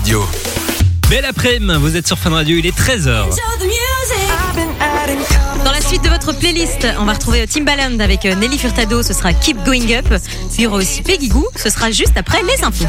Radio. 0.00 0.26
Belle 1.10 1.26
après-midi, 1.26 1.74
vous 1.78 1.94
êtes 1.94 2.06
sur 2.06 2.18
Fun 2.18 2.30
Radio, 2.30 2.56
il 2.56 2.64
est 2.64 2.74
13h. 2.74 3.26
Dans 5.62 5.72
la 5.72 5.80
suite 5.82 6.02
de 6.02 6.08
votre 6.08 6.32
playlist, 6.32 6.86
on 6.98 7.04
va 7.04 7.12
retrouver 7.12 7.46
Timbaland 7.46 8.00
avec 8.00 8.24
euh, 8.24 8.34
Nelly 8.34 8.56
Furtado, 8.56 9.02
ce 9.02 9.12
sera 9.12 9.34
Keep 9.34 9.62
Going 9.62 9.92
Up. 9.92 10.06
Puis 10.08 10.56
il 10.56 10.62
y 10.62 10.66
aura 10.66 10.78
aussi 10.78 11.02
Peggy 11.02 11.28
Goo, 11.28 11.46
ce 11.54 11.68
sera 11.68 11.90
juste 11.90 12.16
après 12.16 12.40
les 12.42 12.64
infos. 12.64 12.86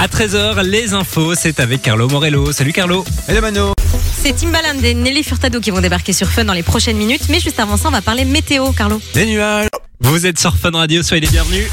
À 0.00 0.08
13h, 0.08 0.62
les 0.64 0.94
infos, 0.94 1.36
c'est 1.36 1.60
avec 1.60 1.82
Carlo 1.82 2.08
Morello. 2.08 2.50
Salut 2.50 2.72
Carlo. 2.72 3.04
Hello 3.28 3.40
Mano. 3.40 3.74
C'est 4.20 4.34
Timbaland 4.34 4.82
et 4.82 4.94
Nelly 4.94 5.22
Furtado 5.22 5.60
qui 5.60 5.70
vont 5.70 5.80
débarquer 5.80 6.12
sur 6.12 6.26
Fun 6.26 6.44
dans 6.44 6.54
les 6.54 6.64
prochaines 6.64 6.96
minutes. 6.96 7.28
Mais 7.28 7.38
juste 7.38 7.60
avant 7.60 7.76
ça, 7.76 7.86
on 7.86 7.92
va 7.92 8.02
parler 8.02 8.24
météo, 8.24 8.72
Carlo. 8.72 9.00
Des 9.14 9.26
nuages. 9.26 9.68
Vous 10.00 10.26
êtes 10.26 10.40
sur 10.40 10.56
Fun 10.56 10.72
Radio, 10.72 11.04
soyez 11.04 11.20
les 11.20 11.30
bienvenus. 11.30 11.68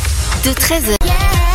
De 0.45 0.51
13h. 0.51 1.48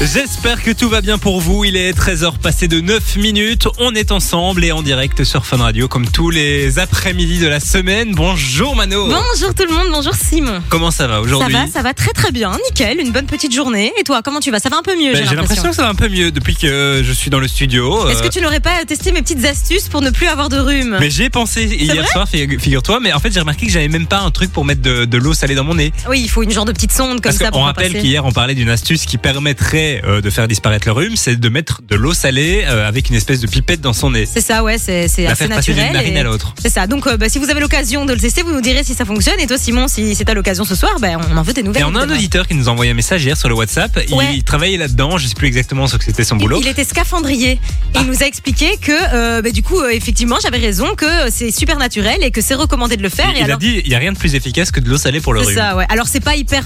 J'espère 0.00 0.62
que 0.62 0.70
tout 0.70 0.88
va 0.88 1.00
bien 1.00 1.18
pour 1.18 1.40
vous. 1.40 1.64
Il 1.64 1.74
est 1.76 1.90
13h 1.92 2.38
passé 2.38 2.68
de 2.68 2.80
9 2.80 3.16
minutes. 3.16 3.66
On 3.80 3.92
est 3.96 4.12
ensemble 4.12 4.64
et 4.64 4.70
en 4.70 4.80
direct 4.80 5.24
sur 5.24 5.44
Fun 5.44 5.56
Radio 5.56 5.88
comme 5.88 6.06
tous 6.08 6.30
les 6.30 6.78
après-midi 6.78 7.40
de 7.40 7.48
la 7.48 7.58
semaine. 7.58 8.12
Bonjour 8.14 8.76
Mano. 8.76 9.06
Bonjour 9.08 9.52
tout 9.54 9.64
le 9.68 9.74
monde, 9.74 9.88
bonjour 9.90 10.14
Simon. 10.14 10.62
Comment 10.68 10.92
ça 10.92 11.08
va 11.08 11.14
Ça 11.14 11.20
aujourd'hui 11.22 11.52
va, 11.52 11.66
ça 11.66 11.82
va 11.82 11.94
très 11.94 12.12
très 12.12 12.30
bien, 12.30 12.52
nickel, 12.68 13.00
une 13.00 13.10
bonne 13.10 13.26
petite 13.26 13.52
journée. 13.52 13.92
Et 13.98 14.04
toi, 14.04 14.22
comment 14.22 14.38
tu 14.38 14.52
vas? 14.52 14.60
Ça 14.60 14.68
va 14.68 14.76
un 14.78 14.82
peu 14.82 14.94
mieux, 14.96 15.12
Ben, 15.14 15.24
j'ai 15.24 15.30
J'ai 15.30 15.34
l'impression 15.34 15.68
que 15.70 15.74
ça 15.74 15.82
va 15.82 15.88
un 15.88 15.96
peu 15.96 16.08
mieux 16.08 16.30
depuis 16.30 16.54
que 16.54 17.02
je 17.04 17.12
suis 17.12 17.28
dans 17.28 17.40
le 17.40 17.48
studio. 17.48 18.08
Est-ce 18.08 18.20
Euh, 18.22 18.28
que 18.28 18.32
tu 18.32 18.40
n'aurais 18.40 18.60
pas 18.60 18.84
testé 18.86 19.10
mes 19.10 19.20
petites 19.22 19.44
astuces 19.44 19.88
pour 19.88 20.00
ne 20.00 20.10
plus 20.10 20.28
avoir 20.28 20.48
de 20.48 20.58
rhume? 20.60 20.96
Mais 21.00 21.10
j'y 21.10 21.24
ai 21.24 21.30
pensé 21.30 21.64
hier 21.64 22.06
soir, 22.08 22.28
figu- 22.32 22.60
figure-toi, 22.60 23.00
mais 23.00 23.12
en 23.12 23.18
fait 23.18 23.32
j'ai 23.32 23.40
remarqué 23.40 23.66
que 23.66 23.72
j'avais 23.72 23.88
même 23.88 24.06
pas 24.06 24.20
un 24.20 24.30
truc 24.30 24.52
pour 24.52 24.64
mettre 24.64 24.80
de, 24.80 25.06
de 25.06 25.18
l'eau 25.18 25.34
salée 25.34 25.56
dans 25.56 25.64
mon 25.64 25.74
nez. 25.74 25.92
Oui, 26.08 26.20
il 26.22 26.28
faut 26.30 26.44
une 26.44 26.52
genre 26.52 26.66
de 26.66 26.72
petite 26.72 26.92
sonde 26.92 27.14
comme 27.20 27.32
Parce 27.32 27.38
ça 27.38 27.50
pour 27.50 27.62
en 27.62 27.64
rappelle 27.64 27.92
qu'hier 28.00 28.24
on 28.24 28.30
parlait 28.30 28.54
d'une 28.54 28.70
astuce 28.70 29.04
qui 29.04 29.18
permettrait 29.18 29.87
euh, 30.04 30.20
de 30.20 30.30
faire 30.30 30.46
disparaître 30.48 30.86
le 30.86 30.92
rhume, 30.92 31.16
c'est 31.16 31.36
de 31.36 31.48
mettre 31.48 31.80
de 31.88 31.96
l'eau 31.96 32.12
salée 32.14 32.64
euh, 32.66 32.86
avec 32.88 33.08
une 33.10 33.16
espèce 33.16 33.40
de 33.40 33.46
pipette 33.46 33.80
dans 33.80 33.92
son 33.92 34.10
nez. 34.10 34.26
C'est 34.26 34.40
ça, 34.40 34.62
ouais, 34.62 34.78
c'est 34.78 35.08
c'est 35.08 35.24
La 35.24 35.32
assez 35.32 35.46
faire 35.46 35.56
passer 35.56 35.72
d'une 35.72 35.82
naturel. 35.82 36.02
narine 36.02 36.16
et- 36.16 36.20
à 36.20 36.22
l'autre. 36.24 36.54
C'est 36.60 36.68
ça. 36.68 36.86
Donc, 36.86 37.06
euh, 37.06 37.16
bah, 37.16 37.28
si 37.28 37.38
vous 37.38 37.50
avez 37.50 37.60
l'occasion 37.60 38.04
de 38.06 38.12
le 38.12 38.18
tester, 38.20 38.42
vous 38.42 38.52
nous 38.52 38.60
direz 38.60 38.84
si 38.84 38.94
ça 38.94 39.04
fonctionne. 39.04 39.38
Et 39.40 39.46
toi, 39.46 39.58
Simon, 39.58 39.88
si 39.88 40.14
c'est 40.14 40.28
à 40.28 40.34
l'occasion 40.34 40.64
ce 40.64 40.74
soir, 40.74 40.92
ben, 41.00 41.18
on 41.32 41.36
en 41.36 41.42
veut 41.42 41.52
des 41.52 41.62
nouvelles. 41.62 41.82
Et 41.82 41.84
on 41.84 41.94
a 41.94 42.04
un 42.04 42.10
auditeur 42.10 42.46
qui 42.46 42.54
nous 42.54 42.68
a 42.68 42.72
envoyé 42.72 42.90
un 42.90 42.94
message 42.94 43.24
hier 43.24 43.36
sur 43.36 43.48
le 43.48 43.54
WhatsApp. 43.54 43.98
Il, 44.08 44.44
travaillait 44.44 44.76
là-dedans, 44.78 45.18
je 45.18 45.26
sais 45.26 45.34
plus 45.34 45.46
exactement 45.48 45.86
ce 45.86 45.96
que 45.96 46.04
c'était 46.04 46.24
son 46.24 46.36
boulot. 46.36 46.58
Il 46.60 46.68
était 46.68 46.84
scaphandrier 46.84 47.52
et 47.94 47.98
il 48.00 48.06
nous 48.06 48.22
a 48.22 48.26
expliqué 48.26 48.76
que, 48.80 48.92
euh, 49.14 49.42
bah, 49.42 49.50
du 49.50 49.62
coup, 49.62 49.80
euh, 49.80 49.90
effectivement, 49.90 50.36
j'avais 50.42 50.58
raison, 50.58 50.94
que 50.96 51.06
c'est 51.30 51.50
super 51.50 51.78
naturel 51.78 52.18
et 52.22 52.30
que 52.30 52.40
c'est 52.40 52.54
recommandé 52.54 52.96
de 52.96 53.02
le 53.02 53.08
faire. 53.08 53.30
Il, 53.34 53.38
et 53.38 53.44
il 53.44 53.50
a 53.52 53.56
dit 53.56 53.82
il 53.84 53.90
y 53.90 53.94
a 53.94 53.98
rien 53.98 54.12
de 54.12 54.18
plus 54.18 54.34
efficace 54.34 54.70
que 54.70 54.80
de 54.80 54.88
l'eau 54.88 54.96
salée 54.98 55.20
pour 55.20 55.32
le 55.32 55.40
c'est 55.40 55.46
rhume. 55.48 55.56
ça, 55.56 55.76
ouais. 55.76 55.86
Alors, 55.90 56.06
c'est 56.08 56.20
pas 56.20 56.36
hyper, 56.36 56.64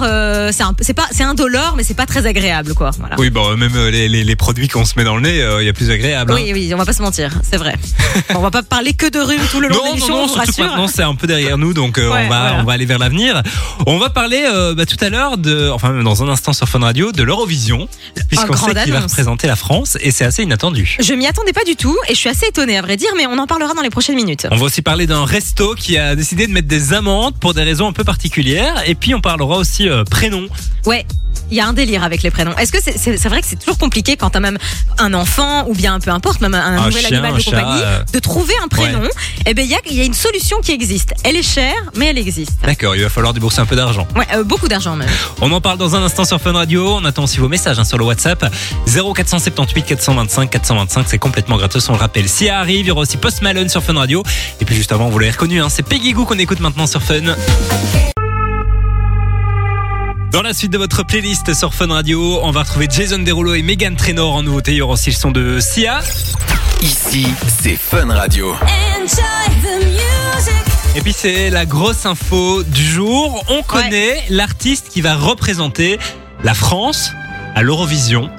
c'est 0.52 0.62
un- 0.62 0.75
c'est 0.80 0.94
pas, 0.94 1.06
c'est 1.12 1.22
indolore, 1.25 1.75
mais 1.77 1.82
c'est 1.82 1.94
pas 1.94 2.06
très 2.06 2.27
agréable, 2.27 2.75
quoi. 2.75 2.91
Voilà. 2.98 3.11
Oui, 3.18 3.30
bon, 3.30 3.56
même 3.56 3.72
euh, 3.77 3.91
les, 3.91 4.08
les- 4.08 4.24
les 4.24 4.36
produits 4.36 4.68
qu'on 4.68 4.84
se 4.84 4.94
met 4.96 5.05
dans 5.05 5.16
le 5.16 5.22
nez, 5.22 5.41
euh, 5.42 5.62
il 5.62 5.66
y 5.66 5.68
a 5.68 5.72
plus 5.72 5.91
agréable. 5.91 6.32
hein. 6.32 6.36
Oui, 6.36 6.50
oui, 6.52 6.70
on 6.74 6.77
va 6.77 6.84
pas 6.84 6.92
se 6.92 7.02
mentir, 7.02 7.30
c'est 7.48 7.56
vrai. 7.56 7.77
Bon, 8.32 8.41
on 8.41 8.42
va 8.42 8.50
pas 8.50 8.62
parler 8.62 8.92
que 8.92 9.08
de 9.08 9.19
rhume 9.19 9.41
tout 9.50 9.60
le 9.60 9.69
long 9.69 9.74
de 9.74 9.78
Non, 9.78 9.84
non, 9.86 9.92
l'émission, 9.94 10.14
non, 10.16 10.22
on 10.24 10.27
vous 10.27 10.34
surtout 10.34 10.60
maintenant 10.62 10.86
c'est 10.88 11.02
un 11.02 11.14
peu 11.14 11.27
derrière 11.27 11.56
nous, 11.58 11.72
donc 11.72 11.98
euh, 11.98 12.10
Ouais, 12.10 12.24
on, 12.27 12.28
va, 12.28 12.41
voilà. 12.41 12.56
on 12.60 12.64
va 12.64 12.72
aller 12.74 12.84
vers 12.84 12.98
l'avenir. 12.98 13.42
On 13.86 13.98
va 13.98 14.10
parler 14.10 14.44
euh, 14.46 14.74
bah, 14.74 14.84
tout 14.86 15.02
à 15.02 15.08
l'heure 15.08 15.38
de, 15.38 15.70
enfin 15.70 16.02
dans 16.02 16.22
un 16.22 16.28
instant 16.28 16.52
sur 16.52 16.69
Fun 16.69 16.80
Radio, 16.80 17.10
de 17.12 17.22
l'Eurovision, 17.22 17.88
puisqu'on 18.28 18.54
sait 18.56 18.74
qu'il 18.84 18.92
va 18.92 19.00
représenter 19.00 19.47
la 19.47 19.56
France 19.56 19.97
et 20.00 20.10
c'est 20.10 20.24
assez 20.24 20.42
inattendu. 20.42 20.97
Je 21.00 21.14
m'y 21.14 21.26
attendais 21.26 21.52
pas 21.52 21.64
du 21.64 21.76
tout 21.76 21.97
et 22.08 22.14
je 22.14 22.19
suis 22.19 22.28
assez 22.28 22.47
étonnée, 22.47 22.76
à 22.76 22.82
vrai 22.82 22.97
dire, 22.97 23.10
mais 23.16 23.26
on 23.26 23.38
en 23.38 23.47
parlera 23.47 23.72
dans 23.74 23.82
les 23.82 23.91
prochaines 23.91 24.16
minutes. 24.16 24.47
On 24.50 24.56
va 24.56 24.64
aussi 24.66 24.82
parler 24.82 25.06
d'un 25.06 25.24
resto 25.24 25.74
qui 25.74 25.97
a 25.98 26.14
décidé 26.14 26.47
de 26.47 26.52
mettre 26.52 26.69
des 26.69 26.92
amendes 26.92 27.34
pour 27.38 27.54
des 27.54 27.62
raisons 27.62 27.88
un 27.88 27.92
peu 27.92 28.04
particulières, 28.04 28.82
et 28.86 28.94
puis 28.94 29.14
on 29.14 29.20
parlera 29.20 29.56
aussi 29.56 29.88
prénom. 30.10 30.47
Ouais. 30.86 31.06
Il 31.50 31.56
y 31.56 31.60
a 31.60 31.66
un 31.66 31.72
délire 31.74 32.02
avec 32.02 32.22
les 32.22 32.30
prénoms. 32.30 32.56
Est-ce 32.56 32.72
que 32.72 32.78
c'est 32.82 33.02
c'est- 33.03 33.28
vrai 33.28 33.41
que 33.41 33.47
c'est 33.47 33.58
toujours 33.58 33.78
compliqué 33.78 34.17
quand 34.17 34.31
t'as 34.31 34.41
même 34.41 34.58
un 34.98 35.14
enfant 35.14 35.67
ou 35.69 35.75
bien 35.75 35.98
peu 36.00 36.11
importe, 36.11 36.41
même 36.41 36.55
un, 36.55 36.77
Un 36.78 36.86
nouvel 36.86 37.05
chien, 37.06 37.19
animal 37.19 37.34
de 37.34 37.41
chat, 37.41 37.50
compagnie, 37.50 37.83
euh. 37.84 38.03
de 38.12 38.19
trouver 38.19 38.55
un 38.62 38.69
prénom 38.69 39.03
Eh 39.47 39.55
ben 39.55 39.64
il 39.64 39.70
y 39.70 39.75
a, 39.75 39.78
il 39.91 39.97
y 39.97 40.00
a 40.00 40.05
une 40.05 40.14
solution 40.14 40.59
qui 40.61 40.72
existe. 40.72 41.14
Elle 41.25 41.36
est 41.36 41.42
chère, 41.42 41.75
mais 41.97 42.06
elle 42.06 42.19
existe. 42.19 42.53
D'accord, 42.65 42.94
il 42.97 43.03
va 43.03 43.09
falloir 43.09 43.32
débourser 43.34 43.60
un 43.60 43.66
peu 43.66 43.76
d'argent. 43.76 44.06
Ouais, 44.16 44.26
euh, 44.34 44.44
beaucoup 44.44 44.69
d'argent 44.69 44.97
même. 44.97 45.09
On 45.41 45.50
en 45.53 45.60
parle 45.60 45.78
dans 45.78 45.97
un 45.97 46.03
instant 46.03 46.25
sur 46.25 46.41
Fun 46.41 46.53
Radio. 46.53 46.97
On 46.97 47.04
attend 47.04 47.25
aussi 47.25 47.38
vos 47.38 47.49
messages 47.49 47.78
hein, 47.78 47.84
sur 47.84 47.99
le 47.99 48.04
WhatsApp 48.04 48.44
0478 48.87 49.82
425 49.84 50.50
425. 50.50 51.06
C'est 51.09 51.19
complètement 51.19 51.56
gratos, 51.56 51.88
on 51.88 51.93
le 51.93 51.99
rappelle. 51.99 52.28
Si 52.28 52.47
ça 52.47 52.59
arrive, 52.59 52.81
il 52.81 52.87
y 52.87 52.91
aura 52.91 53.00
aussi 53.03 53.16
Post 53.16 53.43
Malone 53.43 53.69
sur 53.69 53.82
Fun 53.82 53.94
Radio. 53.94 54.22
Et 54.60 54.65
puis 54.65 54.75
juste 54.76 54.93
avant, 54.93 55.09
vous 55.09 55.19
l'avez 55.19 55.32
reconnu, 55.32 55.60
hein, 55.60 55.69
c'est 55.69 55.82
Peggy 55.82 56.12
Goo 56.12 56.25
qu'on 56.25 56.38
écoute 56.38 56.60
maintenant 56.60 56.87
sur 56.87 57.03
Fun. 57.03 57.34
Dans 60.32 60.41
la 60.41 60.54
suite 60.54 60.72
de 60.72 60.78
votre 60.78 61.03
playlist 61.03 61.53
sur 61.53 61.75
Fun 61.75 61.88
Radio, 61.88 62.41
on 62.43 62.53
va 62.53 62.62
retrouver 62.62 62.88
Jason 62.91 63.19
Derulo 63.19 63.53
et 63.53 63.60
Megan 63.60 63.97
Trainor 63.97 64.32
en 64.32 64.43
nouveauté. 64.43 64.72
Il 64.72 64.78
y 64.78 64.81
aura 64.81 64.94
aussi 64.94 65.10
le 65.10 65.15
son 65.15 65.31
de 65.31 65.59
Sia. 65.60 66.00
Ici, 66.81 67.26
c'est 67.60 67.76
Fun 67.76 68.06
Radio. 68.06 68.54
Et 70.97 71.00
puis 71.03 71.12
c'est 71.12 71.50
la 71.50 71.66
grosse 71.66 72.06
info 72.06 72.62
du 72.62 72.82
jour. 72.82 73.44
On 73.50 73.62
connaît 73.62 74.25
l'artiste 74.31 74.88
qui 74.88 75.03
va 75.03 75.16
représenter 75.16 75.98
la 76.43 76.54
France 76.54 77.10
à 77.54 77.60
l'Eurovision 77.60 78.31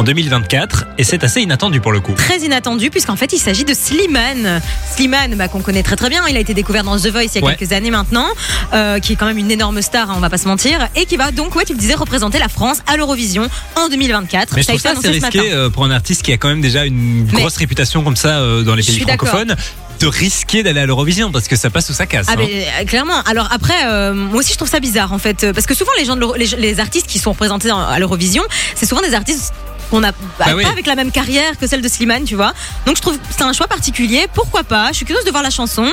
en 0.00 0.02
2024 0.02 0.86
et 0.96 1.04
c'est 1.04 1.22
assez 1.24 1.42
inattendu 1.42 1.80
pour 1.82 1.92
le 1.92 2.00
coup. 2.00 2.14
Très 2.14 2.38
inattendu 2.38 2.88
puisqu'en 2.88 3.16
fait 3.16 3.34
il 3.34 3.38
s'agit 3.38 3.66
de 3.66 3.74
Slimane. 3.74 4.62
Slimane 4.96 5.34
bah, 5.34 5.48
qu'on 5.48 5.60
connaît 5.60 5.82
très 5.82 5.94
très 5.96 6.08
bien, 6.08 6.26
il 6.26 6.36
a 6.38 6.40
été 6.40 6.54
découvert 6.54 6.84
dans 6.84 6.96
The 6.98 7.08
Voice 7.08 7.24
il 7.24 7.34
y 7.34 7.38
a 7.38 7.46
Ouais. 7.46 7.54
quelques 7.54 7.72
années 7.74 7.90
maintenant, 7.90 8.26
euh, 8.72 8.98
qui 8.98 9.12
est 9.12 9.16
quand 9.16 9.26
même 9.26 9.36
une 9.36 9.50
énorme 9.50 9.82
star, 9.82 10.10
hein, 10.10 10.14
on 10.16 10.20
va 10.20 10.30
pas 10.30 10.38
se 10.38 10.48
mentir, 10.48 10.88
et 10.96 11.04
qui 11.04 11.18
va 11.18 11.32
donc, 11.32 11.54
ouais 11.54 11.64
tu 11.66 11.74
le 11.74 11.78
disais, 11.78 11.94
représenter 11.94 12.38
la 12.38 12.48
France 12.48 12.78
à 12.86 12.96
l'Eurovision 12.96 13.46
en 13.76 13.88
2024. 13.90 14.54
Mais 14.56 14.62
je 14.62 14.66
Ça 14.66 14.72
a 14.72 14.74
trouve 14.74 14.82
ça 14.82 14.88
assez 14.98 15.06
annoncé 15.06 15.20
ce 15.20 15.26
risqué 15.26 15.52
euh, 15.52 15.68
pour 15.68 15.84
un 15.84 15.90
artiste 15.90 16.22
qui 16.22 16.32
a 16.32 16.38
quand 16.38 16.48
même 16.48 16.62
déjà 16.62 16.86
une 16.86 17.26
Mais- 17.26 17.40
grosse 17.40 17.58
réputation 17.58 18.02
comme 18.02 18.16
ça 18.16 18.38
euh, 18.38 18.62
dans 18.62 18.74
les 18.74 18.82
Je 18.82 18.92
pays 18.92 19.00
francophones 19.00 19.54
de 20.00 20.06
risquer 20.06 20.62
d'aller 20.62 20.80
à 20.80 20.86
l'Eurovision 20.86 21.30
parce 21.30 21.46
que 21.46 21.56
ça 21.56 21.68
passe 21.68 21.90
ou 21.90 21.92
ça 21.92 22.06
casse. 22.06 22.26
Ah 22.30 22.36
hein. 22.38 22.46
mais, 22.78 22.86
clairement. 22.86 23.20
Alors 23.26 23.48
après, 23.52 23.84
euh, 23.84 24.14
moi 24.14 24.38
aussi 24.38 24.52
je 24.52 24.56
trouve 24.56 24.70
ça 24.70 24.80
bizarre 24.80 25.12
en 25.12 25.18
fait, 25.18 25.52
parce 25.52 25.66
que 25.66 25.74
souvent 25.74 25.90
les 25.98 26.06
gens, 26.06 26.14
de 26.14 26.20
l'Euro- 26.20 26.36
les, 26.36 26.46
les 26.46 26.80
artistes 26.80 27.06
qui 27.06 27.18
sont 27.18 27.32
représentés 27.32 27.68
à 27.70 27.98
l'Eurovision, 27.98 28.42
c'est 28.74 28.86
souvent 28.86 29.02
des 29.02 29.12
artistes 29.12 29.52
qu'on 29.90 30.02
a 30.02 30.12
bah, 30.12 30.16
Bah 30.38 30.46
oui. 30.56 30.62
pas 30.62 30.70
avec 30.70 30.86
la 30.86 30.94
même 30.94 31.10
carrière 31.10 31.58
que 31.58 31.66
celle 31.66 31.82
de 31.82 31.88
Slimane, 31.88 32.24
tu 32.24 32.34
vois. 32.36 32.52
Donc 32.86 32.96
je 32.96 33.02
trouve 33.02 33.18
que 33.18 33.24
c'est 33.36 33.42
un 33.42 33.52
choix 33.52 33.66
particulier. 33.66 34.26
Pourquoi 34.32 34.62
pas? 34.64 34.88
Je 34.90 34.96
suis 34.96 35.04
curieuse 35.06 35.24
de 35.24 35.30
voir 35.30 35.42
la 35.42 35.50
chanson. 35.50 35.86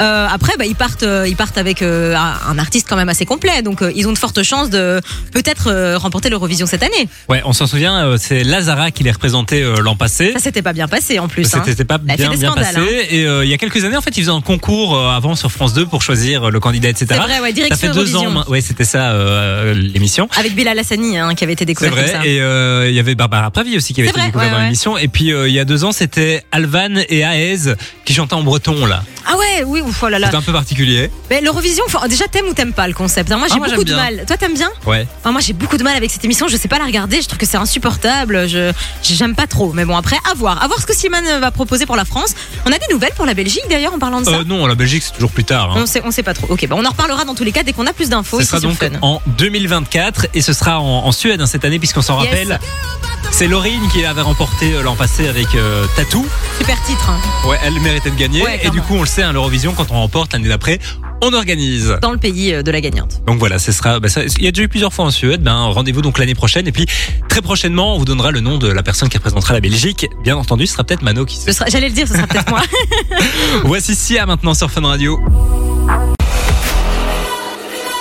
Euh, 0.00 0.26
après, 0.32 0.54
bah, 0.58 0.64
ils 0.66 0.74
partent, 0.74 1.02
euh, 1.02 1.26
ils 1.28 1.36
partent 1.36 1.58
avec 1.58 1.82
euh, 1.82 2.14
un 2.16 2.58
artiste 2.58 2.86
quand 2.88 2.96
même 2.96 3.08
assez 3.08 3.26
complet, 3.26 3.62
donc 3.62 3.82
euh, 3.82 3.92
ils 3.94 4.08
ont 4.08 4.12
de 4.12 4.18
fortes 4.18 4.42
chances 4.42 4.70
de 4.70 5.00
peut-être 5.32 5.94
remporter 5.96 6.30
l'Eurovision 6.30 6.66
cette 6.66 6.82
année. 6.82 7.08
Ouais, 7.28 7.42
on 7.44 7.52
s'en 7.52 7.66
souvient, 7.66 8.16
c'est 8.18 8.44
Lazara 8.44 8.90
qui 8.90 9.02
les 9.04 9.10
représentait 9.10 9.62
l'an 9.80 9.96
passé. 9.96 10.32
Ça 10.32 10.38
s'était 10.40 10.62
pas 10.62 10.72
bien 10.72 10.88
passé 10.88 11.18
en 11.18 11.28
plus. 11.28 11.54
hein. 11.54 11.62
C'était 11.66 11.84
pas 11.84 11.98
bien 11.98 12.16
des 12.16 12.36
bien 12.36 12.50
scandales, 12.50 12.74
passé. 12.74 12.78
hein. 12.78 13.06
Et 13.10 13.22
il 13.44 13.48
y 13.48 13.54
a 13.54 13.58
quelques 13.58 13.84
années, 13.84 13.96
en 13.96 14.00
fait, 14.02 14.16
ils 14.16 14.20
faisaient 14.22 14.30
un 14.32 14.40
concours 14.40 14.98
avant 15.10 15.34
sur 15.34 15.50
France 15.52 15.74
2 15.74 15.86
pour 15.86 16.02
choisir 16.02 16.50
le 16.50 16.60
candidat, 16.60 16.88
etc. 16.88 17.06
C'est 17.10 17.16
vrai, 17.18 17.40
ouais, 17.40 17.54
ça 17.68 17.76
fait 17.76 17.88
deux 17.90 18.16
ans. 18.16 18.24
Eurovision. 18.24 18.50
Ouais, 18.50 18.60
c'était 18.60 18.84
ça 18.84 19.12
l'émission. 19.74 20.28
Avec 20.38 20.54
Bilal 20.54 20.78
Hassani 20.78 21.18
hein, 21.18 21.34
qui 21.34 21.44
avait 21.44 21.52
été 21.54 21.62
C'est 21.62 21.66
découvert 21.66 21.90
comme 21.94 22.00
vrai. 22.02 22.12
ça. 22.12 22.24
Et 22.26 22.36
il 22.88 22.94
y 22.94 22.98
avait 23.00 23.14
Barbara 23.14 23.39
Pravi 23.50 23.76
aussi 23.76 23.94
qui 23.94 24.00
avait 24.02 24.10
C'est 24.10 24.16
été 24.18 24.26
découverte 24.26 24.48
ouais, 24.48 24.52
dans 24.52 24.58
ouais. 24.58 24.64
l'émission. 24.64 24.98
Et 24.98 25.08
puis 25.08 25.32
euh, 25.32 25.48
il 25.48 25.54
y 25.54 25.58
a 25.58 25.64
deux 25.64 25.84
ans, 25.84 25.92
c'était 25.92 26.44
Alvan 26.52 26.96
et 27.08 27.20
Aez 27.20 27.74
qui 28.04 28.12
chantaient 28.12 28.34
en 28.34 28.42
breton 28.42 28.84
là. 28.86 29.02
Ah 29.26 29.36
ouais, 29.36 29.62
oui, 29.64 29.80
ouf, 29.80 30.02
oh 30.02 30.08
là 30.08 30.18
là. 30.18 30.26
C'était 30.26 30.38
un 30.38 30.42
peu 30.42 30.52
particulier. 30.52 31.10
Mais 31.30 31.40
l'Eurovision, 31.40 31.84
faut- 31.88 32.06
déjà 32.08 32.26
t'aimes 32.26 32.46
ou 32.48 32.54
t'aimes 32.54 32.72
pas 32.72 32.88
le 32.88 32.94
concept 32.94 33.30
hein? 33.30 33.36
Moi 33.38 33.46
j'ai 33.48 33.54
Ah, 33.54 33.58
moi, 33.58 33.68
beaucoup 33.68 33.84
de 33.84 33.92
bien. 33.92 33.96
mal. 33.96 34.24
Toi 34.26 34.36
t'aimes 34.36 34.54
bien? 34.54 34.70
Ouais. 34.86 35.06
Enfin, 35.20 35.32
Moi 35.32 35.40
j'ai 35.40 35.52
beaucoup 35.52 35.76
de 35.76 35.82
mal 35.84 35.96
avec 35.96 36.10
cette 36.10 36.24
émission. 36.24 36.48
Je 36.48 36.56
sais 36.56 36.68
pas 36.68 36.78
la 36.78 36.84
regarder. 36.86 37.22
Je 37.22 37.26
trouve 37.28 37.38
que 37.38 37.46
c'est 37.46 37.56
insupportable. 37.56 38.48
Je 38.48 38.72
j'aime 39.02 39.34
pas 39.34 39.46
trop. 39.46 39.72
Mais 39.72 39.84
bon 39.84 39.96
après, 39.96 40.16
à 40.30 40.34
voir. 40.34 40.62
À 40.62 40.66
voir 40.66 40.80
ce 40.80 40.86
que 40.86 40.94
Slimane 40.94 41.40
va 41.40 41.50
proposer 41.50 41.86
pour 41.86 41.96
la 41.96 42.04
France. 42.04 42.34
On 42.66 42.72
a 42.72 42.78
des 42.78 42.92
nouvelles 42.92 43.12
pour 43.16 43.26
la 43.26 43.34
Belgique 43.34 43.62
d'ailleurs 43.70 43.94
en 43.94 43.98
parlant 43.98 44.20
de 44.20 44.26
ça? 44.26 44.32
Euh, 44.38 44.44
non, 44.44 44.66
la 44.66 44.74
Belgique 44.74 45.02
c'est 45.04 45.12
toujours 45.12 45.30
plus 45.30 45.44
tard. 45.44 45.70
hein. 45.72 45.82
On 45.82 45.86
sait, 45.86 46.02
on 46.04 46.10
sait 46.10 46.22
pas 46.24 46.34
trop. 46.34 46.46
Ok, 46.50 46.66
bah 46.66 46.76
on 46.78 46.84
en 46.84 46.90
reparlera 46.90 47.24
dans 47.24 47.34
tous 47.34 47.44
les 47.44 47.52
cas 47.52 47.62
dès 47.62 47.72
qu'on 47.72 47.86
a 47.86 47.92
plus 47.92 48.08
d'infos. 48.08 48.40
Ce 48.40 48.46
sera 48.46 48.60
donc 48.60 48.78
en 49.02 49.20
2024 49.38 50.26
et 50.34 50.42
ce 50.42 50.52
sera 50.52 50.80
en, 50.80 51.06
en 51.06 51.12
Suède 51.12 51.40
hein, 51.40 51.46
cette 51.46 51.64
année 51.64 51.78
puisqu'on 51.78 52.02
s'en 52.02 52.20
Yes. 52.22 52.30
rappelle. 52.30 52.58
C'est 53.32 53.46
Laurine 53.46 53.88
qui 53.90 54.04
avait 54.04 54.20
remporté 54.20 54.74
euh, 54.74 54.82
l'an 54.82 54.96
passé 54.96 55.26
avec 55.26 55.54
euh, 55.54 55.86
Tatou. 55.96 56.26
Super 56.58 56.82
titre. 56.82 57.08
hein. 57.10 57.48
Ouais, 57.48 57.58
elle 57.64 57.80
méritait 57.80 58.10
de 58.10 58.16
gagner. 58.16 58.42
Ouais, 58.42 58.60
et 58.62 58.68
du 58.70 58.82
coup, 58.82 58.96
on 58.96 59.00
le 59.00 59.06
sait, 59.06 59.22
hein, 59.22 59.32
l'Eurovision, 59.32 59.72
quand 59.72 59.90
on 59.90 59.94
remporte 59.94 60.32
l'année 60.34 60.48
d'après, 60.48 60.78
on 61.22 61.32
organise. 61.32 61.96
Dans 62.02 62.10
le 62.12 62.18
pays 62.18 62.52
euh, 62.52 62.62
de 62.62 62.70
la 62.70 62.80
gagnante. 62.82 63.22
Donc 63.26 63.38
voilà, 63.38 63.58
ce 63.58 63.72
sera. 63.72 63.98
bah, 63.98 64.08
ça- 64.08 64.24
il 64.24 64.44
y 64.44 64.48
a 64.48 64.50
déjà 64.50 64.64
eu 64.64 64.68
plusieurs 64.68 64.92
fois 64.92 65.06
en 65.06 65.10
Suède. 65.10 65.42
Ben 65.42 65.56
rendez-vous 65.56 66.02
donc 66.02 66.18
l'année 66.18 66.34
prochaine. 66.34 66.66
Et 66.66 66.72
puis 66.72 66.86
très 67.28 67.40
prochainement, 67.40 67.94
on 67.94 67.98
vous 67.98 68.04
donnera 68.04 68.30
le 68.30 68.40
nom 68.40 68.58
de 68.58 68.68
la 68.68 68.82
personne 68.82 69.08
qui 69.08 69.16
représentera 69.16 69.54
la 69.54 69.60
Belgique. 69.60 70.06
Bien 70.22 70.36
entendu, 70.36 70.66
ce 70.66 70.74
sera 70.74 70.84
peut-être 70.84 71.02
Mano 71.02 71.24
qui. 71.24 71.36
Sera- 71.36 71.66
J'allais 71.68 71.88
le 71.88 71.94
dire, 71.94 72.06
ce 72.08 72.14
sera 72.14 72.26
peut-être 72.26 72.50
moi. 72.50 72.60
Voici 73.64 73.94
Sia 73.94 74.26
maintenant 74.26 74.52
sur 74.54 74.70
Fun 74.70 74.82
Radio. 74.86 75.18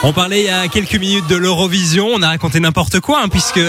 On 0.03 0.11
parlait 0.13 0.41
il 0.41 0.45
y 0.45 0.49
a 0.49 0.67
quelques 0.69 0.95
minutes 0.95 1.27
de 1.27 1.35
l'Eurovision. 1.35 2.07
On 2.13 2.21
a 2.21 2.29
raconté 2.29 2.59
n'importe 2.59 2.99
quoi, 3.01 3.21
hein, 3.23 3.27
puisque 3.29 3.59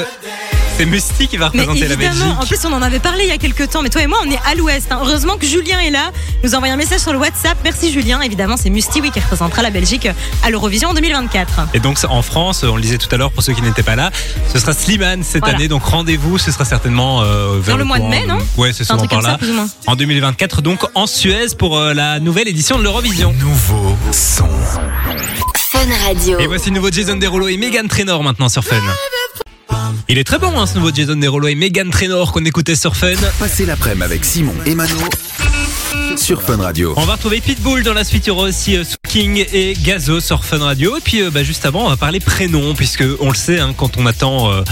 C'est 0.80 0.86
Musty 0.86 1.28
qui 1.28 1.36
va 1.36 1.50
Mais 1.52 1.60
représenter 1.60 1.88
la 1.88 1.92
évidemment, 1.92 2.24
Belgique. 2.36 2.42
en 2.42 2.46
plus 2.46 2.64
on 2.64 2.72
en 2.72 2.80
avait 2.80 3.00
parlé 3.00 3.24
il 3.24 3.28
y 3.28 3.32
a 3.32 3.36
quelques 3.36 3.68
temps, 3.68 3.82
mais 3.82 3.90
toi 3.90 4.00
et 4.00 4.06
moi 4.06 4.18
on 4.26 4.30
est 4.30 4.38
à 4.50 4.54
l'ouest. 4.54 4.90
hein. 4.90 4.98
Heureusement 5.02 5.36
que 5.36 5.44
Julien 5.44 5.78
est 5.80 5.90
là, 5.90 6.10
il 6.42 6.46
nous 6.48 6.54
a 6.54 6.56
envoyé 6.56 6.72
un 6.72 6.78
message 6.78 7.00
sur 7.00 7.12
le 7.12 7.18
WhatsApp. 7.18 7.58
Merci 7.64 7.92
Julien, 7.92 8.22
évidemment 8.22 8.56
c'est 8.56 8.70
Musty 8.70 9.02
oui, 9.02 9.10
qui 9.10 9.20
représentera 9.20 9.60
la 9.60 9.68
Belgique 9.68 10.08
à 10.42 10.48
l'Eurovision 10.48 10.88
en 10.88 10.94
2024. 10.94 11.68
Et 11.74 11.80
donc 11.80 11.98
en 12.08 12.22
France, 12.22 12.62
on 12.64 12.76
le 12.76 12.80
disait 12.80 12.96
tout 12.96 13.14
à 13.14 13.18
l'heure 13.18 13.30
pour 13.30 13.42
ceux 13.42 13.52
qui 13.52 13.60
n'étaient 13.60 13.82
pas 13.82 13.94
là, 13.94 14.10
ce 14.50 14.58
sera 14.58 14.72
Slimane 14.72 15.22
cette 15.22 15.42
Voilà. 15.42 15.56
année. 15.58 15.68
Donc 15.68 15.84
rendez-vous, 15.84 16.38
ce 16.38 16.50
sera 16.50 16.64
certainement 16.64 17.20
euh, 17.24 17.58
vers 17.60 17.74
Dans 17.74 17.78
le 17.80 17.84
mois 17.84 17.98
de 17.98 18.04
mai, 18.06 18.24
non 18.26 18.38
Ouais, 18.56 18.72
c'est 18.72 18.84
souvent 18.84 19.06
par 19.06 19.20
ça 19.20 19.32
là. 19.32 19.66
En 19.86 19.96
2024, 19.96 20.62
donc 20.62 20.80
en 20.94 21.06
Suez 21.06 21.48
pour 21.58 21.76
euh, 21.76 21.92
la 21.92 22.20
nouvelle 22.20 22.48
édition 22.48 22.78
de 22.78 22.84
l'Eurovision. 22.84 23.34
Nouveau 23.38 23.98
son. 24.12 24.48
Fun 25.72 25.80
Radio. 26.06 26.38
Et 26.38 26.46
voici 26.46 26.70
le 26.70 26.76
nouveau 26.76 26.90
Jason 26.90 27.16
Derulo 27.16 27.48
et 27.48 27.58
Megan 27.58 27.86
Trainor 27.86 28.22
maintenant 28.22 28.48
sur 28.48 28.64
Fun. 28.64 28.76
Il 30.10 30.18
est 30.18 30.24
très 30.24 30.40
bon 30.40 30.58
hein, 30.58 30.66
ce 30.66 30.74
nouveau 30.74 30.90
Jason 30.92 31.14
Derulo 31.14 31.46
et 31.46 31.54
Megan 31.54 31.88
Trainor 31.88 32.32
qu'on 32.32 32.44
écoutait 32.44 32.74
sur 32.74 32.96
Fun. 32.96 33.12
Passez 33.38 33.64
l'après-midi 33.64 34.02
avec 34.02 34.24
Simon 34.24 34.56
et 34.66 34.74
Mano 34.74 34.96
sur 36.16 36.42
Fun 36.42 36.56
Radio. 36.56 36.94
On 36.96 37.04
va 37.04 37.14
retrouver 37.14 37.40
Pitbull 37.40 37.84
dans 37.84 37.94
la 37.94 38.02
suite, 38.02 38.26
il 38.26 38.28
y 38.28 38.30
aura 38.32 38.48
aussi 38.48 38.76
euh, 38.76 38.82
King 39.08 39.46
et 39.52 39.74
Gazo 39.74 40.18
sur 40.18 40.44
Fun 40.44 40.58
Radio. 40.58 40.96
Et 40.96 41.00
puis 41.00 41.22
euh, 41.22 41.30
bah, 41.30 41.44
juste 41.44 41.64
avant, 41.64 41.86
on 41.86 41.88
va 41.88 41.96
parler 41.96 42.18
prénom, 42.18 42.74
puisque 42.74 43.04
on 43.20 43.28
le 43.28 43.36
sait, 43.36 43.60
hein, 43.60 43.72
quand 43.76 43.98
on 43.98 44.06
attend 44.06 44.50
euh, 44.50 44.62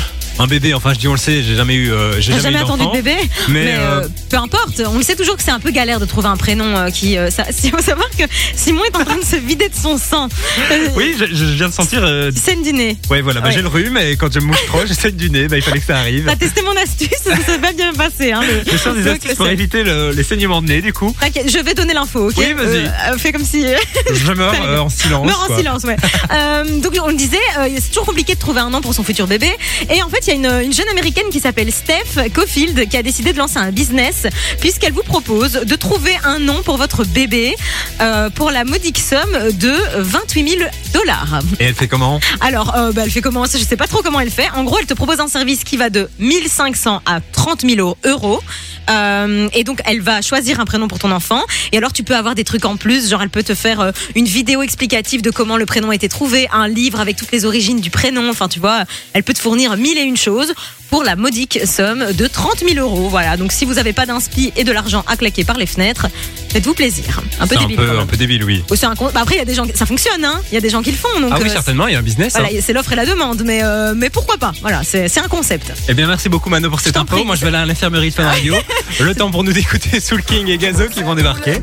un 0.41 0.47
bébé, 0.47 0.73
enfin 0.75 0.93
je 0.95 0.99
dis 1.01 1.09
on 1.09 1.13
le 1.13 1.19
sait, 1.19 1.43
j'ai 1.43 1.57
jamais 1.57 1.75
eu, 1.75 1.91
euh, 1.93 2.13
j'ai 2.21 2.31
jamais, 2.33 2.43
jamais 2.43 2.59
eu 2.59 2.63
attendu 2.63 2.87
de 2.87 2.93
bébé 2.93 3.17
Mais, 3.49 3.65
Mais 3.65 3.75
euh, 3.77 4.03
euh, 4.03 4.09
peu 4.31 4.37
importe, 4.37 4.81
on 4.87 4.97
le 4.99 5.03
sait 5.03 5.17
toujours 5.17 5.37
que 5.37 5.43
c'est 5.43 5.51
un 5.51 5.59
peu 5.61 5.71
galère 5.71 5.99
de 5.99 6.05
trouver 6.05 6.29
un 6.29 6.37
prénom 6.37 6.77
euh, 6.77 6.91
qui. 6.91 7.17
euh, 7.19 7.31
ça, 7.31 7.45
il 7.65 7.71
faut 7.71 7.83
savoir 7.83 8.09
que 8.11 8.23
Simon 8.55 8.85
est 8.85 8.97
en 8.97 9.05
train 9.05 9.17
de 9.17 9.25
se 9.25 9.37
vider 9.37 9.69
de 9.69 9.75
son 9.75 9.99
sang. 9.99 10.29
Euh, 10.71 10.89
Oui, 10.95 11.15
je, 11.19 11.25
je 11.27 11.45
viens 11.55 11.69
de 11.69 11.73
sentir. 11.75 12.05
euh, 12.05 12.31
saigne 12.35 12.63
du 12.63 12.73
nez. 12.73 12.97
ouais, 13.11 13.21
voilà, 13.21 13.41
bah, 13.41 13.49
Ouais. 13.49 13.55
j'ai 13.55 13.63
le 13.63 13.69
rhume 13.69 13.97
et 13.97 14.17
quand 14.17 14.33
je 14.33 14.39
me 14.41 14.47
mouche 14.47 14.65
trop, 14.67 14.81
j'essaie 14.87 15.11
du 15.11 15.31
nez, 15.31 15.49
bah, 15.49 15.57
il 15.57 15.63
fallait 15.63 15.81
que 15.81 15.87
ça 15.87 15.99
arrive. 15.99 16.25
T'as 16.27 16.37
testé 16.37 16.63
mon 16.63 16.77
astuce, 16.77 17.09
ça 17.25 17.37
s'est 17.37 17.59
pas 17.59 17.73
bien 17.73 17.93
passé. 17.93 18.31
Hein, 18.33 18.43
le- 18.43 18.71
Je 18.71 18.77
sors 18.77 18.95
des 18.95 19.09
astuces 19.09 19.35
pour 19.35 19.49
éviter 19.49 19.83
le- 19.83 20.13
les 20.13 20.23
saignements 20.23 20.63
de 20.63 20.69
nez, 20.69 20.83
du 20.83 20.93
coup. 20.93 21.15
T'inquiète, 21.21 21.51
je 21.51 21.59
vais 21.59 21.75
donner 21.75 21.95
l'info, 21.95 22.29
ok 22.29 22.35
Oui, 22.39 22.53
vas-y. 22.53 22.85
Euh, 22.87 23.19
fais 23.19 23.33
comme 23.33 23.45
si. 23.45 23.65
Je 24.15 24.33
meurs 24.33 24.55
euh, 24.63 24.79
en 24.79 24.89
silence. 24.89 25.27
Meurs 25.27 25.47
en 25.51 25.57
silence, 25.57 25.83
ouais. 25.85 25.97
Euh, 26.33 26.81
donc 26.81 26.95
on 27.03 27.09
le 27.09 27.15
disait, 27.15 27.37
euh, 27.59 27.69
c'est 27.79 27.89
toujours 27.89 28.07
compliqué 28.07 28.35
de 28.35 28.39
trouver 28.41 28.61
un 28.61 28.71
nom 28.71 28.81
pour 28.81 28.95
son 28.95 29.03
futur 29.03 29.27
bébé. 29.27 29.51
Et 29.93 30.03
en 30.03 30.09
fait, 30.09 30.19
il 30.29 30.43
y 30.43 30.47
a 30.47 30.61
une, 30.61 30.67
une 30.67 30.73
jeune 30.75 30.89
américaine 30.89 31.31
qui 31.31 31.41
s'appelle 31.41 31.73
Steph 31.73 32.31
Caulfield 32.35 32.87
qui 32.89 32.97
a 32.99 33.03
décidé 33.03 33.33
de 33.33 33.39
lancer 33.39 33.57
un 33.59 33.73
business 33.73 34.27
puisqu'elle 34.61 34.93
vous 34.93 35.03
propose 35.03 35.53
de 35.53 35.75
trouver 35.75 36.15
un 36.23 36.39
nom 36.39 36.63
pour 36.63 36.77
votre 36.77 37.05
bébé 37.05 37.57
euh, 38.03 38.29
pour 38.29 38.51
la 38.51 38.65
modique 38.65 38.99
somme 38.99 39.51
de 39.55 39.75
28 39.97 40.59
000 40.59 40.71
dollars. 40.93 41.41
Et 41.61 41.65
elle 41.65 41.75
fait 41.75 41.89
comment? 41.89 42.21
Alors, 42.41 42.77
euh, 42.77 42.93
bah, 42.93 43.03
elle 43.05 43.11
fait 43.11 43.23
comment? 43.23 43.47
Je 43.47 43.57
sais 43.59 43.77
pas 43.77 43.87
trop 43.87 44.03
comment 44.03 44.21
elle 44.21 44.31
fait. 44.31 44.51
En 44.55 44.65
gros, 44.65 44.79
elle 44.79 44.87
te 44.87 44.95
propose 44.95 45.21
un 45.21 45.29
service 45.29 45.65
qui 45.65 45.79
va 45.79 45.89
de 45.89 46.11
1500 46.19 47.01
à 47.07 47.21
30 47.21 47.63
000 47.63 47.97
euros. 48.05 48.41
Euh, 48.91 49.49
et 49.55 49.65
donc, 49.65 49.81
elle 49.85 50.01
va 50.01 50.21
choisir 50.21 50.61
un 50.61 50.65
prénom 50.65 50.89
pour 50.89 50.99
ton 50.99 51.11
enfant. 51.11 51.43
Et 51.73 51.79
alors, 51.79 51.93
tu 51.93 52.03
peux 52.03 52.17
avoir 52.17 52.35
des 52.35 52.45
trucs 52.45 52.65
en 52.65 52.77
plus. 52.77 53.09
Genre, 53.09 53.23
elle 53.23 53.31
peut 53.31 53.43
te 53.43 53.55
faire 53.55 53.93
une 54.15 54.27
vidéo 54.27 54.63
explicative 54.63 55.23
de 55.23 55.31
comment 55.31 55.57
le 55.57 55.67
prénom 55.67 55.91
a 55.91 55.95
été 55.95 56.09
trouvé, 56.09 56.49
un 56.53 56.69
livre 56.69 57.01
avec 57.01 57.17
toutes 57.17 57.33
les 57.33 57.47
origines 57.47 57.81
du 57.81 57.91
prénom. 57.91 58.29
Enfin, 58.29 58.49
tu 58.49 58.61
vois, 58.61 58.85
elle 59.15 59.23
peut 59.23 59.35
te 59.35 59.41
fournir 59.41 59.77
mille 59.77 59.97
et 59.97 60.03
une 60.03 60.18
choses 60.19 60.53
pour 60.91 61.05
la 61.05 61.17
modique 61.17 61.61
somme 61.67 62.13
de 62.13 62.27
30 62.27 62.61
000 62.67 62.79
euros. 62.79 63.09
Voilà. 63.11 63.37
Donc, 63.37 63.53
si 63.53 63.65
vous 63.67 63.75
n'avez 63.75 63.93
pas 63.93 64.07
d'inspi 64.07 64.53
et 64.57 64.65
de 64.65 64.73
l'argent 64.73 65.05
à 65.07 65.17
claquer 65.17 65.45
par 65.45 65.59
les 65.59 65.67
fenêtres, 65.67 66.07
faites-vous 66.51 66.73
plaisir. 66.75 67.21
Un 67.41 67.47
peu 67.47 67.57
un 67.57 67.61
débile. 67.61 67.77
peu, 67.77 67.99
un 67.99 68.07
peu 68.07 68.17
débile, 68.17 68.43
oui. 68.45 68.65
Oh, 68.71 68.75
un 68.83 68.95
bah, 68.95 69.21
après, 69.21 69.35
il 69.35 69.39
y 69.39 69.43
a 69.43 69.45
des 69.45 69.55
gens, 69.55 69.65
ça 69.75 69.85
fonctionne, 69.85 70.25
hein. 70.25 70.41
Il 70.51 70.55
y 70.55 70.59
a 70.59 70.61
des 70.63 70.71
gens 70.71 70.81
qui 70.83 70.91
le 70.91 70.97
font. 70.97 71.21
Donc, 71.21 71.31
Ah 71.35 71.39
oui, 71.43 71.49
euh, 71.49 71.53
certainement, 71.53 71.87
il 71.89 71.93
y 71.93 71.97
a 71.97 71.99
un 71.99 72.03
business. 72.03 72.35
hein. 72.37 72.41
voilà, 72.41 72.61
c'est 72.63 72.73
l'offre 72.73 72.93
et 72.93 72.97
la 72.97 73.05
demande, 73.05 73.43
mais, 73.45 73.61
euh, 73.63 73.93
mais 73.95 74.09
pourquoi 74.09 74.39
pas? 74.39 74.53
Voilà, 74.63 74.83
c'est 74.83 75.19
un 75.19 75.29
concept. 75.29 75.73
Eh 75.89 75.95
bien, 75.95 76.07
merci 76.07 76.29
beaucoup, 76.31 76.49
Mano, 76.49 76.71
pour 76.71 76.81
cette 76.81 76.97
info. 76.97 77.17
prie. 77.17 77.25
Moi, 77.25 77.37
je 77.37 77.43
vais 77.43 77.49
aller 77.49 77.59
à 77.59 77.67
l'infirmerie 77.67 78.09
de 78.11 78.15
Fun 78.15 78.25
Radio. 78.27 78.55
le 79.01 79.15
temps 79.15 79.31
pour 79.31 79.45
nous 79.45 79.53
d'écouter 79.53 80.01
Soul 80.01 80.23
King 80.23 80.49
et 80.49 80.57
Gazo 80.57 80.89
qui 80.89 81.03
vont 81.03 81.15
débarquer. 81.15 81.61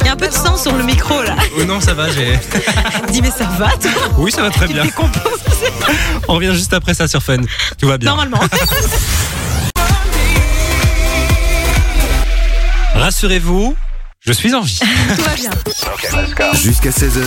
Il 0.00 0.06
y 0.06 0.08
a 0.08 0.12
un 0.12 0.16
peu 0.16 0.28
de 0.28 0.32
sang 0.32 0.56
sur 0.56 0.72
le 0.76 0.84
micro 0.84 1.20
là. 1.24 1.34
Oh 1.58 1.64
non, 1.64 1.80
ça 1.80 1.94
va, 1.94 2.08
j'ai. 2.12 2.38
Dis 3.12 3.22
mais 3.22 3.30
ça 3.30 3.44
va 3.58 3.70
toi? 3.72 3.90
Oui, 4.18 4.30
ça 4.30 4.42
va 4.42 4.50
très 4.50 4.68
bien. 4.68 4.84
On 6.28 6.34
revient 6.34 6.52
juste 6.54 6.72
après 6.72 6.94
ça 6.94 7.08
sur 7.08 7.22
Fun. 7.22 7.38
Tout 7.80 7.86
va 7.88 7.98
bien. 7.98 8.10
normalement. 8.10 8.40
Rassurez-vous, 12.94 13.76
je 14.28 14.32
suis 14.34 14.54
en 14.54 14.60
vie. 14.60 14.78
Tout 15.16 15.22
va 15.22 15.34
bien. 15.36 15.50
Jusqu'à 16.52 16.90
16h, 16.90 17.22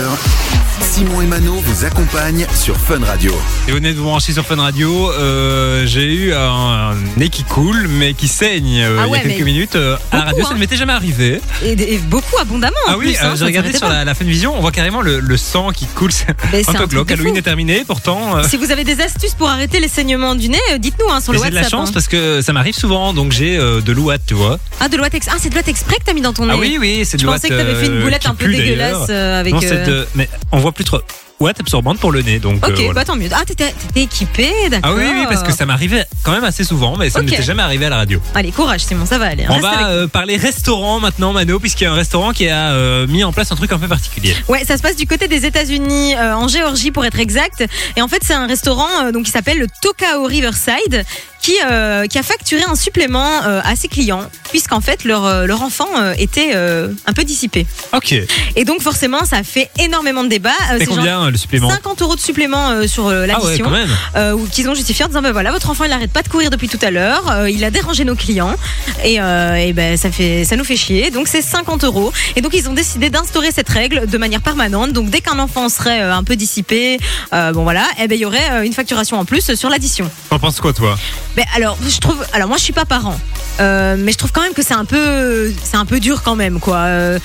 Simon 0.82 1.22
et 1.22 1.26
Mano 1.26 1.56
vous 1.56 1.84
accompagnent 1.86 2.46
sur 2.54 2.78
Fun 2.78 3.00
Radio. 3.04 3.34
Et 3.68 3.72
vous 3.72 3.78
venez 3.78 3.92
de 3.94 3.98
vous 3.98 4.04
brancher 4.04 4.34
sur 4.34 4.46
Fun 4.46 4.58
Radio. 4.58 5.10
euh, 5.14 5.84
j'ai 5.88 6.04
eu 6.14 6.32
un, 6.34 6.94
nez 7.18 7.30
qui 7.30 7.44
coule, 7.44 7.88
mais 7.88 8.14
qui 8.14 8.28
saigne 8.28 8.82
euh, 8.82 8.98
Ah 9.00 9.06
il 9.08 9.14
y 9.14 9.16
a 9.16 9.20
quelques 9.20 9.42
minutes. 9.44 9.76
euh, 9.76 9.98
à 10.12 10.18
la 10.18 10.24
radio, 10.26 10.44
ça 10.44 10.52
hein. 10.52 10.54
ne 10.54 10.60
m'était 10.60 10.76
jamais 10.76 10.94
arrivé. 10.94 11.42
Et, 11.64 11.72
et 11.96 11.98
beaucoup 11.98 12.38
abondamment. 12.40 12.76
en 12.88 12.92
Ah 12.92 12.98
oui, 13.00 13.16
euh, 13.20 13.26
hein, 13.26 13.34
j'ai 13.36 13.46
regardé 13.46 13.76
sur 13.76 13.90
la, 13.90 14.06
la 14.06 14.14
Fun 14.14 14.26
Vision. 14.26 14.56
On 14.56 14.62
voit 14.62 14.72
carrément 14.72 15.02
le, 15.02 15.20
le 15.22 15.38
sang 15.38 15.72
qui 15.72 15.88
coule. 15.88 16.12
C'est 16.12 16.30
un 16.30 16.74
peu 16.74 16.86
glauque. 16.86 17.10
Halloween 17.10 17.36
est 17.38 17.42
terminé. 17.42 17.84
Pourtant, 17.88 18.38
euh, 18.38 18.44
Si 18.48 18.58
vous 18.58 18.70
avez 18.72 18.84
des 18.84 19.02
astuces 19.02 19.34
pour 19.34 19.50
arrêter 19.50 19.80
les 19.80 19.88
saignements 19.88 20.36
du 20.36 20.50
nez, 20.50 20.60
dites-nous 20.78 21.12
hein, 21.12 21.20
sur 21.20 21.34
mais 21.34 21.40
le 21.40 21.46
j'ai 21.46 21.50
de 21.50 21.56
WhatsApp. 21.56 21.72
la 21.72 21.78
chance 21.80 21.90
hein. 21.90 21.94
parce 21.96 22.08
que 22.08 22.42
ça 22.42 22.54
m'arrive 22.54 22.76
souvent. 22.76 23.14
Donc 23.14 23.32
j'ai 23.32 23.58
euh, 23.58 23.82
de 23.82 23.92
l'ouate, 23.92 24.22
tu 24.28 24.36
vois. 24.36 24.60
Ah, 24.80 24.88
de 24.88 24.98
l'ouate 24.98 25.16
ex- 25.16 25.28
ah, 25.32 25.36
c'est 25.40 25.50
de 25.50 25.56
l'ouate 25.56 25.68
exprès 25.68 25.96
que 25.98 26.04
t'as 26.06 26.14
mis 26.14 26.22
dans 26.22 26.34
ton 26.34 26.46
nez. 26.46 26.54
Ah 26.56 26.60
oui, 26.60 26.78
oui, 26.80 26.91
c'est 27.06 27.20
Je 27.20 27.26
pensais 27.26 27.50
que 27.50 27.54
t'avais 27.56 27.76
fait 27.76 27.88
une 27.88 27.98
euh, 28.00 28.04
boulette 28.04 28.26
un 28.26 28.36
peu 28.36 28.46
pue, 28.46 28.56
dégueulasse 28.56 29.08
euh, 29.10 29.40
avec. 29.40 29.54
Non, 29.54 29.60
euh, 29.64 29.86
de- 29.86 30.08
mais 30.16 30.30
on 30.52 30.60
voit 30.60 30.72
plus 30.72 30.84
trop. 30.86 31.00
Ouate 31.40 31.60
absorbante 31.60 31.98
pour 32.00 32.12
le 32.12 32.22
nez. 32.22 32.38
Donc, 32.38 32.58
Ok, 32.64 32.70
euh, 32.70 32.76
voilà. 32.76 32.94
bah 32.94 33.04
tant 33.04 33.16
mieux. 33.16 33.28
Ah, 33.32 33.42
t'étais 33.44 33.74
équipé, 33.96 34.48
d'accord. 34.70 34.92
Ah 34.94 34.96
oui, 34.96 35.06
oui, 35.12 35.26
parce 35.28 35.42
que 35.42 35.52
ça 35.52 35.66
m'arrivait 35.66 36.06
quand 36.22 36.34
même 36.34 36.44
assez 36.44 36.64
souvent, 36.64 36.98
mais 36.98 37.10
ça 37.10 37.20
ne 37.20 37.26
m'était 37.28 37.42
jamais 37.42 37.64
arrivé 37.64 37.88
à 37.88 37.90
la 37.90 37.96
radio. 37.98 38.22
Allez, 38.36 38.52
courage, 38.52 38.82
Simon, 38.82 39.08
ça 39.08 39.18
va 39.18 39.26
aller. 39.26 39.46
On 39.50 39.54
Reste 39.54 39.66
avec 39.66 39.80
va 39.80 39.88
euh, 39.90 40.08
parler 40.08 40.38
restaurant 40.38 41.00
maintenant, 41.00 41.34
Mano, 41.34 41.60
puisqu'il 41.60 41.86
y 41.86 41.88
a 41.88 41.94
un 41.94 41.96
restaurant 41.96 42.32
qui 42.32 42.48
a 42.48 42.74
euh, 42.74 43.08
mis 43.08 43.24
en 43.24 43.34
place 43.34 43.52
un 43.52 43.56
truc 43.56 43.72
un 43.72 43.80
peu 43.80 43.88
particulier. 43.88 44.36
Ouais, 44.50 44.64
ça 44.66 44.78
se 44.78 44.84
passe 44.84 44.96
du 44.96 45.08
côté 45.08 45.28
des 45.28 45.48
États-Unis, 45.48 46.14
en 46.16 46.48
Géorgie 46.48 46.92
pour 46.92 47.06
être 47.06 47.20
exact. 47.20 47.66
Et 47.98 48.04
en 48.04 48.08
fait, 48.08 48.20
c'est 48.24 48.36
un 48.36 48.46
restaurant 48.46 49.12
donc 49.12 49.26
qui 49.26 49.32
s'appelle 49.32 49.58
le 49.58 49.68
Tokao 49.82 50.24
Riverside, 50.26 51.04
qui 51.42 51.54
euh, 51.70 52.06
qui 52.08 52.18
a 52.18 52.24
facturé 52.24 52.64
un 52.64 52.76
supplément 52.76 53.44
euh, 53.46 53.62
à 53.64 53.76
ses 53.76 53.88
clients, 53.88 54.24
puisqu'en 54.50 54.82
fait 54.82 55.04
leur 55.04 55.26
euh, 55.26 55.46
leur 55.46 55.62
enfant 55.62 55.88
euh, 55.98 56.14
était 56.18 56.54
un 56.54 57.14
peu 57.14 57.24
dissipé. 57.24 57.66
Ok. 57.94 58.14
Et 58.56 58.66
donc 58.66 58.82
forcément, 58.82 59.26
ça 59.26 59.38
a 59.38 59.44
fait 59.44 59.70
énormément 59.80 60.24
de 60.24 60.30
débats. 60.30 60.52
C'est 60.78 60.86
combien 60.86 61.30
le 61.30 61.38
supplément 61.38 61.70
50 61.70 62.02
euros 62.02 62.16
de 62.16 62.20
supplément 62.22 62.88
sur 62.88 63.08
euh, 63.08 63.26
Ah 63.30 63.40
ouais, 63.40 63.44
l'addition. 63.44 63.66
quand 63.66 63.72
même. 63.72 64.36
ou 64.36 64.46
qu'ils 64.48 64.70
ont 64.70 64.76
justifié 64.76 65.06
en 65.06 65.08
disant 65.08 65.22
ben 65.22 65.32
voilà 65.32 65.52
votre 65.52 65.70
enfant 65.70 65.84
il 65.86 65.92
arrête 65.92 66.12
pas 66.12 66.22
de 66.22 66.30
courir 66.30 66.50
depuis 66.50 66.68
tout 66.70 66.80
à 66.82 66.92
l'heure 66.92 67.48
il 67.50 67.64
a 67.64 67.72
dérangé 67.72 68.04
nos 68.06 68.16
clients 68.16 68.56
et, 69.04 69.16
et 69.16 69.74
ben 69.74 69.98
ça 69.98 70.12
fait 70.12 70.46
ça 70.46 70.56
nous 70.56 70.64
fait 70.64 70.76
chier 70.78 71.10
donc 71.12 71.28
c'est 71.28 71.42
50 71.42 71.84
euros 71.84 72.12
et 72.36 72.42
donc 72.42 72.54
ils 72.54 72.70
ont 72.70 72.74
décidé 72.74 73.10
d'instaurer 73.10 73.52
cette 73.52 73.70
règle 73.70 74.08
de 74.08 74.18
manière 74.18 74.42
permanente 74.42 74.94
donc 74.94 75.10
dès 75.10 75.22
qu'un 75.22 75.40
enfant 75.40 75.70
serait 75.70 76.02
un 76.02 76.24
peu 76.24 76.36
dissipé 76.36 77.00
bon 77.32 77.64
voilà 77.64 77.86
et 78.00 78.08
ben 78.08 78.16
il 78.16 78.22
y 78.22 78.26
aurait 78.26 78.66
une 78.66 78.74
facturation 78.74 79.18
en 79.20 79.26
plus 79.26 79.54
sur 79.56 79.70
l'addition 79.70 80.10
T'en 80.30 80.40
penses 80.40 80.60
quoi, 80.62 80.74
toi? 80.74 80.98
Mais 81.38 81.46
alors 81.56 81.78
je 81.88 81.98
trouve 82.00 82.24
alors 82.34 82.48
moi 82.48 82.58
je 82.58 82.64
suis 82.64 82.74
pas 82.74 82.86
parent 82.86 83.20
euh, 83.60 83.96
mais 83.98 84.12
je 84.12 84.18
trouve 84.18 84.32
quand 84.32 84.42
même 84.42 84.54
que 84.54 84.64
c'est 84.64 84.74
un 84.74 84.86
peu 84.86 85.54
c'est 85.64 85.78
un 85.78 85.86
peu 85.86 86.00
dur 86.00 86.24
quand 86.24 86.36
même 86.36 86.60
quoi 86.60 86.78
Euh, 86.78 87.20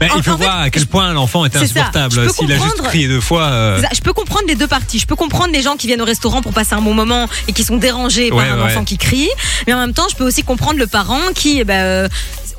Ben, 0.00 0.10
En- 0.10 0.16
Il 0.16 0.22
faut 0.24 0.32
en 0.32 0.38
fait, 0.38 0.44
voir 0.44 0.60
à 0.62 0.70
quel 0.70 0.86
point 0.86 1.12
l'enfant 1.12 1.44
ça. 1.52 1.60
insupportable. 1.60 2.28
S'il 2.34 2.50
a 2.50 2.56
juste 2.56 2.82
crié 2.82 3.06
deux 3.06 3.20
fois. 3.20 3.42
euh, 3.44 3.80
Je 3.94 4.00
peux 4.00 4.12
comprendre 4.12 4.46
les 4.48 4.56
deux 4.56 4.66
parties. 4.66 4.98
Je 4.98 5.06
peux 5.06 5.14
comprendre 5.14 5.52
les 5.52 5.62
gens 5.62 5.76
qui 5.76 5.86
viennent 5.86 6.00
au 6.02 6.06
restaurant 6.06 6.42
pour 6.42 6.52
passer 6.52 6.74
un 6.74 6.80
bon 6.80 6.92
moment 6.94 7.28
et 7.46 7.52
qui 7.52 7.62
sont 7.62 7.76
dérangés 7.76 8.30
par 8.30 8.40
un 8.40 8.56
ouais. 8.56 8.62
enfant 8.64 8.84
qui 8.84 8.98
crie. 8.98 9.28
Mais 9.66 9.74
en 9.74 9.78
même 9.78 9.92
temps, 9.94 10.08
je 10.10 10.16
peux 10.16 10.24
aussi 10.26 10.42
comprendre 10.42 10.78
le 10.78 10.88
parent 10.88 11.20
qui, 11.36 11.60
eh 11.60 11.64
ben, 11.64 12.08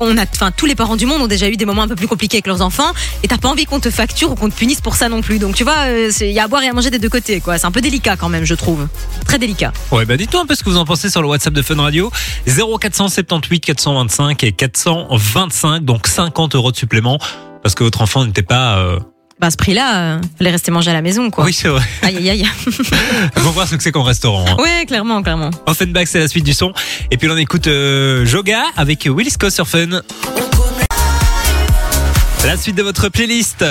on 0.00 0.16
a, 0.18 0.22
enfin, 0.22 0.50
tous 0.56 0.66
les 0.66 0.74
parents 0.74 0.96
du 0.96 1.06
monde 1.06 1.22
ont 1.22 1.26
déjà 1.26 1.48
eu 1.48 1.56
des 1.56 1.64
moments 1.64 1.82
un 1.82 1.88
peu 1.88 1.94
plus 1.96 2.08
compliqués 2.08 2.36
avec 2.36 2.46
leurs 2.46 2.62
enfants 2.62 2.92
et 3.22 3.28
t'as 3.28 3.38
pas 3.38 3.48
envie 3.48 3.64
qu'on 3.66 3.80
te 3.80 3.90
facture 3.90 4.30
ou 4.32 4.34
qu'on 4.34 4.48
te 4.48 4.54
punisse 4.54 4.80
pour 4.80 4.96
ça 4.96 5.08
non 5.08 5.20
plus. 5.20 5.38
Donc 5.38 5.54
tu 5.54 5.64
vois, 5.64 5.86
euh, 5.86 6.10
il 6.20 6.30
y 6.32 6.38
a 6.40 6.44
à 6.44 6.48
boire 6.48 6.62
et 6.62 6.68
à 6.68 6.72
manger 6.72 6.90
des 6.90 6.98
deux 6.98 7.08
côtés, 7.08 7.40
quoi. 7.40 7.58
C'est 7.58 7.66
un 7.66 7.70
peu 7.72 7.80
délicat 7.80 8.16
quand 8.16 8.28
même, 8.28 8.44
je 8.44 8.54
trouve. 8.54 8.86
Très 9.26 9.38
délicat. 9.38 9.72
Ouais, 9.90 10.04
bah 10.04 10.16
dites-nous 10.16 10.40
un 10.40 10.46
peu 10.46 10.54
ce 10.54 10.62
que 10.64 10.70
vous 10.70 10.76
en 10.78 10.84
pensez 10.84 11.10
sur 11.10 11.22
le 11.22 11.28
WhatsApp 11.28 11.52
de 11.54 11.62
Fun 11.62 11.76
Radio. 11.80 12.10
0478 12.46 13.60
425 13.60 14.44
et 14.44 14.52
425, 14.52 15.80
donc 15.84 16.06
50 16.06 16.54
euros 16.54 16.70
de 16.72 16.76
supplément. 16.76 17.18
Parce 17.62 17.74
que 17.74 17.84
votre 17.84 18.02
enfant 18.02 18.24
n'était 18.26 18.42
pas. 18.42 18.76
euh, 18.78 18.98
Bah, 19.44 19.48
à 19.48 19.50
ce 19.50 19.58
prix-là, 19.58 19.96
euh, 20.14 20.18
fallait 20.38 20.52
rester 20.52 20.70
manger 20.70 20.90
à 20.90 20.94
la 20.94 21.02
maison, 21.02 21.28
quoi. 21.30 21.44
Oui, 21.44 21.52
c'est 21.52 21.68
vrai. 21.68 21.82
Aïe, 22.02 22.16
aïe, 22.16 22.30
aïe. 22.30 22.46
Il 22.66 22.72
faut 23.42 23.50
voir 23.50 23.68
ce 23.68 23.74
que 23.76 23.82
c'est 23.82 23.92
comme 23.92 24.00
restaurant. 24.00 24.42
hein. 24.48 24.56
ouais, 24.62 24.86
clairement, 24.86 25.22
clairement. 25.22 25.50
Offenbach, 25.66 26.06
c'est 26.06 26.18
la 26.18 26.28
suite 26.28 26.44
du 26.44 26.54
son. 26.54 26.72
Et 27.10 27.18
puis 27.18 27.28
on 27.30 27.36
écoute 27.36 27.66
euh, 27.66 28.24
Joga 28.24 28.62
avec 28.74 29.06
Will 29.06 29.30
Scott 29.30 29.52
sur 29.52 29.68
Fun. 29.68 30.00
La 32.46 32.56
suite 32.56 32.76
de 32.76 32.82
votre 32.82 33.10
playlist. 33.10 33.62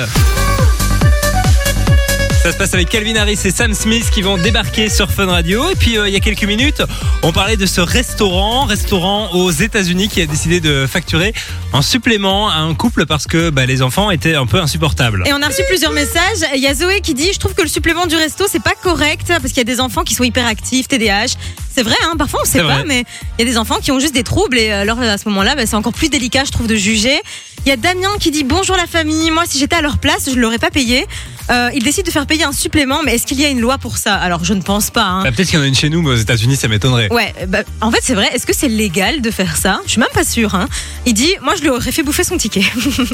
Ça 2.43 2.51
se 2.51 2.57
passe 2.57 2.73
avec 2.73 2.89
Calvin 2.89 3.15
Harris 3.15 3.39
et 3.45 3.51
Sam 3.51 3.73
Smith 3.73 4.09
qui 4.11 4.21
vont 4.21 4.37
débarquer 4.37 4.89
sur 4.89 5.09
Fun 5.09 5.27
Radio. 5.27 5.69
Et 5.69 5.75
puis 5.75 5.97
euh, 5.97 6.09
il 6.09 6.13
y 6.13 6.17
a 6.17 6.19
quelques 6.19 6.43
minutes, 6.43 6.83
on 7.21 7.31
parlait 7.31 7.55
de 7.55 7.65
ce 7.65 7.79
restaurant, 7.79 8.65
restaurant 8.65 9.31
aux 9.31 9.49
États-Unis 9.49 10.09
qui 10.09 10.21
a 10.21 10.25
décidé 10.25 10.59
de 10.59 10.85
facturer 10.85 11.33
un 11.71 11.81
supplément 11.81 12.49
à 12.49 12.55
un 12.55 12.73
couple 12.75 13.05
parce 13.05 13.27
que 13.27 13.49
bah, 13.49 13.65
les 13.65 13.81
enfants 13.81 14.11
étaient 14.11 14.35
un 14.35 14.45
peu 14.45 14.59
insupportables. 14.59 15.23
Et 15.25 15.31
on 15.31 15.41
a 15.41 15.47
reçu 15.47 15.61
plusieurs 15.69 15.93
messages. 15.93 16.45
Il 16.53 16.61
y 16.61 16.67
a 16.67 16.75
Zoé 16.75 16.99
qui 16.99 17.13
dit 17.13 17.31
Je 17.31 17.39
trouve 17.39 17.53
que 17.53 17.61
le 17.61 17.69
supplément 17.69 18.07
du 18.07 18.17
resto, 18.17 18.43
c'est 18.49 18.61
pas 18.61 18.75
correct 18.75 19.27
parce 19.27 19.47
qu'il 19.47 19.59
y 19.59 19.61
a 19.61 19.63
des 19.63 19.79
enfants 19.79 20.03
qui 20.03 20.13
sont 20.13 20.25
hyperactifs, 20.25 20.89
TDAH. 20.89 21.37
C'est 21.75 21.83
vrai, 21.83 21.95
hein, 22.05 22.15
parfois 22.17 22.41
on 22.43 22.45
sait 22.45 22.59
C'est 22.59 22.59
pas, 22.59 22.75
vrai. 22.75 22.83
mais 22.87 23.03
il 23.39 23.45
y 23.45 23.47
a 23.47 23.51
des 23.51 23.57
enfants 23.57 23.77
qui 23.81 23.91
ont 23.91 23.99
juste 23.99 24.13
des 24.13 24.23
troubles 24.23 24.57
et 24.57 24.71
alors 24.71 24.99
à 24.99 25.17
ce 25.17 25.27
moment-là, 25.29 25.55
bah, 25.55 25.65
c'est 25.65 25.75
encore 25.75 25.93
plus 25.93 26.09
délicat, 26.09 26.43
je 26.45 26.51
trouve, 26.51 26.67
de 26.67 26.75
juger. 26.75 27.19
Il 27.65 27.69
y 27.69 27.71
a 27.71 27.77
Damien 27.77 28.09
qui 28.19 28.29
dit 28.31 28.43
bonjour 28.43 28.75
la 28.75 28.87
famille. 28.87 29.31
Moi, 29.31 29.43
si 29.45 29.57
j'étais 29.57 29.77
à 29.77 29.81
leur 29.81 29.97
place, 29.97 30.29
je 30.33 30.37
l'aurais 30.37 30.57
pas 30.59 30.69
payé. 30.69 31.05
Euh, 31.49 31.69
il 31.73 31.83
décide 31.83 32.05
de 32.05 32.11
faire 32.11 32.25
payer 32.25 32.43
un 32.45 32.51
supplément, 32.53 33.01
mais 33.05 33.15
est-ce 33.15 33.25
qu'il 33.25 33.39
y 33.39 33.45
a 33.45 33.49
une 33.49 33.59
loi 33.59 33.77
pour 33.77 33.97
ça? 33.97 34.15
Alors, 34.15 34.43
je 34.45 34.53
ne 34.53 34.61
pense 34.61 34.89
pas. 34.89 35.03
hein. 35.03 35.23
Bah, 35.23 35.31
Peut-être 35.31 35.49
qu'il 35.49 35.59
y 35.59 35.61
en 35.61 35.65
a 35.65 35.67
une 35.67 35.75
chez 35.75 35.89
nous, 35.89 36.01
mais 36.01 36.09
aux 36.11 36.15
États-Unis, 36.15 36.55
ça 36.57 36.67
m'étonnerait. 36.69 37.11
Ouais, 37.11 37.33
bah, 37.47 37.59
en 37.81 37.91
fait, 37.91 37.99
c'est 38.01 38.13
vrai. 38.15 38.29
Est-ce 38.33 38.45
que 38.45 38.53
c'est 38.55 38.67
légal 38.69 39.21
de 39.21 39.31
faire 39.31 39.55
ça? 39.57 39.79
Je 39.85 39.91
suis 39.91 39.99
même 39.99 40.09
pas 40.13 40.23
sûre. 40.23 40.55
Hein. 40.55 40.67
Il 41.05 41.13
dit, 41.13 41.33
moi, 41.41 41.55
je 41.57 41.61
lui 41.61 41.69
aurais 41.69 41.91
fait 41.91 42.03
bouffer 42.03 42.23
son 42.23 42.37
ticket. 42.37 42.61
je 42.77 42.89
peux 42.89 43.05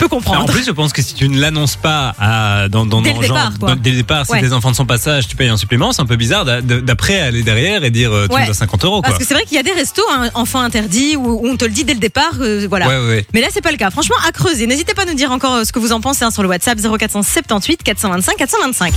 Mais 0.00 0.04
En 0.04 0.08
comprendre. 0.08 0.52
plus, 0.52 0.64
je 0.64 0.70
pense 0.70 0.92
que 0.92 1.02
si 1.02 1.14
tu 1.14 1.28
ne 1.28 1.40
l'annonces 1.40 1.76
pas 1.76 2.14
à, 2.20 2.68
dans, 2.68 2.86
dans, 2.86 3.02
Dès 3.02 3.12
dans 3.12 3.20
le 3.20 3.26
genre, 3.26 3.36
départ, 3.36 3.58
quoi. 3.58 3.68
dans- 3.70 3.76
dès 3.80 3.90
le 3.90 3.96
départ, 3.96 4.26
si 4.26 4.32
Ouais. 4.32 4.40
tes 4.40 4.52
enfants 4.52 4.70
de 4.70 4.76
son 4.76 4.86
passage, 4.86 5.26
tu 5.28 5.34
payes 5.36 5.48
un 5.48 5.56
supplément, 5.56 5.92
c'est 5.92 6.02
un 6.02 6.06
peu 6.06 6.16
bizarre 6.16 6.44
d'après 6.62 7.20
aller 7.20 7.42
derrière 7.42 7.82
et 7.84 7.90
dire 7.90 8.01
euh, 8.10 8.26
tu 8.28 8.34
Ouais. 8.34 8.40
me 8.42 8.46
dois 8.46 8.54
50 8.54 8.84
euros. 8.84 9.00
Quoi. 9.02 9.08
Parce 9.10 9.18
que 9.18 9.24
c'est 9.26 9.34
vrai 9.34 9.44
qu'il 9.44 9.56
y 9.56 9.60
a 9.60 9.62
des 9.62 9.72
restos 9.72 10.02
hein, 10.10 10.30
enfants 10.34 10.60
interdits 10.60 11.16
où, 11.16 11.26
où 11.44 11.48
on 11.48 11.56
te 11.56 11.64
le 11.64 11.70
dit 11.70 11.84
dès 11.84 11.94
le 11.94 12.00
départ. 12.00 12.32
euh, 12.40 12.66
voilà. 12.68 12.88
Ouais, 12.88 12.96
ouais, 12.98 13.08
ouais. 13.08 13.26
Mais 13.34 13.40
là, 13.40 13.48
c'est 13.52 13.60
pas 13.60 13.70
le 13.72 13.76
cas. 13.76 13.90
Franchement, 13.90 14.16
à 14.26 14.32
creuser. 14.32 14.66
N'hésitez 14.66 14.94
pas 14.94 15.02
à 15.02 15.04
nous 15.06 15.14
dire 15.14 15.30
encore 15.32 15.54
euh, 15.56 15.64
ce 15.64 15.72
que 15.72 15.78
vous 15.78 15.92
en 15.92 16.00
pensez 16.00 16.24
hein, 16.24 16.30
sur 16.30 16.42
le 16.42 16.48
WhatsApp 16.48 16.78
0478 16.80 17.82
425 17.82 18.36
425. 18.36 18.94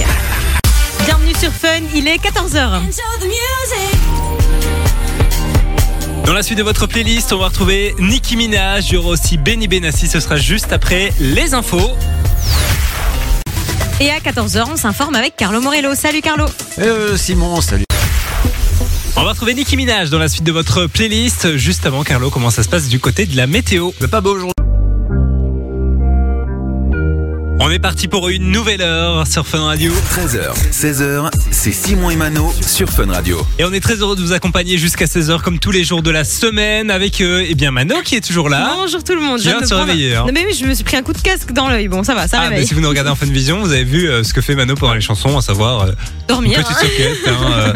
Bienvenue 1.06 1.34
sur 1.40 1.52
Fun, 1.52 1.68
il 1.94 2.08
est 2.08 2.18
14h. 2.18 2.82
Dans 6.26 6.34
la 6.34 6.42
suite 6.42 6.58
de 6.58 6.64
votre 6.64 6.88
playlist, 6.88 7.32
on 7.34 7.38
va 7.38 7.50
retrouver 7.50 7.94
Nicki 8.00 8.36
Minaj, 8.36 8.90
il 8.90 8.94
y 8.96 8.98
aura 8.98 9.10
aussi 9.10 9.38
Benny 9.38 9.68
Benassi, 9.68 10.08
ce 10.08 10.20
sera 10.20 10.38
juste 10.38 10.74
après 10.74 11.14
les 11.20 11.54
infos. 11.54 11.92
Et 14.00 14.10
à 14.10 14.18
14h, 14.20 14.64
on 14.74 14.76
s'informe 14.76 15.16
avec 15.16 15.36
Carlo 15.38 15.62
Morello. 15.62 15.94
Salut 15.96 16.22
Carlo. 16.22 16.46
Euh, 16.80 17.16
Simon, 17.16 17.62
salut. 17.62 17.85
On 19.18 19.24
va 19.24 19.30
retrouver 19.30 19.54
Nicki 19.54 19.78
Minaj 19.78 20.10
dans 20.10 20.20
la 20.20 20.28
suite 20.28 20.44
de 20.44 20.52
votre 20.52 20.88
playlist. 20.88 21.56
Juste 21.56 21.86
avant, 21.86 22.04
Carlo, 22.04 22.30
comment 22.30 22.50
ça 22.50 22.64
se 22.64 22.70
passe 22.70 22.90
du 22.90 23.00
côté 23.00 23.26
de 23.26 23.38
la 23.38 23.48
météo? 23.48 23.92
Pas 24.12 24.20
beau 24.20 24.32
aujourd'hui. 24.32 24.52
On 27.58 27.72
est 27.72 27.80
parti 27.80 28.08
pour 28.10 28.28
une 28.30 28.52
nouvelle 28.52 28.82
heure 28.82 29.26
sur 29.26 29.48
Fun 29.48 29.64
Radio. 29.64 29.92
13h, 30.12 30.54
16h, 30.72 31.30
c'est 31.52 31.72
Simon 31.72 32.10
et 32.12 32.16
Mano 32.18 32.54
sur 32.66 32.90
Fun 32.90 33.08
Radio. 33.10 33.46
Et 33.58 33.64
on 33.64 33.72
est 33.72 33.80
très 33.80 33.96
heureux 33.96 34.16
de 34.16 34.22
vous 34.22 34.34
accompagner 34.34 34.78
jusqu'à 34.78 35.06
16h 35.06 35.42
comme 35.42 35.58
tous 35.58 35.72
les 35.72 35.84
jours 35.86 36.04
de 36.04 36.12
la 36.12 36.26
semaine 36.26 36.92
avec 36.92 37.22
euh, 37.22 37.46
eh 37.48 37.56
bien 37.56 37.72
Mano 37.72 37.96
qui 38.04 38.16
est 38.16 38.22
toujours 38.26 38.50
là. 38.50 38.76
Bonjour 38.82 39.04
tout 39.04 39.16
le 39.16 39.22
monde. 39.22 39.38
Tu 39.40 39.46
Je 39.46 39.50
viens 39.50 39.62
de 39.62 39.66
se 39.66 39.74
réveiller, 39.74 40.16
hein. 40.16 40.26
Non, 40.28 40.34
mais 40.34 40.46
oui, 40.46 40.54
je 40.60 40.66
me 40.66 40.74
suis 40.74 40.84
pris 40.84 40.98
un 40.98 41.02
coup 41.02 41.14
de 41.14 41.22
casque 41.22 41.54
dans 41.54 41.70
l'œil. 41.70 41.88
Bon, 41.88 42.04
ça 42.04 42.14
va, 42.14 42.28
ça 42.28 42.38
Ah, 42.40 42.44
mais 42.44 42.50
réveille. 42.56 42.68
si 42.68 42.74
vous 42.74 42.82
nous 42.82 42.90
regardez 42.90 43.10
en 43.10 43.16
Fun 43.16 43.26
Vision, 43.28 43.62
vous 43.62 43.72
avez 43.72 43.86
vu 43.86 44.10
euh, 44.10 44.24
ce 44.24 44.34
que 44.34 44.42
fait 44.42 44.56
Mano 44.56 44.76
pendant 44.76 44.94
les 44.94 45.02
chansons, 45.02 45.38
à 45.38 45.42
savoir 45.42 45.82
euh, 45.84 45.86
une 45.88 46.28
Dormir. 46.28 46.60
petite 46.62 46.72
hein. 46.72 46.82
soquette. 46.82 47.28
hein, 47.28 47.52
euh. 47.54 47.74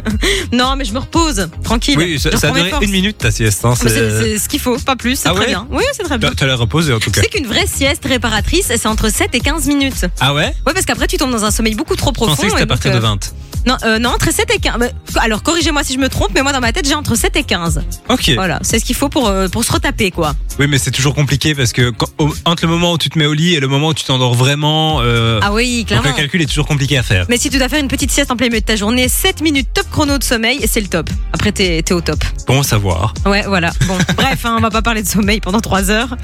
Non, 0.52 0.76
mais 0.76 0.84
je 0.86 0.94
me 0.94 1.00
repose. 1.00 1.48
Tranquille. 1.64 1.96
Oui, 1.98 2.20
ça, 2.20 2.36
ça 2.38 2.50
a 2.50 2.52
duré 2.52 2.72
une 2.82 2.92
minute 2.92 3.18
ta 3.18 3.32
sieste. 3.32 3.64
hein, 3.64 3.74
Mais 3.84 3.90
c'est- 3.90 3.96
C'est 4.10 4.20
c'est 4.24 4.38
ce 4.40 4.50
qu'il 4.50 4.60
faut, 4.60 4.78
pas 4.78 4.98
plus. 4.98 5.16
C'est 5.16 5.30
Ah 5.30 5.32
très 5.32 5.40
ouais 5.46 5.48
bien. 5.48 5.68
Oui, 5.72 5.84
c'est 5.94 6.04
très 6.04 6.18
bien. 6.18 6.32
Tu 6.36 6.44
as 6.44 6.48
l'air 6.48 6.60
reposé 6.60 6.92
en 6.94 7.00
tout 7.00 7.06
Tu 7.10 7.12
cas. 7.12 7.22
sais 7.22 7.30
qu'une 7.30 7.48
vraie 7.48 7.66
sieste 7.68 8.04
réparatrice, 8.06 8.66
c'est 8.68 8.86
entre 8.88 9.10
7 9.10 9.30
et 9.34 9.40
15 9.40 9.69
minutes. 9.70 10.06
Ah 10.20 10.34
ouais 10.34 10.54
Ouais, 10.68 10.74
parce 10.74 10.86
qu'après, 10.86 11.08
tu 11.08 11.18
tombes 11.18 11.32
dans 11.32 11.46
un 11.46 11.52
sommeil 11.52 11.76
beaucoup 11.76 11.96
trop 11.96 12.10
Je 12.10 12.14
profond. 12.16 12.32
pensais 12.36 12.44
que 12.48 12.50
c'était 12.52 12.64
à 12.64 12.68
partir 12.68 12.92
de 12.92 12.98
euh, 12.98 13.00
20. 13.00 13.34
Non, 13.68 13.76
euh, 13.84 14.00
non, 14.00 14.12
entre 14.12 14.32
7 14.34 14.50
et 14.56 14.60
15. 14.60 14.76
Mais, 14.80 14.92
Alors, 15.20 15.44
corrigez-moi 15.44 15.84
si 15.84 15.94
je 15.94 16.00
me 16.00 16.08
trompe, 16.08 16.30
mais 16.34 16.42
moi, 16.42 16.54
dans 16.54 16.62
ma 16.62 16.72
tête, 16.72 16.88
j'ai 16.88 16.96
entre 16.96 17.16
7 17.16 17.36
et 17.36 17.44
15. 17.44 17.82
Ok. 18.08 18.32
Voilà, 18.36 18.60
c'est 18.62 18.80
ce 18.80 18.86
qu'il 18.86 18.96
faut 18.96 19.10
pour, 19.10 19.28
euh, 19.28 19.50
pour 19.50 19.66
se 19.66 19.72
retaper, 19.74 20.12
quoi. 20.12 20.34
Oui, 20.60 20.68
mais 20.68 20.78
c'est 20.78 20.92
toujours 20.92 21.14
compliqué 21.14 21.54
parce 21.54 21.74
que 21.74 21.90
quand- 21.90 22.08
au- 22.20 22.34
entre 22.46 22.64
le 22.66 22.70
moment 22.72 22.94
où 22.94 22.98
tu 22.98 23.10
te 23.10 23.20
mets 23.20 23.26
au 23.26 23.34
lit 23.34 23.56
et 23.56 23.60
le 23.60 23.68
moment 23.68 23.90
où 23.90 23.94
tu 23.94 24.06
t'endors 24.06 24.34
vraiment, 24.34 25.00
euh, 25.02 25.40
Ah 25.44 25.52
oui, 25.54 25.80
donc 25.80 25.88
clairement. 25.88 26.10
le 26.10 26.16
calcul 26.16 26.42
est 26.42 26.46
toujours 26.46 26.68
compliqué 26.68 26.98
à 26.98 27.04
faire. 27.04 27.26
Mais 27.30 27.38
si 27.38 27.50
tu 27.50 27.58
dois 27.58 27.68
faire 27.68 27.82
une 27.82 27.90
petite 27.90 28.12
sieste 28.12 28.32
en 28.32 28.38
plein 28.38 28.48
milieu 28.48 28.62
de 28.62 28.66
ta 28.66 28.78
journée, 28.78 29.10
7 29.10 29.42
minutes 29.42 29.68
top 29.74 29.88
chrono 29.92 30.18
de 30.18 30.24
sommeil, 30.24 30.62
c'est 30.66 30.82
le 30.82 30.88
top. 30.88 31.10
Après, 31.34 31.52
t'es 31.52 31.82
t'es 31.84 31.94
au 31.94 32.02
top. 32.02 32.24
Bon 32.48 32.62
à 32.62 32.64
savoir. 32.64 33.14
Ouais, 33.26 33.44
voilà. 33.46 33.72
Bon, 33.88 33.98
bref, 34.16 34.46
hein, 34.46 34.56
on 34.58 34.62
va 34.62 34.70
pas 34.70 34.82
parler 34.82 35.04
de 35.04 35.08
sommeil 35.08 35.42
pendant 35.42 35.60
3 35.60 35.92
heures. 35.92 36.16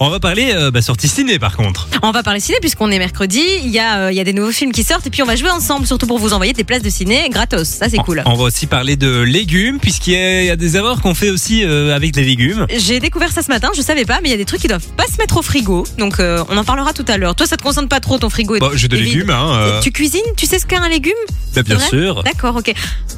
On 0.00 0.08
va 0.10 0.18
parler 0.18 0.52
euh, 0.54 0.70
bah, 0.72 0.82
sortie 0.82 1.08
ciné 1.08 1.38
par 1.38 1.56
contre. 1.56 1.88
On 2.02 2.10
va 2.10 2.22
parler 2.24 2.40
ciné 2.40 2.58
puisqu'on 2.60 2.89
est 2.90 2.98
mercredi. 2.98 3.42
Il 3.64 3.70
y, 3.70 3.78
a, 3.78 3.98
euh, 4.06 4.12
il 4.12 4.16
y 4.16 4.20
a 4.20 4.24
des 4.24 4.32
nouveaux 4.32 4.52
films 4.52 4.72
qui 4.72 4.82
sortent 4.82 5.06
et 5.06 5.10
puis 5.10 5.22
on 5.22 5.26
va 5.26 5.36
jouer 5.36 5.50
ensemble, 5.50 5.86
surtout 5.86 6.06
pour 6.06 6.18
vous 6.18 6.32
envoyer 6.32 6.52
des 6.52 6.64
places 6.64 6.82
de 6.82 6.90
ciné 6.90 7.28
gratos. 7.30 7.66
Ça, 7.68 7.88
c'est 7.88 7.96
cool. 7.98 8.22
On 8.26 8.34
va 8.34 8.44
aussi 8.44 8.66
parler 8.66 8.96
de 8.96 9.20
légumes 9.22 9.78
puisqu'il 9.80 10.12
y, 10.14 10.16
a- 10.16 10.40
il 10.42 10.46
y 10.46 10.50
a 10.50 10.56
des 10.56 10.76
erreurs 10.76 11.00
qu'on 11.02 11.14
fait 11.14 11.30
aussi 11.30 11.64
euh, 11.64 11.94
avec 11.94 12.16
les 12.16 12.24
légumes. 12.24 12.66
J'ai 12.76 13.00
découvert 13.00 13.30
ça 13.32 13.42
ce 13.42 13.48
matin, 13.48 13.70
je 13.76 13.82
savais 13.82 14.04
pas, 14.04 14.20
mais 14.22 14.28
il 14.28 14.32
y 14.32 14.34
a 14.34 14.38
des 14.38 14.44
trucs 14.44 14.60
qui 14.60 14.68
doivent 14.68 14.86
pas 14.96 15.06
se 15.06 15.16
mettre 15.18 15.36
au 15.38 15.42
frigo. 15.42 15.84
Donc 15.98 16.20
euh, 16.20 16.42
on 16.48 16.56
en 16.56 16.64
parlera 16.64 16.92
tout 16.92 17.04
à 17.08 17.16
l'heure. 17.16 17.34
Toi, 17.34 17.46
ça 17.46 17.56
te 17.56 17.62
concerne 17.62 17.88
pas 17.88 18.00
trop 18.00 18.18
ton 18.18 18.30
frigo 18.30 18.56
est- 18.56 18.60
Bon, 18.60 18.70
j'ai 18.74 18.88
vide. 18.88 18.92
légumes, 18.94 19.30
hein. 19.30 19.54
euh, 19.54 19.80
Tu 19.80 19.92
cuisines? 19.92 20.20
Tu 20.36 20.46
sais 20.46 20.58
ce 20.58 20.66
qu'est 20.66 20.76
un 20.76 20.88
légume? 20.88 21.12
Bah, 21.54 21.62
bien 21.62 21.76
vrai 21.76 21.88
sûr. 21.88 22.22
D'accord, 22.24 22.56
ok. 22.56 22.72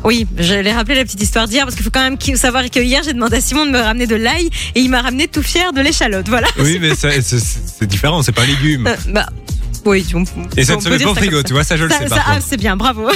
Oui, 0.05 0.27
je 0.39 0.55
l'ai 0.55 0.73
rappelé 0.73 0.95
la 0.97 1.05
petite 1.05 1.23
histoire 1.23 1.47
d'hier 1.49 1.65
parce 1.65 1.75
qu'il 1.77 1.85
faut 1.85 1.91
quand 1.91 2.01
même 2.03 2.19
qui- 2.19 2.37
savoir 2.37 2.69
que 2.71 2.81
hier 2.81 3.03
j'ai 3.05 3.13
demandé 3.13 3.37
à 3.37 3.41
Simon 3.41 3.67
de 3.67 3.71
me 3.71 3.81
ramener 3.81 4.07
de 4.07 4.17
l'ail 4.17 4.49
et 4.75 4.81
il 4.81 4.89
m'a 4.91 5.03
ramené 5.03 5.29
tout 5.29 5.43
fier 5.43 5.73
de 5.73 5.81
l'échalote. 5.81 6.29
Voilà. 6.29 6.49
Oui, 6.59 6.79
mais 6.81 6.95
ça- 6.95 7.11
c'est 7.21 7.39
c'est 7.41 7.87
différent, 7.87 8.23
c'est 8.23 8.33
pas 8.33 8.43
un 8.43 8.47
légume. 8.47 8.87
Euh, 8.87 8.97
bah. 9.09 9.27
Oui, 9.85 10.07
on- 10.15 10.23
Et 10.57 10.65
ça 10.65 10.77
ne 10.77 10.81
se 10.81 10.89
met 10.89 10.99
pas 10.99 11.11
au 11.11 11.15
frigo, 11.15 11.43
tu 11.43 11.53
vois, 11.53 11.65
ça 11.65 11.77
je 11.77 11.85
le 11.85 11.91
sais 11.91 12.09
ça- 12.09 12.17
par 12.17 12.25
ah, 12.29 12.39
c'est 12.41 12.57
bien, 12.57 12.77
bravo. 12.77 13.09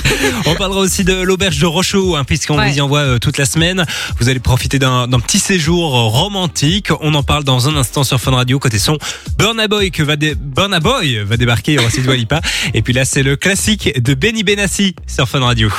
On 0.47 0.55
parlera 0.57 0.81
aussi 0.81 1.05
de 1.05 1.15
l'auberge 1.15 1.59
de 1.59 1.67
Rocheau, 1.67 2.17
hein, 2.17 2.25
puisqu'on 2.25 2.59
Ouais. 2.59 2.71
vous 2.71 2.79
y 2.79 2.81
envoie 2.81 3.01
euh, 3.01 3.19
toute 3.19 3.39
la 3.39 3.47
semaine. 3.47 3.85
Vous 4.19 4.29
allez 4.29 4.41
profiter 4.41 4.79
d'un 4.79 5.07
petit 5.21 5.39
séjour 5.39 5.97
euh, 5.97 6.03
romantique. 6.09 6.89
On 7.01 7.15
en 7.15 7.23
parle 7.23 7.45
dans 7.45 7.69
un 7.69 7.77
instant 7.77 8.03
sur 8.05 8.21
Fun 8.21 8.33
Radio. 8.33 8.59
Côté 8.59 8.79
son, 8.79 8.99
Burna 9.39 9.69
Boy, 9.69 9.91
que 9.93 10.03
va 10.03 10.17
dé- 10.17 10.35
Burna 10.35 10.81
Boy 10.81 11.19
va 11.25 11.37
débarquer, 11.37 11.79
aussi 11.79 12.01
Dua 12.03 12.17
Lipa. 12.17 12.41
Et 12.75 12.83
puis 12.83 12.93
là, 12.93 13.05
c'est 13.05 13.23
le 13.23 13.37
classique 13.37 14.01
de 14.03 14.15
Benny 14.15 14.43
Benassi 14.43 14.97
sur 15.07 15.29
Fun 15.29 15.41
Radio. 15.41 15.71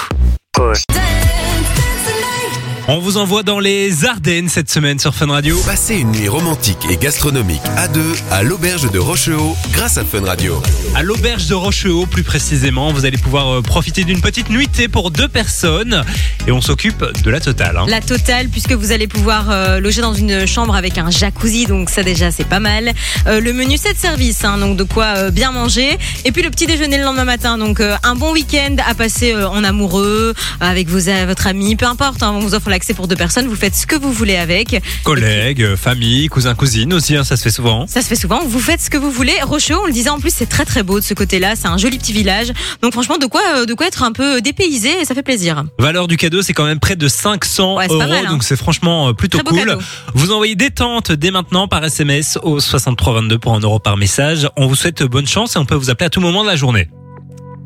On 2.90 3.00
vous 3.00 3.18
envoie 3.18 3.44
dans 3.44 3.60
les 3.60 4.06
Ardennes 4.06 4.48
cette 4.48 4.70
semaine 4.72 4.98
sur 4.98 5.14
Fun 5.14 5.28
Radio. 5.28 5.60
Passez 5.66 5.96
une 5.96 6.12
nuit 6.14 6.30
romantique 6.30 6.78
et 6.90 6.96
gastronomique 6.96 7.60
à 7.76 7.90
deux 7.90 8.14
à 8.32 8.44
l'auberge 8.44 8.90
de 8.90 8.98
Rochehaut 8.98 9.58
grâce 9.74 9.98
à 9.98 10.06
Fun 10.06 10.24
Radio. 10.24 10.62
À 10.96 11.04
l'auberge 11.04 11.48
de 11.48 11.54
Rochehaut, 11.54 12.06
plus 12.06 12.24
précisément, 12.24 12.94
vous 12.94 13.04
allez 13.04 13.18
pouvoir 13.18 13.56
euh, 13.58 13.62
profiter 13.62 14.06
d'une 14.06 14.22
petite 14.22 14.50
nuitée 14.50 14.88
pour 14.88 15.12
deux 15.12 15.28
personnes. 15.28 16.02
Et 16.48 16.54
on 16.54 16.62
s'occupe 16.62 17.04
de 17.26 17.30
la 17.30 17.42
totale. 17.42 17.76
hein. 17.76 17.86
La 17.90 18.00
totale, 18.00 18.48
puisque 18.48 18.72
vous 18.72 18.94
allez 18.94 19.08
pouvoir 19.08 19.52
euh, 19.52 19.82
loger 19.82 20.00
dans 20.00 20.14
une 20.14 20.46
chambre 20.48 20.74
avec 20.74 20.98
un 20.98 21.10
jacuzzi, 21.12 21.66
donc 21.66 21.90
ça 21.90 22.04
déjà 22.04 22.32
c'est 22.32 22.48
pas 22.48 22.62
mal. 22.62 22.94
Euh, 23.28 23.42
le 23.42 23.52
menu 23.52 23.76
7 23.76 23.98
services, 23.98 24.46
hein, 24.46 24.60
donc 24.60 24.78
de 24.78 24.84
quoi 24.86 25.08
euh, 25.18 25.30
bien 25.30 25.52
manger. 25.52 25.98
Et 26.24 26.32
puis 26.32 26.42
le 26.42 26.50
petit 26.52 26.68
déjeuner 26.68 26.98
le 26.98 27.04
lendemain 27.04 27.26
matin, 27.26 27.58
donc 27.58 27.82
euh, 27.82 27.98
un 28.04 28.16
bon 28.16 28.32
week-end 28.32 28.78
à 28.88 28.94
passer 28.96 29.34
euh, 29.34 29.50
en 29.50 29.66
amoureux, 29.66 30.34
avec 30.62 30.88
vos, 30.88 31.00
votre 31.28 31.48
ami, 31.48 31.76
peu 31.76 31.86
importe, 31.86 32.24
hein, 32.24 32.32
on 32.34 32.40
vous 32.40 32.56
offre 32.56 32.70
l'accès 32.78 32.94
pour 32.94 33.08
deux 33.08 33.16
personnes, 33.16 33.48
vous 33.48 33.56
faites 33.56 33.76
ce 33.76 33.88
que 33.88 33.96
vous 33.96 34.12
voulez 34.14 34.36
avec. 34.36 34.80
Collègues, 35.04 35.76
famille, 35.76 36.28
cousins, 36.28 36.54
cousines 36.54 36.94
aussi, 36.94 37.16
hein, 37.16 37.24
ça 37.24 37.36
se 37.36 37.42
fait 37.42 37.50
souvent. 37.50 37.88
Ça 37.88 38.04
se 38.04 38.08
fait 38.08 38.16
souvent, 38.16 38.40
vous 38.46 38.60
faites 38.60 38.80
ce 38.82 38.92
que 38.92 38.98
vous 38.98 39.10
voulez. 39.10 39.34
Rocheau, 39.42 39.80
on 39.82 39.88
le 39.88 39.92
disait 39.92 40.12
en 40.12 40.20
plus, 40.20 40.32
c'est 40.32 40.46
très 40.46 40.64
très 40.64 40.84
beau 40.84 41.00
de 41.00 41.04
ce 41.04 41.16
côté-là, 41.16 41.56
c'est 41.56 41.68
un 41.68 41.78
joli 41.78 41.98
petit 41.98 42.14
village. 42.14 42.54
Donc 42.84 42.94
franchement, 42.94 43.18
de 43.18 43.26
quoi, 43.26 43.42
euh, 43.56 43.66
de 43.66 43.74
quoi 43.74 43.88
être 43.88 44.04
un 44.04 44.12
peu 44.12 44.42
dépaysé 44.42 44.92
et 45.02 45.06
ça 45.06 45.16
fait 45.16 45.24
plaisir. 45.24 45.64
Valeur 45.80 46.08
du 46.08 46.18
cadeau, 46.18 46.44
c'est 46.44 46.54
quand 46.54 46.66
même 46.66 46.80
près 46.80 46.96
de 46.96 47.08
500 47.08 47.78
Ouais, 47.78 47.88
euros, 47.88 47.98
mal, 47.98 48.12
hein. 48.14 48.30
donc 48.30 48.44
c'est 48.44 48.56
franchement 48.58 49.10
euh, 49.10 49.14
plutôt 49.14 49.40
Très 49.40 49.64
cool. 49.64 49.78
Vous 50.14 50.32
envoyez 50.32 50.54
des 50.56 50.70
tentes 50.70 51.12
dès 51.12 51.32
maintenant 51.32 51.68
par 51.68 51.84
SMS 51.84 52.38
au 52.44 52.60
6322 52.60 53.40
pour 53.40 53.56
un 53.56 53.60
euro 53.60 53.80
par 53.80 53.98
message. 53.98 54.48
On 54.56 54.68
vous 54.68 54.76
souhaite 54.76 55.02
bonne 55.02 55.26
chance 55.26 55.56
et 55.56 55.60
on 55.60 55.66
peut 55.66 55.74
vous 55.74 55.90
appeler 55.90 56.06
à 56.06 56.10
tout 56.12 56.22
moment 56.22 56.44
de 56.44 56.48
la 56.50 56.56
journée. 56.56 56.90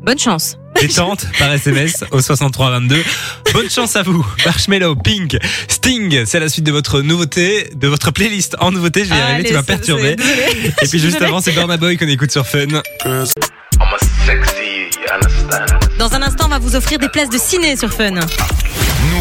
Bonne 0.04 0.18
chance. 0.18 0.56
Des 0.80 0.88
tentes 0.88 1.26
par 1.38 1.52
SMS 1.52 2.04
au 2.10 2.20
6322. 2.20 3.02
Bonne 3.52 3.70
chance 3.70 3.94
à 3.96 4.02
vous. 4.02 4.26
Marshmello, 4.44 4.96
Pink, 4.96 5.36
Sting, 5.68 6.24
c'est 6.26 6.40
la 6.40 6.48
suite 6.48 6.64
de 6.64 6.72
votre 6.72 7.02
nouveauté, 7.02 7.70
de 7.74 7.88
votre 7.88 8.10
playlist 8.10 8.56
en 8.58 8.72
nouveauté. 8.72 9.04
Je 9.04 9.10
vais 9.10 9.16
y 9.16 9.20
arriver, 9.20 9.34
Allez, 9.40 9.48
tu 9.48 9.54
vas 9.54 9.60
c'est- 9.60 9.66
perturber. 9.66 10.16
c'est- 10.18 10.24
désolée. 10.36 10.72
Et 10.82 10.86
puis 10.88 10.98
juste 10.98 11.22
avant, 11.22 11.40
c'est 11.40 11.52
Burna 11.52 11.76
Boy 11.76 11.96
qu'on 11.96 12.08
écoute 12.08 12.32
sur 12.32 12.46
Fun. 12.46 12.66
Dans 15.98 16.14
un 16.14 16.22
instant, 16.22 16.46
on 16.46 16.48
va 16.48 16.58
vous 16.58 16.74
offrir 16.74 16.98
des 16.98 17.08
places 17.08 17.30
de 17.30 17.38
ciné 17.38 17.76
sur 17.76 17.92
Fun. 17.92 18.14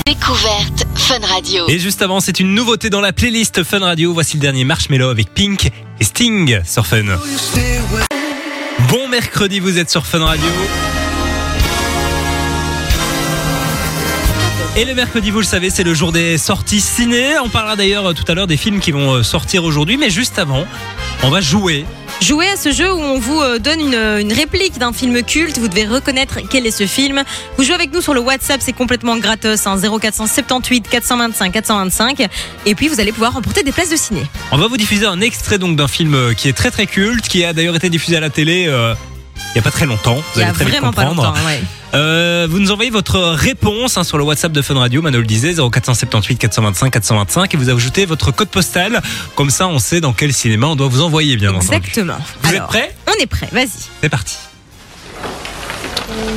Découverte 0.06 0.86
Fun 0.96 1.20
Radio. 1.28 1.68
Et 1.70 1.78
juste 1.80 2.02
avant, 2.02 2.20
c'est 2.22 2.40
une 2.40 2.56
nouveauté 2.56 2.90
dans 2.90 3.02
la 3.02 3.14
playlist 3.14 3.64
Fun 3.64 3.80
Radio. 3.80 4.14
Voici 4.14 4.38
le 4.38 4.42
dernier 4.42 4.64
Marshmello 4.64 5.10
avec 5.10 5.34
Pink 5.34 5.70
et 6.00 6.04
Sting 6.04 6.60
sur 6.66 6.88
Fun. 6.88 7.04
Bon 8.90 9.08
mercredi, 9.10 9.60
vous 9.60 9.78
êtes 9.78 9.92
sur 9.92 10.06
Fun 10.08 10.24
Radio. 10.26 10.48
Et 14.78 14.86
le 14.86 14.96
mercredi, 14.96 15.32
vous 15.32 15.40
le 15.40 15.46
savez, 15.46 15.70
c'est 15.70 15.84
le 15.84 15.94
jour 15.94 16.14
des 16.14 16.38
sorties 16.38 16.80
ciné. 16.80 17.38
On 17.44 17.50
parlera 17.50 17.76
d'ailleurs 17.76 18.06
euh, 18.06 18.14
tout 18.14 18.24
à 18.30 18.34
l'heure 18.34 18.48
des 18.48 18.56
films 18.56 18.80
qui 18.80 18.92
vont 18.92 19.16
euh, 19.16 19.22
sortir 19.22 19.66
aujourd'hui. 19.66 19.98
Mais 19.98 20.10
juste 20.10 20.40
avant, 20.40 20.66
on 21.24 21.30
va 21.30 21.42
jouer. 21.42 21.86
Jouez 22.22 22.48
à 22.48 22.56
ce 22.56 22.72
jeu 22.72 22.90
où 22.90 22.98
on 22.98 23.20
vous 23.20 23.42
euh, 23.42 23.60
donne 23.60 23.82
une, 23.82 23.96
une 23.96 24.32
réplique 24.32 24.78
d'un 24.78 24.94
film 24.94 25.24
culte. 25.24 25.58
Vous 25.58 25.68
devez 25.68 25.86
reconnaître 25.86 26.40
quel 26.50 26.66
est 26.66 26.72
ce 26.72 26.88
film. 26.88 27.22
Vous 27.58 27.66
jouez 27.66 27.74
avec 27.74 27.92
nous 27.92 28.00
sur 28.00 28.14
le 28.14 28.22
WhatsApp, 28.22 28.62
c'est 28.64 28.72
complètement 28.72 29.18
gratos. 29.18 29.68
Hein, 29.68 29.76
0478 29.78 30.88
425 30.88 31.52
425. 31.52 32.30
Et 32.66 32.74
puis 32.74 32.88
vous 32.88 33.02
allez 33.02 33.12
pouvoir 33.12 33.34
remporter 33.34 33.64
des 33.64 33.74
places 33.74 33.90
de 33.90 33.98
ciné. 33.98 34.22
On 34.54 34.58
va 34.58 34.68
vous 34.68 34.78
diffuser 34.78 35.06
un 35.06 35.20
extrait 35.20 35.58
donc 35.58 35.76
d'un 35.76 35.90
film 35.90 36.34
qui 36.36 36.48
est 36.48 36.54
très 36.54 36.72
très 36.72 36.86
culte, 36.86 37.28
qui 37.28 37.44
a 37.44 37.52
d'ailleurs 37.52 37.76
été 37.76 37.90
diffusé 37.90 38.16
à 38.16 38.22
la 38.22 38.30
télé 38.30 38.68
euh, 38.70 38.96
Il 39.54 39.58
y 39.58 39.60
a 39.60 39.62
pas 39.62 39.72
très 39.72 39.86
longtemps. 39.86 40.16
Vous 40.16 40.22
Il 40.36 40.40
y 40.40 40.44
a 40.44 40.48
allez 40.48 40.56
très 40.56 40.66
vite 40.66 40.74
vraiment 40.76 40.94
pas 40.94 41.06
comprendre. 41.06 41.30
longtemps. 41.34 41.46
ouais. 41.46 41.62
Euh, 41.94 42.48
vous 42.50 42.60
nous 42.60 42.72
envoyez 42.72 42.90
votre 42.90 43.20
réponse 43.20 43.98
hein, 43.98 44.06
sur 44.06 44.18
le 44.18 44.24
WhatsApp 44.24 44.54
de 44.54 44.62
Fun 44.62 44.76
Radio, 44.76 45.02
Mano 45.02 45.18
le 45.20 45.26
disait, 45.26 45.54
0478 45.56 46.38
425 46.38 46.90
425 46.92 47.54
et 47.54 47.58
vous 47.58 47.70
ajoutez 47.70 48.06
votre 48.06 48.32
code 48.32 48.48
postal. 48.48 49.02
Comme 49.36 49.50
ça, 49.50 49.68
on 49.68 49.78
sait 49.80 50.00
dans 50.00 50.14
quel 50.14 50.32
cinéma 50.32 50.68
on 50.68 50.76
doit 50.78 50.88
vous 50.88 51.02
envoyer, 51.02 51.36
bien 51.36 51.50
entendu. 51.54 51.66
Exactement. 51.76 52.18
Vous 52.44 52.54
êtes 52.56 52.66
prêts? 52.68 52.96
On 53.10 53.22
est 53.22 53.26
prêt, 53.28 53.50
vas-y. 53.52 53.70
C'est 54.02 54.10
parti. 54.10 54.38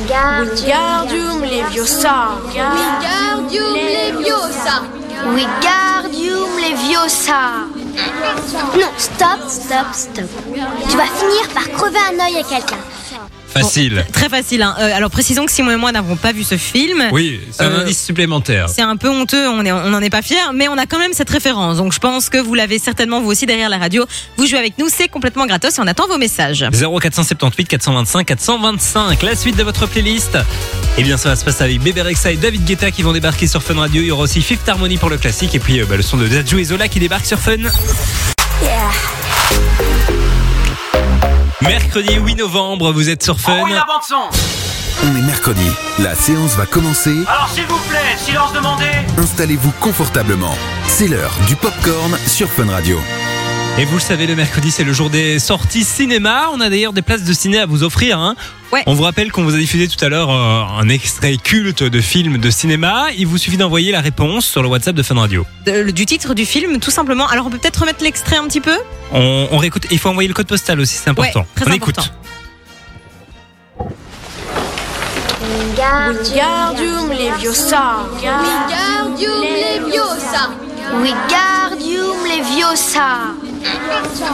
Wingardium 0.05 1.41
Leviosa. 1.41 2.29
Wingardium 2.47 3.73
Leviosa. 3.73 4.83
Wingardium 5.25 6.49
Leviosa. 6.57 7.65
Non, 7.95 8.91
stop, 8.97 9.39
stop, 9.47 9.87
stop. 9.93 10.25
Tu 10.89 10.97
vas 10.97 11.05
finir 11.05 11.47
par 11.53 11.69
crever 11.71 11.99
un 12.11 12.25
œil 12.25 12.37
à 12.37 12.43
quelqu'un. 12.43 12.77
Facile. 13.61 14.05
Très 14.11 14.29
facile. 14.29 14.61
hein. 14.61 14.75
Euh, 14.79 14.95
alors 14.95 15.09
précisons 15.09 15.45
que 15.45 15.51
Simon 15.51 15.71
et 15.71 15.75
moi 15.77 15.91
n'avons 15.91 16.15
pas 16.15 16.31
vu 16.31 16.43
ce 16.43 16.57
film. 16.57 17.03
Oui, 17.11 17.39
c'est 17.51 17.63
un 17.63 17.71
Euh, 17.71 17.81
indice 17.83 18.03
supplémentaire. 18.03 18.67
C'est 18.69 18.81
un 18.81 18.97
peu 18.97 19.09
honteux, 19.09 19.47
on 19.47 19.63
n'en 19.63 20.01
est 20.01 20.09
pas 20.09 20.21
fiers, 20.21 20.35
mais 20.53 20.67
on 20.67 20.77
a 20.77 20.85
quand 20.85 20.99
même 20.99 21.13
cette 21.13 21.29
référence. 21.29 21.77
Donc 21.77 21.93
je 21.93 21.99
pense 21.99 22.29
que 22.29 22.37
vous 22.37 22.53
l'avez 22.53 22.79
certainement 22.79 23.21
vous 23.21 23.29
aussi 23.31 23.45
derrière 23.45 23.69
la 23.69 23.77
radio. 23.77 24.05
Vous 24.37 24.45
jouez 24.45 24.59
avec 24.59 24.77
nous, 24.77 24.87
c'est 24.89 25.07
complètement 25.07 25.45
gratos 25.45 25.77
et 25.77 25.81
on 25.81 25.87
attend 25.87 26.07
vos 26.07 26.17
messages. 26.17 26.65
0478 26.71 27.65
425 27.67 28.25
425, 28.25 29.21
la 29.23 29.35
suite 29.35 29.55
de 29.57 29.63
votre 29.63 29.87
playlist. 29.87 30.37
Et 30.97 31.03
bien 31.03 31.17
ça 31.17 31.29
va 31.29 31.35
se 31.35 31.45
passer 31.45 31.63
avec 31.63 31.79
Bébé 31.81 32.01
Rexa 32.01 32.31
et 32.31 32.37
David 32.37 32.65
Guetta 32.65 32.91
qui 32.91 33.03
vont 33.03 33.13
débarquer 33.13 33.47
sur 33.47 33.61
Fun 33.63 33.75
Radio. 33.75 34.01
Il 34.01 34.07
y 34.07 34.11
aura 34.11 34.23
aussi 34.23 34.41
Fifth 34.41 34.67
Harmony 34.67 34.97
pour 34.97 35.09
le 35.09 35.17
classique 35.17 35.55
et 35.55 35.59
puis 35.59 35.79
euh, 35.79 35.85
bah, 35.89 35.95
le 35.97 36.03
son 36.03 36.17
de 36.17 36.27
Dadju 36.27 36.59
et 36.59 36.63
Zola 36.65 36.87
qui 36.87 36.99
débarque 36.99 37.25
sur 37.25 37.39
Fun. 37.39 37.57
Mercredi 41.61 42.15
8 42.15 42.35
novembre, 42.35 42.91
vous 42.91 43.09
êtes 43.09 43.23
sur 43.23 43.39
Fun. 43.39 43.67
La 43.69 43.85
bande 43.85 44.03
son 44.05 44.29
On 45.03 45.15
est 45.15 45.21
mercredi. 45.21 45.65
La 45.99 46.13
séance 46.13 46.55
va 46.55 46.65
commencer. 46.65 47.15
Alors 47.27 47.49
s'il 47.49 47.65
vous 47.65 47.79
plaît, 47.89 48.17
silence 48.17 48.51
demandé 48.51 48.85
Installez-vous 49.17 49.71
confortablement. 49.79 50.53
C'est 50.87 51.07
l'heure 51.07 51.33
du 51.47 51.55
popcorn 51.55 52.17
sur 52.27 52.49
Fun 52.49 52.69
Radio. 52.69 52.99
Et 53.77 53.83
vous 53.83 53.95
le 53.95 54.01
savez, 54.01 54.25
le 54.25 54.35
mercredi, 54.37 54.71
c'est 54.71 54.85
le 54.85 54.93
jour 54.93 55.09
des 55.09 55.37
sorties 55.37 55.83
cinéma. 55.83 56.47
On 56.53 56.61
a 56.61 56.69
d'ailleurs 56.69 56.93
des 56.93 57.01
places 57.01 57.23
de 57.25 57.33
ciné 57.33 57.59
à 57.59 57.65
vous 57.65 57.83
offrir. 57.83 58.17
hein. 58.19 58.35
Ouais. 58.71 58.81
On 58.85 58.93
vous 58.93 59.03
rappelle 59.03 59.33
qu'on 59.33 59.43
vous 59.43 59.53
a 59.53 59.57
diffusé 59.57 59.89
tout 59.89 60.03
à 60.03 60.07
l'heure 60.07 60.29
euh, 60.31 60.63
un 60.79 60.87
extrait 60.87 61.35
culte 61.35 61.83
de 61.83 61.99
film 62.01 62.37
de 62.37 62.49
cinéma. 62.49 63.07
Il 63.17 63.27
vous 63.27 63.37
suffit 63.37 63.57
d'envoyer 63.57 63.91
la 63.91 63.99
réponse 63.99 64.45
sur 64.45 64.63
le 64.63 64.69
WhatsApp 64.69 64.95
de 64.95 65.03
Fun 65.03 65.15
Radio. 65.15 65.45
De- 65.65 65.91
du 65.91 66.05
titre 66.05 66.33
du 66.33 66.45
film, 66.45 66.79
tout 66.79 66.89
simplement. 66.91 67.27
Alors 67.27 67.47
on 67.47 67.49
peut 67.49 67.57
peut-être 67.57 67.81
remettre 67.81 68.01
l'extrait 68.01 68.37
un 68.37 68.45
petit 68.45 68.61
peu? 68.61 68.77
On, 69.11 69.49
on 69.51 69.57
réécoute. 69.57 69.87
Il 69.91 69.99
faut 69.99 70.07
envoyer 70.09 70.29
le 70.29 70.33
code 70.33 70.47
postal 70.47 70.79
aussi, 70.79 70.95
c'est 70.95 71.09
important. 71.09 71.41
Ouais, 71.41 71.45
très 71.55 71.69
on 71.69 71.73
important. 71.73 72.01
écoute. 72.01 72.13
Wingardium 75.41 77.09
Leviosa. 77.09 78.07
Wingardium 78.15 79.41
Leviosa. 79.43 80.49
Wingardium 80.93 82.17
Leviosa. 82.25 83.33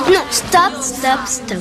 Non, 0.10 0.25
stop, 0.29 0.74
stop, 0.81 1.20
stop. 1.25 1.58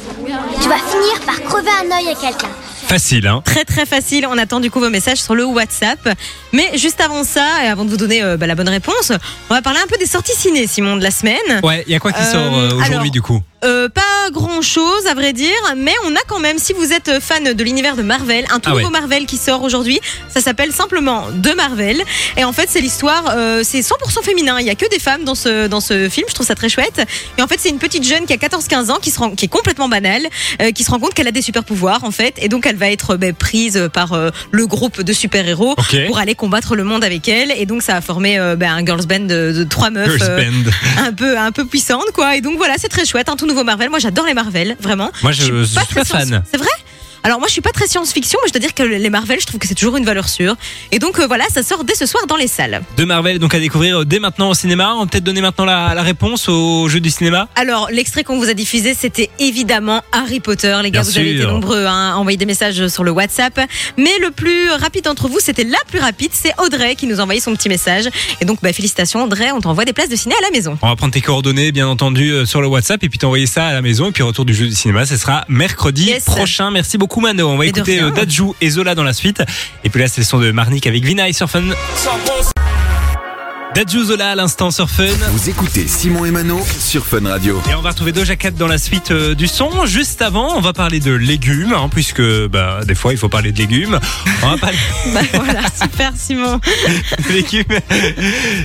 Tu 0.61 0.69
vas 0.69 0.79
finir 0.79 1.21
par 1.25 1.41
crever 1.43 1.71
un 1.83 1.97
œil 1.97 2.09
à 2.09 2.15
quelqu'un. 2.15 2.49
Facile, 2.91 3.29
hein 3.29 3.41
Très 3.45 3.65
très 3.65 3.87
facile. 3.87 4.27
On 4.29 4.37
attend 4.37 4.59
du 4.59 4.69
coup 4.69 4.81
vos 4.81 4.91
messages 4.91 5.19
sur 5.23 5.37
le 5.37 5.45
WhatsApp. 5.45 6.09
Mais 6.53 6.77
juste 6.77 7.01
avant 7.01 7.23
ça, 7.23 7.47
et 7.65 7.69
avant 7.69 7.85
de 7.85 7.91
vous 7.91 7.97
donner 7.97 8.21
euh, 8.21 8.37
bah, 8.37 8.49
la 8.49 8.57
bonne 8.57 8.69
réponse, 8.69 9.13
on 9.49 9.55
va 9.55 9.63
parler 9.63 9.79
un 9.81 9.87
peu 9.87 9.97
des 9.97 10.07
sorties 10.07 10.35
ciné, 10.37 10.67
Simon, 10.67 10.97
de 10.97 11.03
la 11.05 11.13
semaine. 11.13 11.37
Ouais, 11.63 11.85
il 11.87 11.93
y 11.93 11.95
a 11.95 12.01
quoi 12.01 12.11
qui 12.13 12.21
Euh, 12.21 12.33
sort 12.33 12.59
euh, 12.59 12.67
aujourd'hui 12.73 12.95
alors- 12.95 13.11
du 13.11 13.23
coup? 13.23 13.41
Euh, 13.63 13.91
pas 13.91 14.31
grand 14.33 14.63
chose 14.63 15.07
à 15.07 15.13
vrai 15.13 15.35
dire, 15.35 15.53
mais 15.77 15.93
on 16.07 16.17
a 16.17 16.21
quand 16.27 16.39
même, 16.39 16.59
si 16.59 16.73
vous 16.73 16.95
êtes 16.95 17.21
fan 17.21 17.53
de 17.53 17.63
l'univers 17.63 17.95
de 17.95 18.01
Marvel, 18.01 18.47
un 18.51 18.59
tout 18.59 18.71
Ah 18.73 18.75
ouais. 18.75 18.81
nouveau 18.81 18.91
Marvel 18.91 19.27
qui 19.27 19.37
sort 19.37 19.63
aujourd'hui. 19.63 20.01
Ça 20.35 20.41
s'appelle 20.41 20.73
simplement 20.73 21.27
De 21.31 21.53
Marvel. 21.53 22.03
Et 22.39 22.45
en 22.45 22.55
fait, 22.55 22.69
c'est 22.71 22.81
l'histoire, 22.81 23.35
euh, 23.37 23.61
c'est 23.63 23.83
100% 23.83 24.23
féminin. 24.23 24.57
Il 24.61 24.67
y 24.67 24.71
a 24.71 24.75
que 24.75 24.89
des 24.89 24.99
femmes 24.99 25.25
dans 25.25 25.35
ce, 25.35 25.67
dans 25.67 25.81
ce 25.83 26.09
film. 26.09 26.27
Je 26.31 26.35
trouve 26.35 26.47
ça 26.47 26.55
très 26.55 26.71
chouette. 26.71 27.03
Et 27.37 27.43
en 27.43 27.47
fait, 27.47 27.57
c'est 27.61 27.69
une 27.69 27.79
petite 27.79 28.03
jeune 28.03 28.25
qui 28.25 28.33
a 28.33 28.37
14-15 28.39 28.91
ans, 28.91 28.97
qui, 28.99 29.11
se 29.11 29.19
rend, 29.19 29.33
qui 29.33 29.45
est 29.45 29.49
complètement 29.49 29.91
banale, 29.91 30.27
euh, 30.63 30.73
qui 30.73 30.83
se 30.83 30.91
rend 30.91 30.99
compte 30.99 31.13
qu'elle 31.13 31.29
a 31.29 31.33
des 31.33 31.43
super 31.43 31.63
pouvoirs 31.63 32.03
en 32.05 32.11
fait. 32.13 32.33
Et 32.39 32.49
donc, 32.49 32.65
elle 32.65 32.77
va 32.81 32.91
être 32.91 33.17
ben, 33.17 33.33
prise 33.33 33.89
par 33.93 34.13
euh, 34.15 34.31
le 34.51 34.67
groupe 34.67 35.01
de 35.03 35.13
super-héros 35.13 35.77
pour 36.09 36.19
aller 36.19 36.35
combattre 36.35 36.75
le 36.75 36.83
monde 36.83 37.05
avec 37.05 37.29
elle. 37.29 37.53
Et 37.57 37.65
donc, 37.67 37.83
ça 37.83 37.95
a 37.97 38.01
formé 38.01 38.39
euh, 38.39 38.57
ben, 38.57 38.73
un 38.75 38.85
girls 38.85 39.07
band 39.07 39.21
de, 39.21 39.53
de 39.53 39.63
trois 39.65 39.91
meufs. 39.91 40.21
Euh, 40.21 40.37
Band. 40.37 40.71
un 41.07 41.13
peu 41.13 41.39
un 41.39 41.53
peu 41.53 41.65
puissante 41.65 42.07
quoi 42.15 42.35
et 42.37 42.41
donc 42.41 42.57
voilà 42.57 42.75
c'est 42.79 42.89
très 42.89 43.05
chouette 43.05 43.29
un 43.29 43.37
tout 43.37 43.47
nouveau 43.47 43.63
Marvel 43.65 43.91
moi 43.91 43.99
j'adore 43.99 44.27
les 44.27 44.35
Marvel 44.35 44.77
vraiment 44.81 45.11
Moi, 45.23 45.31
je- 45.33 45.43
je 45.45 45.65
suis 45.65 45.75
très 45.77 46.01
pas 46.01 46.05
fan. 46.05 46.43
c'est 46.51 46.57
vrai? 46.57 46.69
Alors 47.23 47.39
moi 47.39 47.49
je 47.49 47.53
suis 47.53 47.61
pas 47.61 47.71
très 47.73 47.87
science-fiction 47.87 48.39
mais 48.43 48.49
je 48.49 48.53
dois 48.53 48.61
dire 48.61 48.75
que 48.75 48.83
les 48.83 49.11
Marvel 49.11 49.39
je 49.41 49.47
trouve 49.47 49.59
que 49.61 49.67
c'est 49.69 49.75
toujours 49.75 49.97
une 49.97 50.05
valeur 50.05 50.29
sûre 50.29 50.57
et 50.93 50.99
donc 50.99 51.19
euh, 51.19 51.27
voilà 51.27 51.45
ça 51.53 51.63
sort 51.63 51.85
dès 51.85 51.95
ce 51.95 52.07
soir 52.07 52.27
dans 52.27 52.37
les 52.37 52.47
salles 52.49 52.83
De 52.97 53.05
Marvel, 53.05 53.39
donc 53.39 53.55
à 53.55 53.59
découvrir 53.61 54.05
dès 54.07 54.19
maintenant 54.19 54.51
au 54.51 54.55
cinéma. 54.55 54.95
On 54.95 55.01
va 55.01 55.07
peut-être 55.07 55.25
donner 55.25 55.41
maintenant 55.41 55.65
la, 55.65 55.95
la 55.95 56.03
réponse 56.03 56.49
au 56.49 56.89
jeu 56.89 57.01
du 57.01 57.11
cinéma. 57.11 57.49
alors 57.57 57.89
l'extrait 57.91 58.25
qu'on 58.25 58.39
vous 58.39 58.49
a 58.49 58.55
diffusé 58.55 58.95
c'était 58.95 59.31
évidemment 59.39 60.03
Harry 60.13 60.41
Potter 60.41 60.77
les 60.83 60.91
gars 60.91 61.01
Bien 61.03 61.11
vous 61.11 61.19
avez 61.19 61.35
été 61.37 61.47
nombreux 61.47 61.85
hein, 61.87 62.13
à 62.15 62.17
envoyer 62.17 62.37
des 62.39 62.47
messages 62.47 62.89
sur 62.89 63.05
le 63.05 63.11
WhatsApp 63.11 63.61
mais 63.97 64.11
le 64.21 64.31
plus 64.31 64.71
rapide 64.73 65.05
d'entre 65.05 65.29
vous 65.29 65.41
c'était 65.41 65.65
la 65.65 65.79
plus 65.89 65.99
rapide 66.01 66.31
c'est 66.33 66.53
Audrey 66.59 66.95
qui 66.95 67.07
nous 67.07 67.21
a 67.21 67.23
envoyé 67.23 67.41
son 67.41 67.55
petit 67.55 67.69
message 67.69 68.09
et 68.41 68.45
donc 68.45 68.59
bah, 68.63 68.73
félicitations 68.73 69.25
Audrey 69.25 69.51
on 69.53 69.61
t'envoie 69.61 69.85
des 69.85 69.93
places 69.93 70.09
de 70.09 70.17
ciné 70.17 70.35
à 70.35 70.43
la 70.43 70.51
maison 70.51 70.79
On 70.83 70.89
va 70.89 70.97
prendre 70.97 71.13
tes 71.13 71.21
coordonnées, 71.21 71.73
bien 71.73 71.89
entendu, 71.89 72.31
euh, 72.31 72.47
sur 72.47 72.61
le 72.61 72.69
WhatsApp 72.69 73.03
et 73.05 73.09
puis 73.09 73.19
t'envoyer 73.19 73.47
ça 73.47 73.67
à 73.67 73.73
la 73.73 73.83
maison. 73.83 74.09
Et 74.09 74.13
puis 74.13 74.23
retour 74.23 74.45
du 74.45 74.55
jeu 74.55 74.67
du 74.67 74.75
cinéma, 74.75 75.05
ce 75.07 75.17
sera 75.17 75.45
mercredi 75.49 76.05
Yes. 76.05 76.25
prochain. 76.25 76.71
Merci 76.71 76.97
beaucoup, 76.99 77.10
Mano. 77.19 77.49
On 77.49 77.57
va 77.57 77.65
Et 77.67 77.69
écouter 77.71 78.01
euh, 78.01 78.11
Dadju 78.11 78.53
et 78.61 78.71
Zola 78.71 78.95
dans 78.95 79.03
la 79.05 79.13
suite. 79.13 79.43
Et 79.83 79.91
puis 79.91 80.01
là, 80.01 80.07
c'est 80.07 80.21
le 80.21 80.27
son 80.27 80.39
de 80.39 80.53
Marnik 80.53 80.87
avec 80.87 81.05
Vinaï 81.05 81.35
sur 81.35 81.51
Fun. 81.51 81.63
Dadju 83.75 84.05
Zola 84.05 84.33
à 84.33 84.35
l'instant 84.35 84.73
sur 84.73 84.91
Fun. 84.91 85.05
Vous 85.33 85.49
écoutez 85.49 85.87
Simon 85.87 86.25
et 86.25 86.33
Mano 86.33 86.61
sur 86.81 87.07
Fun 87.07 87.21
Radio. 87.25 87.63
Et 87.71 87.75
on 87.75 87.81
va 87.83 87.91
retrouver 87.91 88.11
Doja 88.11 88.35
Cat 88.35 88.51
dans 88.51 88.67
la 88.67 88.79
suite 88.79 89.13
euh, 89.13 89.35
du 89.37 89.47
son. 89.47 89.87
Juste 89.87 90.23
avant, 90.23 90.57
on 90.57 90.61
va 90.61 90.73
parler 90.73 90.99
de 90.99 91.13
légumes, 91.13 91.73
hein, 91.73 91.89
puisque 91.89 92.23
bah, 92.49 92.81
des 92.85 92.97
fois 92.97 93.13
il 93.13 93.19
faut 93.19 93.29
parler 93.29 93.53
de 93.53 93.59
légumes. 93.59 94.01
On 94.43 94.49
va 94.51 94.57
parler 94.57 94.77
bah 95.15 95.21
voilà 95.35 95.63
super 95.81 96.13
Simon 96.17 96.61
légumes, 97.31 97.63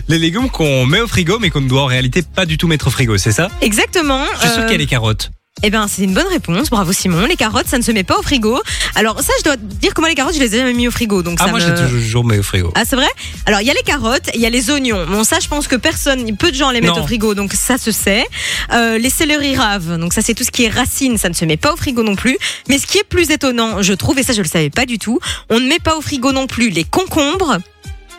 les 0.08 0.18
légumes 0.18 0.50
qu'on 0.50 0.88
met 0.88 1.02
au 1.02 1.08
frigo, 1.08 1.38
mais 1.40 1.52
qu'on 1.52 1.62
ne 1.62 1.70
doit 1.70 1.84
en 1.84 1.88
réalité 1.88 2.24
pas 2.24 2.48
du 2.48 2.58
tout 2.58 2.68
mettre 2.68 2.88
au 2.88 2.92
frigo, 2.92 3.16
c'est 3.20 3.32
ça? 3.32 3.50
Exactement 3.62 4.24
Je 4.36 4.40
suis 4.40 4.50
sûr 4.50 4.60
Euh, 4.60 4.64
qu'il 4.64 4.72
y 4.72 4.76
a 4.76 4.80
les 4.80 4.88
carottes. 4.88 5.30
Eh 5.64 5.70
bien, 5.70 5.88
c'est 5.88 6.04
une 6.04 6.14
bonne 6.14 6.28
réponse. 6.28 6.70
Bravo 6.70 6.92
Simon. 6.92 7.26
Les 7.26 7.38
carottes, 7.38 7.68
ça 7.68 7.78
ne 7.78 7.84
se 7.84 7.92
met 7.92 8.04
pas 8.04 8.20
au 8.20 8.22
frigo. 8.22 8.62
Alors 8.94 9.20
ça, 9.22 9.32
je 9.40 9.44
dois 9.46 9.56
dire 9.56 9.94
que 9.94 10.02
moi 10.02 10.10
les 10.10 10.16
carottes, 10.16 10.36
je 10.36 10.40
les 10.40 10.54
ai 10.54 10.60
jamais 10.60 10.74
mis 10.74 10.88
au 10.88 10.92
frigo. 10.92 11.24
Donc 11.24 11.38
Ah 11.42 11.46
ça 11.46 11.50
moi 11.52 11.60
me- 11.60 11.66
j'ai 11.66 11.74
toujours 11.90 12.24
mis 12.26 12.38
au 12.38 12.44
frigo. 12.44 12.72
Ah 12.76 12.84
c'est 12.86 12.96
vrai? 12.98 13.08
Alors 13.46 13.62
il 13.62 13.68
y 13.68 13.72
a 13.72 13.74
les 13.74 13.82
carottes, 13.82 14.30
il 14.36 14.42
y 14.42 14.46
a 14.46 14.50
les 14.50 14.70
oignons. 14.70 15.06
Bon 15.08 15.24
ça, 15.24 15.40
je 15.40 15.48
pense 15.48 15.68
que 15.68 15.76
personne, 15.78 16.36
peu 16.38 16.52
de 16.52 16.56
gens 16.56 16.72
les 16.72 16.82
mettent 16.82 16.92
Non. 16.96 17.04
au 17.04 17.08
frigo, 17.08 17.34
donc 17.34 17.54
ça 17.54 17.78
se 17.78 17.92
sait. 17.92 18.26
Euh, 18.74 18.98
les 18.98 19.10
céleri 19.10 19.56
raves, 19.56 19.98
donc 19.98 20.14
ça 20.14 20.22
c'est 20.22 20.34
tout 20.34 20.44
ce 20.44 20.52
qui 20.52 20.66
est 20.66 20.70
racines, 20.70 21.18
ça 21.18 21.30
ne 21.30 21.34
se 21.34 21.46
met 21.46 21.58
pas 21.58 21.74
au 21.74 21.78
frigo 21.78 22.04
non 22.04 22.16
plus. 22.16 22.38
Mais 22.68 22.78
ce 22.78 22.86
qui 22.86 22.98
est 23.00 23.04
plus 23.04 23.32
étonnant, 23.32 23.82
je 23.82 23.94
trouve, 23.94 24.20
et 24.20 24.24
ça 24.24 24.34
je 24.34 24.42
le 24.42 24.48
savais 24.48 24.70
pas 24.70 24.86
du 24.86 25.00
tout, 25.00 25.20
on 25.50 25.60
ne 25.60 25.68
met 25.68 25.80
pas 25.80 25.96
au 25.98 26.02
frigo 26.02 26.32
non 26.34 26.48
plus 26.48 26.70
les 26.70 26.84
concombres 26.84 27.58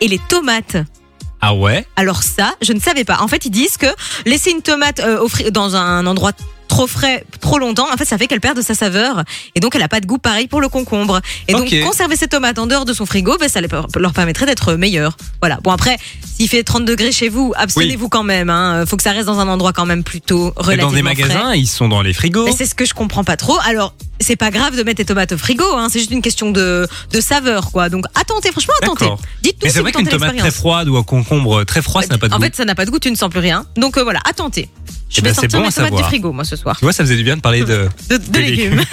et 0.01 0.09
les 0.09 0.18
tomates. 0.29 0.79
Ah 1.42 1.55
ouais? 1.55 1.87
Alors 1.96 2.22
ça, 2.22 2.55
je 2.62 2.72
ne 2.72 2.81
savais 2.81 3.05
pas. 3.05 3.18
En 3.20 3.29
fait, 3.29 3.44
ils 3.44 3.51
disent 3.51 3.77
que 3.77 3.87
laisser 4.25 4.51
une 4.51 4.62
tomate 4.62 5.01
euh, 5.01 5.20
au 5.20 5.29
fri- 5.29 5.53
dans 5.53 5.77
un 5.77 6.07
endroit 6.07 6.33
trop 6.76 6.86
frais 6.86 7.24
trop 7.40 7.58
longtemps, 7.58 7.86
en 7.92 7.96
fait, 7.96 8.04
ça 8.04 8.18
fait 8.18 8.26
qu'elle 8.26 8.40
perd 8.40 8.56
de 8.56 8.62
sa 8.62 8.74
saveur 8.74 9.24
et 9.54 9.60
donc 9.60 9.74
elle 9.74 9.82
a 9.82 9.88
pas 9.88 10.00
de 10.00 10.06
goût 10.06 10.18
pareil 10.18 10.46
pour 10.46 10.60
le 10.60 10.68
concombre. 10.68 11.20
Et 11.48 11.52
donc 11.52 11.72
conserver 11.82 12.16
ces 12.16 12.28
tomates 12.28 12.58
en 12.58 12.66
dehors 12.66 12.84
de 12.84 12.92
son 12.92 13.06
frigo, 13.06 13.36
ben, 13.38 13.48
ça 13.48 13.60
leur 13.60 14.12
permettrait 14.12 14.46
d'être 14.46 14.74
meilleures. 14.74 15.16
Voilà. 15.40 15.58
Bon 15.62 15.70
après, 15.70 15.96
s'il 16.36 16.48
fait 16.48 16.62
30 16.62 16.84
degrés 16.84 17.12
chez 17.12 17.28
vous, 17.28 17.52
abstenez-vous 17.56 18.08
quand 18.08 18.22
même. 18.22 18.50
Hein. 18.50 18.84
Faut 18.86 18.96
que 18.96 19.02
ça 19.02 19.12
reste 19.12 19.26
dans 19.26 19.38
un 19.38 19.48
endroit 19.48 19.72
quand 19.72 19.86
même 19.86 20.04
plutôt 20.04 20.52
Dans 20.56 20.64
des 20.64 20.76
frais. 20.76 21.02
magasins, 21.02 21.54
ils 21.54 21.66
sont 21.66 21.88
dans 21.88 22.02
les 22.02 22.12
frigos. 22.12 22.44
Mais 22.44 22.52
c'est 22.52 22.66
ce 22.66 22.74
que 22.74 22.84
je 22.84 22.94
comprends 22.94 23.24
pas 23.24 23.36
trop. 23.36 23.58
Alors, 23.66 23.94
c'est 24.20 24.37
pas 24.37 24.50
grave 24.50 24.76
de 24.76 24.83
mettre 24.83 24.98
tes 24.98 25.05
tomates 25.05 25.33
au 25.33 25.38
frigo, 25.38 25.64
hein. 25.76 25.88
c'est 25.90 25.98
juste 25.98 26.11
une 26.11 26.22
question 26.22 26.50
de, 26.50 26.88
de 27.12 27.20
saveur, 27.20 27.70
quoi. 27.70 27.88
Donc, 27.88 28.05
attendez, 28.14 28.50
franchement, 28.50 28.74
attendez. 28.83 29.11
Dites-nous 29.42 29.66
Mais 29.66 29.70
c'est 29.70 29.81
vrai 29.81 29.92
qu'une 29.92 30.07
tomate 30.09 30.37
très 30.37 30.50
froide 30.50 30.88
ou 30.88 30.96
un 30.96 31.02
concombre 31.02 31.64
très 31.64 31.83
froid, 31.83 32.02
ça 32.02 32.09
n'a 32.09 32.18
pas 32.18 32.29
de 32.29 32.35
en 32.35 32.38
goût. 32.38 32.44
fait, 32.44 32.57
ça 32.57 32.64
n'a 32.64 32.74
pas 32.74 32.85
de 32.85 32.90
goût, 32.90 32.98
tu 32.98 33.11
ne 33.11 33.16
sens 33.16 33.31
plus 33.31 33.40
rien. 33.40 33.66
Donc 33.76 33.98
euh, 33.98 34.02
voilà, 34.02 34.20
à 34.29 34.33
tenter. 34.33 34.68
Je 35.09 35.20
Eh 35.20 35.22
vais 35.22 35.29
ben, 35.29 35.35
sortir 35.35 35.61
bon 35.61 35.66
mes 35.66 35.72
tomates 35.72 35.94
du 35.94 36.02
frigo, 36.02 36.33
moi, 36.33 36.44
ce 36.44 36.57
soir. 36.57 36.76
Tu 36.79 36.85
vois, 36.85 36.92
ça 36.92 37.05
faisait 37.05 37.16
du 37.16 37.22
bien 37.22 37.37
de 37.37 37.40
parler 37.40 37.61
de, 37.61 37.88
De, 38.11 38.16
de 38.16 38.26
de 38.29 38.38
légumes. 38.40 38.83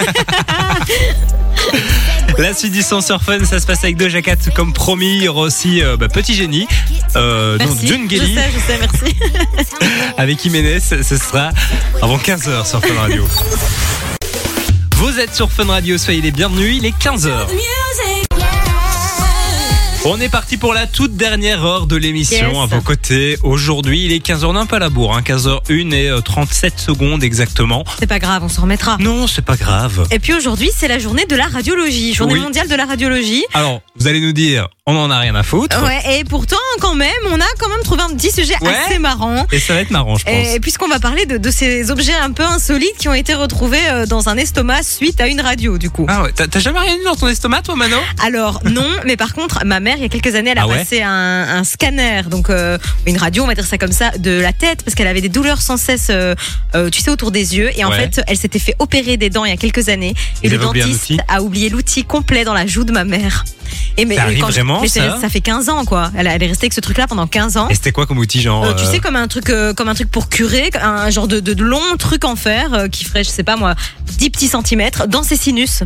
La 2.38 2.52
suite 2.54 2.72
du 2.72 2.82
son 2.82 3.00
sur 3.00 3.22
Fun, 3.22 3.44
ça 3.44 3.60
se 3.60 3.66
passe 3.66 3.84
avec 3.84 3.96
Doja 3.96 4.22
Cat 4.22 4.36
comme 4.54 4.72
promis. 4.72 5.16
Il 5.18 5.22
y 5.24 5.28
aura 5.28 5.42
aussi 5.42 5.82
euh, 5.82 5.96
bah, 5.96 6.08
Petit 6.08 6.34
Génie, 6.34 6.66
euh, 7.16 7.58
donc. 7.58 7.78
June 7.80 8.06
Je 8.10 8.16
sais, 8.16 8.50
je 8.54 8.60
sais, 8.60 8.78
merci. 8.80 9.16
avec 10.18 10.42
Jiménez. 10.42 10.80
Ce 10.80 11.02
sera 11.02 11.50
avant 12.02 12.18
15h 12.18 12.66
sur 12.68 12.80
Fun 12.80 12.94
Radio. 13.00 13.26
Vous 15.04 15.20
êtes 15.20 15.34
sur 15.34 15.52
Fun 15.52 15.66
Radio, 15.66 15.98
soyez 15.98 16.22
les 16.22 16.30
bienvenus. 16.30 16.78
Il 16.78 16.86
est 16.86 16.98
15h. 16.98 17.46
On 20.06 20.20
est 20.20 20.28
parti 20.28 20.58
pour 20.58 20.74
la 20.74 20.86
toute 20.86 21.16
dernière 21.16 21.64
heure 21.64 21.86
de 21.86 21.96
l'émission 21.96 22.48
Yes. 22.52 22.62
à 22.62 22.66
vos 22.76 22.82
côtés. 22.82 23.38
Aujourd'hui, 23.42 24.04
il 24.04 24.12
est 24.12 24.18
15h 24.24 24.52
d'un 24.52 24.66
peu 24.66 24.76
à 24.76 24.78
la 24.78 24.90
bourre, 24.90 25.16
hein, 25.16 25.22
15h01 25.22 25.92
et 25.94 26.10
euh, 26.10 26.20
37 26.20 26.78
secondes 26.78 27.24
exactement. 27.24 27.84
C'est 27.98 28.06
pas 28.06 28.18
grave, 28.18 28.42
on 28.44 28.50
s'en 28.50 28.62
remettra. 28.62 28.98
Non, 29.00 29.26
c'est 29.26 29.44
pas 29.44 29.56
grave. 29.56 30.06
Et 30.10 30.18
puis 30.18 30.34
aujourd'hui, 30.34 30.70
c'est 30.76 30.88
la 30.88 30.98
journée 30.98 31.24
de 31.24 31.34
la 31.34 31.46
radiologie, 31.46 32.12
journée 32.12 32.34
Oui. 32.34 32.40
mondiale 32.40 32.68
de 32.68 32.74
la 32.74 32.84
radiologie. 32.84 33.44
Alors, 33.54 33.80
vous 33.96 34.06
allez 34.06 34.20
nous 34.20 34.32
dire, 34.32 34.68
on 34.86 34.94
en 34.94 35.10
a 35.10 35.18
rien 35.20 35.34
à 35.36 35.42
foutre. 35.42 35.82
Ouais, 35.82 36.18
et 36.18 36.24
pourtant, 36.24 36.56
quand 36.80 36.94
même, 36.94 37.08
on 37.30 37.40
a 37.40 37.46
quand 37.58 37.70
même 37.70 37.82
trouvé 37.82 38.02
un 38.02 38.10
petit 38.14 38.30
sujet 38.30 38.56
Ouais. 38.60 38.74
assez 38.86 38.98
marrant. 38.98 39.46
Et 39.52 39.58
ça 39.58 39.72
va 39.72 39.80
être 39.80 39.90
marrant, 39.90 40.16
je 40.16 40.24
pense. 40.26 40.34
Et 40.54 40.60
puisqu'on 40.60 40.88
va 40.88 40.98
parler 40.98 41.24
de, 41.24 41.38
de 41.38 41.50
ces 41.50 41.90
objets 41.90 42.12
un 42.14 42.32
peu 42.32 42.42
insolites 42.44 42.96
qui 42.98 43.08
ont 43.08 43.14
été 43.14 43.32
retrouvés 43.32 43.78
euh, 43.90 44.04
dans 44.04 44.28
un 44.28 44.36
estomac 44.36 44.82
suite 44.82 45.18
à 45.22 45.28
une 45.28 45.40
radio, 45.40 45.78
du 45.78 45.88
coup. 45.88 46.04
Ah 46.10 46.24
ouais, 46.24 46.32
t'as 46.34 46.46
t'as 46.46 46.60
jamais 46.60 46.80
rien 46.80 46.94
eu 47.00 47.04
dans 47.04 47.16
ton 47.16 47.28
estomac, 47.28 47.62
toi, 47.62 47.74
Mano? 47.74 47.96
Alors 48.22 48.60
non, 48.70 48.86
mais 49.06 49.16
par 49.16 49.32
contre, 49.32 49.64
ma 49.64 49.80
mère, 49.80 49.93
il 49.96 50.02
y 50.02 50.04
a 50.04 50.08
quelques 50.08 50.34
années, 50.34 50.50
elle 50.50 50.58
a 50.58 50.62
Ah 50.62 50.68
ouais 50.68 50.78
passé 50.78 51.02
un, 51.02 51.10
un 51.58 51.64
scanner, 51.64 52.22
donc 52.28 52.50
euh, 52.50 52.78
une 53.06 53.16
radio, 53.16 53.42
on 53.44 53.46
va 53.46 53.54
dire 53.54 53.66
ça 53.66 53.78
comme 53.78 53.92
ça, 53.92 54.10
de 54.18 54.30
la 54.40 54.52
tête, 54.52 54.82
parce 54.84 54.94
qu'elle 54.94 55.06
avait 55.06 55.20
des 55.20 55.28
douleurs 55.28 55.60
sans 55.62 55.76
cesse, 55.76 56.08
euh, 56.10 56.34
euh, 56.74 56.90
tu 56.90 57.00
sais, 57.00 57.10
autour 57.10 57.30
des 57.30 57.56
yeux. 57.56 57.70
Et 57.78 57.84
en 57.84 57.90
Ouais. 57.90 57.98
fait, 58.10 58.22
elle 58.26 58.36
s'était 58.36 58.58
fait 58.58 58.74
opérer 58.78 59.16
des 59.16 59.30
dents 59.30 59.44
il 59.44 59.50
y 59.50 59.52
a 59.52 59.56
quelques 59.56 59.88
années. 59.88 60.14
Et 60.42 60.48
le 60.48 60.56
oublié 60.64 60.84
dentiste 60.84 61.12
a 61.28 61.42
oublié 61.42 61.68
l'outil 61.68 62.04
complet 62.04 62.44
dans 62.44 62.54
la 62.54 62.66
joue 62.66 62.84
de 62.84 62.92
ma 62.92 63.04
mère. 63.04 63.44
Et 63.96 64.04
mais 64.04 64.16
Ça 64.16 64.24
quand 64.40 64.50
vraiment, 64.50 64.80
mais 64.80 64.88
c'est- 64.88 65.00
ça 65.20 65.28
fait 65.28 65.40
15 65.40 65.68
ans, 65.68 65.84
quoi. 65.84 66.10
Elle, 66.16 66.26
elle 66.26 66.42
est 66.42 66.46
restée 66.48 66.64
avec 66.66 66.72
ce 66.74 66.80
truc-là 66.80 67.06
pendant 67.06 67.26
15 67.26 67.56
ans. 67.56 67.68
Et 67.68 67.74
c'était 67.74 67.92
quoi 67.92 68.06
comme 68.06 68.18
outil, 68.18 68.40
genre 68.42 68.64
Euh, 68.64 68.74
tu 68.74 68.84
sais 68.84 68.98
comme 68.98 69.16
un 69.16 69.28
truc 69.28 69.50
euh, 69.50 69.72
comme 69.72 69.88
un 69.88 69.94
truc 69.94 70.10
pour 70.10 70.28
curer 70.28 70.70
un 70.80 71.10
genre 71.10 71.28
de, 71.28 71.40
de 71.40 71.62
long 71.62 71.96
truc 71.98 72.24
en 72.24 72.36
fer 72.36 72.72
euh, 72.74 72.88
qui 72.88 73.04
ferait 73.04 73.24
je 73.24 73.30
sais 73.30 73.42
pas 73.44 73.56
moi 73.56 73.74
10 74.18 74.30
petits 74.30 74.48
centimètres 74.48 75.06
dans 75.06 75.22
ses 75.22 75.36
sinus 75.36 75.82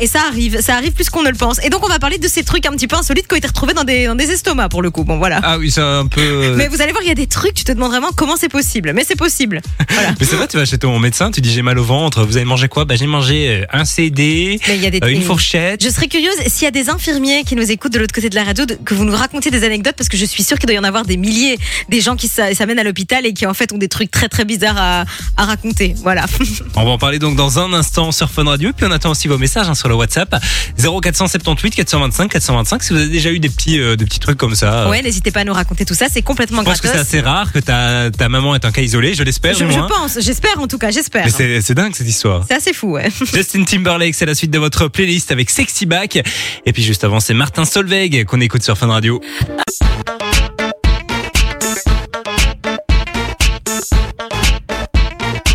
Et 0.00 0.06
ça 0.06 0.20
arrive 0.28 0.60
ça 0.60 0.74
arrive 0.76 0.92
plus 0.92 1.10
qu'on 1.10 1.22
ne 1.22 1.28
le 1.30 1.34
pense 1.36 1.58
et 1.64 1.70
donc 1.70 1.84
on 1.84 1.88
va 1.88 1.98
parler 1.98 2.18
de 2.18 2.28
ces 2.28 2.44
trucs 2.44 2.66
un 2.66 2.70
petit 2.72 2.86
peu 2.86 2.96
insolites 2.96 3.26
qui 3.26 3.34
ont 3.34 3.36
été 3.36 3.48
retrouvés 3.48 3.74
dans 3.74 3.84
des 3.84 4.06
dans 4.06 4.14
des 4.14 4.30
estomacs 4.30 4.70
pour 4.70 4.82
le 4.82 4.90
coup 4.90 5.04
bon 5.04 5.18
voilà 5.18 5.40
Ah 5.42 5.58
oui, 5.58 5.70
c'est 5.70 5.80
un 5.80 6.06
peu. 6.06 6.20
euh, 6.20 6.54
mais 6.56 6.68
vous 6.68 6.80
allez 6.82 6.92
voir 6.92 7.02
il 7.02 7.08
y 7.08 7.12
a 7.12 7.14
des 7.14 7.26
trucs 7.26 7.54
tu 7.54 7.64
te 7.64 7.72
demandes 7.72 7.90
vraiment 7.90 8.10
comment 8.14 8.36
c'est 8.36 8.48
possible 8.48 8.92
mais 8.94 9.04
c'est 9.06 9.16
possible 9.16 9.60
voilà 9.90 10.10
Mais 10.20 10.26
c'est 10.26 10.36
vrai, 10.36 10.46
tu 10.48 10.56
vas 10.56 10.64
chez 10.64 10.78
ton 10.78 10.98
médecin, 10.98 11.30
tu 11.30 11.40
dis 11.40 11.52
j'ai 11.52 11.62
mal 11.62 11.78
au 11.78 11.84
ventre, 11.84 12.24
vous 12.24 12.36
avez 12.36 12.44
mangé 12.46 12.68
quoi? 12.68 12.84
Bah 12.84 12.94
j'ai 12.96 13.06
mangé 13.06 13.48
euh, 13.62 13.64
un 13.72 13.84
CD, 13.84 14.60
mais 14.68 14.76
il 14.76 14.82
y 14.82 14.86
a 14.86 14.90
des 14.90 15.00
euh, 15.02 15.08
une 15.08 15.20
et- 15.20 15.24
fourchette. 15.24 15.82
je 15.82 15.88
serais 15.88 16.08
curieuse 16.08 16.34
s'il 16.46 16.64
y 16.64 16.68
a 16.68 16.70
des 16.70 16.88
infirmiers 16.90 17.42
qui 17.44 17.56
nous 17.56 17.70
écoutent 17.70 17.92
de 17.92 17.98
l'autre 17.98 18.14
côté 18.14 18.28
de 18.30 18.34
la 18.34 18.44
radio, 18.44 18.64
que 18.84 18.94
vous 18.94 19.04
nous 19.04 19.16
racontiez 19.16 19.50
des 19.50 19.64
anecdotes 19.64 19.94
parce 19.96 20.08
que 20.08 20.16
je 20.16 20.24
suis 20.24 20.42
sûre 20.42 20.58
qu'il 20.58 20.66
doit 20.66 20.74
y 20.76 20.78
en 20.78 20.84
avoir 20.84 21.04
des 21.04 21.16
milliers, 21.16 21.58
des 21.88 22.00
gens 22.00 22.16
qui 22.16 22.28
s'a- 22.28 22.54
s'amènent 22.54 22.78
à 22.78 22.84
l'hôpital 22.84 23.26
et 23.26 23.32
qui 23.32 23.46
en 23.46 23.54
fait 23.54 23.72
ont 23.72 23.78
des 23.78 23.88
trucs 23.88 24.10
très 24.10 24.28
très 24.28 24.44
bizarres 24.44 24.78
à, 24.78 25.04
à 25.36 25.44
raconter. 25.44 25.94
Voilà. 26.02 26.26
On 26.76 26.84
va 26.84 26.90
en 26.90 26.98
parler 26.98 27.18
donc 27.18 27.36
dans 27.36 27.58
un 27.58 27.72
instant 27.72 28.12
sur 28.12 28.30
Fun 28.30 28.44
Radio. 28.44 28.70
Puis 28.76 28.86
on 28.86 28.90
attend 28.90 29.10
aussi 29.10 29.28
vos 29.28 29.38
messages 29.38 29.55
hein, 29.58 29.74
sur 29.74 29.88
le 29.88 29.94
WhatsApp 29.94 30.34
0478 30.78 31.74
425 31.74 32.30
425. 32.30 32.82
Si 32.82 32.92
vous 32.92 32.98
avez 33.00 33.08
déjà 33.08 33.30
eu 33.30 33.38
des 33.38 33.48
petits, 33.48 33.80
euh, 33.80 33.96
des 33.96 34.04
petits 34.04 34.18
trucs 34.18 34.38
comme 34.38 34.54
ça. 34.54 34.88
Ouais, 34.88 35.02
n'hésitez 35.02 35.30
pas 35.30 35.40
à 35.40 35.44
nous 35.44 35.52
raconter 35.52 35.84
tout 35.84 35.94
ça, 35.94 36.06
c'est 36.10 36.22
complètement 36.22 36.60
Je 36.60 36.66
pense 36.66 36.80
que 36.80 36.88
c'est 36.88 36.94
gratos. 36.94 37.08
assez 37.08 37.20
rare 37.20 37.52
que 37.52 37.58
ta, 37.58 38.10
ta 38.10 38.28
maman 38.28 38.54
est 38.54 38.64
un 38.64 38.72
cas 38.72 38.82
isolé, 38.82 39.14
je 39.14 39.22
l'espère 39.22 39.54
Je, 39.54 39.64
pense, 39.88 40.18
j'espère 40.20 40.58
en 40.60 40.66
tout 40.66 40.78
cas, 40.78 40.90
j'espère. 40.90 41.24
Mais 41.24 41.30
c'est 41.30 41.60
c'est 41.60 41.74
dingue 41.74 41.94
cette 41.94 42.08
histoire. 42.08 42.44
C'est 42.48 42.54
assez 42.54 42.72
fou, 42.72 42.92
ouais. 42.92 43.08
Justin 43.34 43.64
Timberlake, 43.64 44.14
c'est 44.14 44.26
la 44.26 44.34
suite 44.34 44.50
de 44.50 44.58
votre 44.58 44.88
playlist 44.88 45.32
avec 45.32 45.50
Sexy 45.50 45.86
Back. 45.86 46.22
Et 46.64 46.72
puis 46.72 46.82
juste 46.82 47.04
avant, 47.04 47.20
c'est 47.20 47.34
Martin 47.34 47.64
Solveig 47.64 48.24
qu'on 48.24 48.40
écoute 48.40 48.62
sur 48.62 48.76
Fun 48.76 48.88
Radio. 48.88 49.20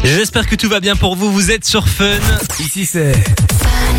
J'espère 0.03 0.47
que 0.47 0.55
tout 0.55 0.67
va 0.67 0.79
bien 0.79 0.95
pour 0.95 1.15
vous. 1.15 1.31
Vous 1.31 1.51
êtes 1.51 1.65
sur 1.65 1.87
Fun. 1.87 2.05
Ici 2.59 2.85
c'est 2.85 3.13
Fun 3.13 3.90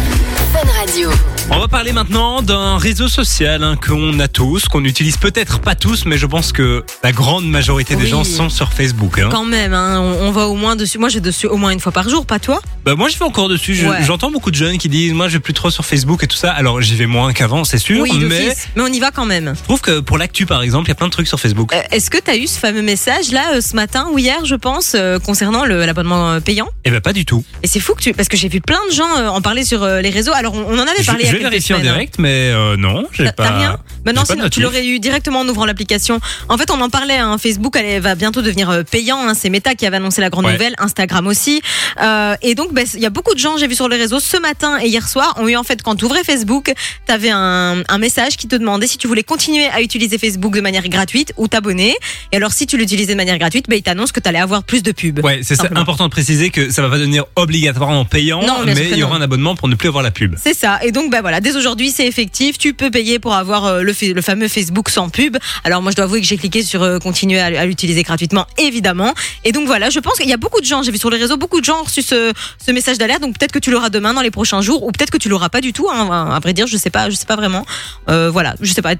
Radio. 0.93 1.11
On 1.51 1.59
va 1.59 1.69
parler 1.69 1.93
maintenant 1.93 2.43
d'un 2.43 2.77
réseau 2.77 3.09
social 3.09 3.63
hein, 3.65 3.77
qu'on 3.77 4.19
a 4.21 4.29
tous, 4.29 4.67
qu'on 4.67 4.85
utilise 4.85 5.17
peut-être 5.17 5.59
pas 5.61 5.75
tous, 5.75 6.05
mais 6.05 6.19
je 6.19 6.27
pense 6.27 6.53
que 6.53 6.85
la 7.03 7.13
grande 7.13 7.47
majorité 7.49 7.97
des 7.97 8.05
Oui. 8.05 8.11
gens 8.11 8.25
sont 8.25 8.51
sur 8.51 8.73
Facebook. 8.75 9.19
hein. 9.19 9.29
Quand 9.31 9.45
même, 9.47 9.73
hein, 9.73 10.01
on, 10.01 10.29
on 10.29 10.31
va 10.33 10.49
au 10.49 10.55
moins 10.55 10.77
dessus. 10.77 10.99
Moi, 10.99 11.09
je 11.09 11.15
vais 11.15 11.21
dessus 11.21 11.47
au 11.47 11.57
moins 11.57 11.71
une 11.71 11.81
fois 11.81 11.93
par 11.93 12.09
jour, 12.11 12.27
pas 12.27 12.39
toi? 12.39 12.61
Bah 12.85 12.95
moi 12.97 13.09
je 13.09 13.17
vais 13.17 13.25
encore 13.25 13.49
dessus. 13.49 13.75
Je- 13.75 13.87
Ouais. 13.87 14.03
J'entends 14.05 14.31
beaucoup 14.31 14.51
de 14.51 14.57
jeunes 14.57 14.77
qui 14.77 14.89
disent 14.89 15.13
moi 15.13 15.29
je 15.29 15.35
vais 15.35 15.41
plus 15.41 15.53
trop 15.55 15.71
sur 15.71 15.85
Facebook 15.85 16.23
et 16.25 16.27
tout 16.27 16.37
ça. 16.37 16.51
Alors 16.53 16.81
j'y 16.83 16.95
vais 16.97 17.07
moins 17.07 17.33
qu'avant, 17.33 17.65
c'est 17.65 17.79
sûr, 17.79 18.03
Oui, 18.03 18.11
mais. 18.29 18.55
Mais 18.77 18.83
on 18.83 18.87
y 18.89 18.99
va 19.01 19.11
quand 19.13 19.25
même. 19.27 19.55
je 19.57 19.63
trouve 19.65 19.81
que 19.81 20.01
pour 20.01 20.19
l'actu 20.19 20.45
par 20.47 20.63
exemple, 20.63 20.87
il 20.87 20.91
y 20.91 20.93
a 20.93 20.97
plein 20.97 21.07
de 21.07 21.13
trucs 21.13 21.29
sur 21.29 21.39
Facebook. 21.41 21.73
Euh, 21.73 21.81
Est-ce 21.93 22.11
que 22.11 22.19
tu 22.19 22.31
as 22.31 22.37
eu 22.37 22.47
ce 22.47 22.59
fameux 22.59 22.83
message 22.83 23.31
là 23.31 23.55
euh, 23.55 23.61
ce 23.61 23.77
matin 23.77 24.09
ou 24.13 24.19
hier, 24.19 24.45
je 24.45 24.57
pense, 24.57 24.93
euh, 24.95 25.19
concernant 25.21 25.65
l'abonnement 25.65 26.41
payant? 26.41 26.69
Eh 26.85 26.91
ben 26.91 27.01
pas 27.01 27.13
du 27.13 27.25
tout. 27.25 27.45
Et 27.63 27.67
c'est 27.69 27.81
fou 27.81 27.95
que 27.95 28.03
tu. 28.03 28.13
Parce 28.15 28.29
que 28.29 28.37
j'ai 28.37 28.49
vu 28.49 28.61
plein 28.61 28.81
de 28.91 28.95
gens 28.95 29.29
en 29.29 29.41
parler 29.41 29.65
sur 29.65 29.87
les 29.87 30.11
réseaux. 30.11 30.33
Alors, 30.35 30.55
on, 30.55 30.79
on 30.82 30.82
en 30.83 30.87
avait 30.87 31.03
Je, 31.03 31.07
parlé 31.07 31.25
je 31.25 31.31
a 31.31 31.33
vais 31.33 31.39
vérifier 31.39 31.75
en 31.75 31.81
direct, 31.81 32.17
mais 32.19 32.51
euh, 32.51 32.77
non, 32.77 33.05
j'ai 33.13 33.25
pas. 33.25 33.33
t'as 33.33 33.59
rien? 33.59 33.79
Bah 34.05 34.13
non, 34.13 34.25
sinon, 34.25 34.49
tu 34.49 34.61
l'aurais 34.61 34.85
eu 34.87 34.99
directement 34.99 35.41
en 35.41 35.49
ouvrant 35.49 35.65
l'application. 35.65 36.21
En 36.49 36.59
fait, 36.59 36.71
on 36.71 36.81
en 36.81 36.89
parlait. 36.91 37.19
Hein, 37.19 37.39
Facebook 37.39 37.77
elle 37.77 38.01
va 38.03 38.15
bientôt 38.15 38.43
devenir 38.43 38.69
euh, 38.71 38.83
payant. 38.83 39.19
hein, 39.29 39.35
c'est 39.35 39.49
Meta 39.51 39.75
qui 39.75 39.87
avait 39.87 39.97
annoncé 39.99 40.21
la 40.21 40.29
grande 40.31 40.47
Ouais. 40.47 40.53
nouvelle. 40.53 40.75
Instagram 40.79 41.27
aussi. 41.27 41.63
Euh, 42.01 42.35
et 42.43 42.55
donc, 42.55 42.73
bah, 42.75 42.83
il 42.95 43.01
y 43.01 43.07
a 43.07 43.11
beaucoup 43.11 43.35
de 43.35 43.39
gens, 43.39 43.57
j'ai 43.57 43.69
vu 43.69 43.75
sur 43.77 43.89
les 43.89 43.97
réseaux 43.97 44.19
ce 44.21 44.37
matin 44.39 44.79
et 44.83 44.89
hier 44.89 45.07
soir, 45.09 45.35
ont 45.39 45.47
eu 45.49 45.57
en 45.57 45.63
fait 45.63 45.83
quand 45.83 45.95
tu 45.95 46.05
ouvrais 46.05 46.25
Facebook, 46.25 46.73
t'avais 47.07 47.31
un, 47.31 47.83
un 47.89 47.99
message 47.99 48.37
qui 48.37 48.49
te 48.49 48.57
demandait 48.57 48.87
si 48.89 48.99
tu 48.99 49.07
voulais 49.07 49.23
continuer 49.23 49.67
à 49.67 49.81
utiliser 49.83 50.19
Facebook 50.19 50.55
de 50.55 50.61
manière 50.61 50.89
gratuite 50.89 51.33
ou 51.37 51.47
t'abonner. 51.49 51.95
Et 52.33 52.37
alors, 52.37 52.53
si 52.53 52.67
tu 52.67 52.77
l'utilisais 52.77 53.13
de 53.13 53.17
manière 53.17 53.39
gratuite, 53.39 53.67
bah, 53.69 53.77
il 53.77 53.83
t'annonce 53.83 54.11
que 54.13 54.21
t'allais 54.21 54.41
avoir 54.41 54.65
plus 54.65 54.83
de 54.83 54.91
pubs. 54.93 55.21
Ouais, 55.25 55.41
c'est 55.43 55.61
important 55.77 56.05
de 56.07 56.11
préciser 56.11 56.51
que 56.51 56.71
ça 56.71 56.83
va 56.83 56.89
pas 56.89 56.99
devenir 56.99 57.25
obligatoirement 57.37 58.05
payant, 58.05 58.43
Non, 58.45 58.63
mais 58.65 58.75
il 58.91 58.97
y 58.99 59.03
aura 59.05 59.17
un 59.17 59.23
abonnement 59.23 59.55
pour 59.55 59.69
ne 59.69 59.75
plus 59.77 59.89
avoir 59.89 60.03
la 60.03 60.11
pub. 60.11 60.35
C'est 60.43 60.55
ça. 60.55 60.72
Et 60.83 60.93
donc, 60.93 61.11
bah 61.11 61.21
voilà, 61.21 61.41
dès 61.41 61.57
aujourd'hui, 61.57 61.91
c'est 61.91 62.07
effectif. 62.07 62.59
Tu 62.59 62.75
peux 62.75 62.91
payer 62.91 63.19
pour 63.19 63.35
avoir 63.35 63.65
euh, 63.67 63.83
le, 63.83 63.93
fa- 63.93 64.07
le 64.07 64.23
fameux 64.23 64.49
Facebook 64.49 64.89
sans 64.89 65.09
pub. 65.09 65.37
Alors, 65.65 65.83
moi, 65.83 65.91
je 65.91 65.97
dois 65.97 66.05
avouer 66.05 66.21
que 66.21 66.27
j'ai 66.27 66.37
cliqué 66.37 66.63
sur 66.63 66.83
euh, 66.83 66.99
continuer 66.99 67.41
à, 67.41 67.47
à 67.47 67.67
l'utiliser 67.67 68.03
gratuitement, 68.03 68.47
évidemment. 68.59 69.15
Et 69.45 69.53
donc, 69.53 69.67
voilà, 69.67 69.91
je 69.91 69.99
pense 70.01 70.15
qu'il 70.15 70.29
y 70.29 70.33
a 70.33 70.37
beaucoup 70.37 70.61
de 70.61 70.67
gens, 70.67 70.83
j'ai 70.83 70.93
vu 70.93 70.99
sur 70.99 71.11
les 71.11 71.19
réseaux, 71.19 71.37
beaucoup 71.37 71.61
de 71.61 71.65
gens 71.65 71.81
ont 71.81 71.85
reçu 71.85 72.03
ce, 72.03 72.33
ce 72.65 72.71
message 72.73 72.99
d'alerte. 72.99 73.21
Donc, 73.23 73.39
peut-être 73.39 73.53
que 73.53 73.59
tu 73.59 73.71
l'auras 73.71 73.91
demain 73.91 74.15
dans 74.15 74.23
les 74.23 74.31
prochains 74.31 74.61
jours, 74.63 74.83
ou 74.85 74.93
peut-être 74.93 75.11
que 75.11 75.19
tu 75.19 75.29
l'auras 75.29 75.49
pas 75.49 75.61
du 75.61 75.73
tout. 75.73 75.89
Hein, 75.91 76.31
à 76.35 76.39
vrai 76.41 76.53
dire, 76.53 76.67
je 76.67 76.77
sais 76.77 76.91
pas, 76.91 77.11
je 77.11 77.15
sais 77.17 77.27
pas 77.27 77.37
vraiment. 77.37 77.65
Euh, 78.09 78.31
voilà, 78.31 78.55
je 78.61 78.73
sais 78.73 78.83
pas. 78.83 78.95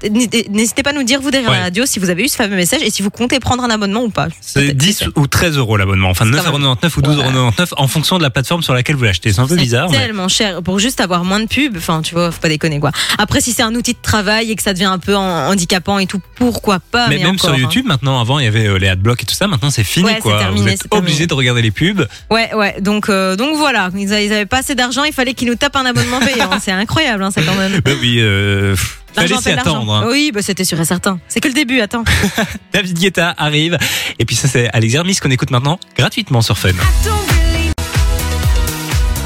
N'hésitez 0.49 0.83
pas 0.83 0.91
à 0.91 0.93
nous 0.93 1.03
dire, 1.03 1.21
vous, 1.21 1.31
derrière 1.31 1.49
Ouais. 1.51 1.57
la 1.57 1.63
radio, 1.63 1.85
si 1.85 1.99
vous 1.99 2.09
avez 2.09 2.23
eu 2.23 2.27
ce 2.27 2.35
fameux 2.37 2.55
message 2.55 2.81
et 2.83 2.89
si 2.89 3.01
vous 3.01 3.09
comptez 3.09 3.39
prendre 3.39 3.63
un 3.63 3.69
abonnement 3.69 4.03
ou 4.03 4.09
pas. 4.09 4.27
C'est 4.41 4.61
Peut-être, 4.63 4.77
10 4.77 4.93
c'est- 4.93 5.05
ou 5.19 5.27
13 5.27 5.57
euros 5.57 5.77
l'abonnement, 5.77 6.09
enfin 6.09 6.25
C'est 6.25 6.31
quand 6.43 6.57
9,99€ 6.59 6.97
ou 6.97 7.01
12,99€ 7.01 7.73
en 7.77 7.87
fonction 7.87 8.17
de 8.17 8.23
la 8.23 8.29
plateforme 8.29 8.63
sur 8.63 8.73
laquelle 8.73 8.95
vous 8.95 9.03
l'achetez. 9.03 9.33
C'est 9.33 9.39
un 9.41 9.47
peu 9.47 9.55
C'est 9.55 9.61
bizarre, 9.61 9.89
mais 9.91 9.97
tellement 9.97 10.27
cher 10.27 10.61
pour 10.63 10.79
juste 10.79 11.01
avoir 11.01 11.23
moins 11.25 11.39
de 11.39 11.45
pubs. 11.53 11.77
Enfin, 11.77 12.01
tu 12.01 12.15
vois, 12.15 12.31
faut 12.31 12.39
pas 12.41 12.49
déconner 12.49 12.79
quoi. 12.79 12.91
Après, 13.17 13.41
si 13.41 13.51
c'est 13.51 13.63
un 13.63 13.73
outil 13.75 13.93
de 13.93 13.99
travail 14.01 14.51
et 14.51 14.55
que 14.55 14.63
ça 14.63 14.73
devient 14.73 14.85
un 14.85 14.99
peu 14.99 15.15
en- 15.15 15.49
handicapant 15.49 15.99
et 15.99 16.05
tout, 16.07 16.19
pourquoi 16.35 16.79
pas 16.79 17.07
Mais 17.07 17.17
Mais, 17.17 17.23
même 17.23 17.35
encore, 17.35 17.49
sur 17.49 17.53
hein. 17.53 17.57
YouTube, 17.57 17.85
maintenant, 17.85 18.19
avant, 18.19 18.39
il 18.39 18.45
y 18.45 18.47
avait 18.47 18.67
euh, 18.67 18.77
les 18.77 18.87
adblocks 18.87 19.21
et 19.23 19.25
tout 19.25 19.35
ça. 19.35 19.47
Maintenant, 19.47 19.69
c'est 19.69 19.83
fini, 19.83 20.05
Ouais, 20.05 20.19
quoi. 20.19 20.37
terminé, 20.39 20.61
vous 20.61 20.67
êtes 20.73 20.87
obligé 20.91 21.27
de 21.27 21.33
regarder 21.33 21.61
les 21.61 21.71
pubs. 21.71 22.07
Ouais, 22.31 22.53
ouais. 22.53 22.75
Donc, 22.81 23.09
euh, 23.09 23.35
donc 23.35 23.55
voilà. 23.57 23.89
Ils, 23.95 24.01
ils 24.01 24.11
avaient 24.33 24.45
pas 24.45 24.59
assez 24.59 24.75
d'argent. 24.75 25.03
Il 25.03 25.13
fallait 25.13 25.33
qu'ils 25.33 25.47
nous 25.47 25.55
tapent 25.55 25.75
un 25.75 25.85
abonnement 25.85 26.19
payant. 26.25 26.49
c'est 26.61 26.71
incroyable, 26.71 27.23
hein, 27.23 27.31
ça 27.31 27.41
quand 27.41 27.55
même. 27.55 27.79
Bah 27.83 27.91
oui, 28.01 28.17
euh, 28.19 28.75
fallait 29.15 29.35
s'y 29.37 29.49
attendre. 29.51 29.93
hein. 29.93 30.05
Oui, 30.09 30.31
bah 30.33 30.41
c'était 30.41 30.63
sûr 30.65 30.79
et 30.79 30.85
certain. 30.85 31.19
C'est 31.27 31.39
que 31.39 31.47
le 31.47 31.53
début. 31.53 31.79
Attends. 31.81 32.03
David 32.73 32.97
Guetta 32.99 33.33
arrive. 33.37 33.77
Et 34.19 34.25
puis 34.25 34.35
ça, 34.35 34.47
c'est 34.47 34.69
Alex 34.73 34.93
Hermis 34.95 35.15
qu'on 35.17 35.31
écoute 35.31 35.51
maintenant 35.51 35.79
gratuitement 35.97 36.41
sur 36.41 36.57
Fun. 36.57 36.69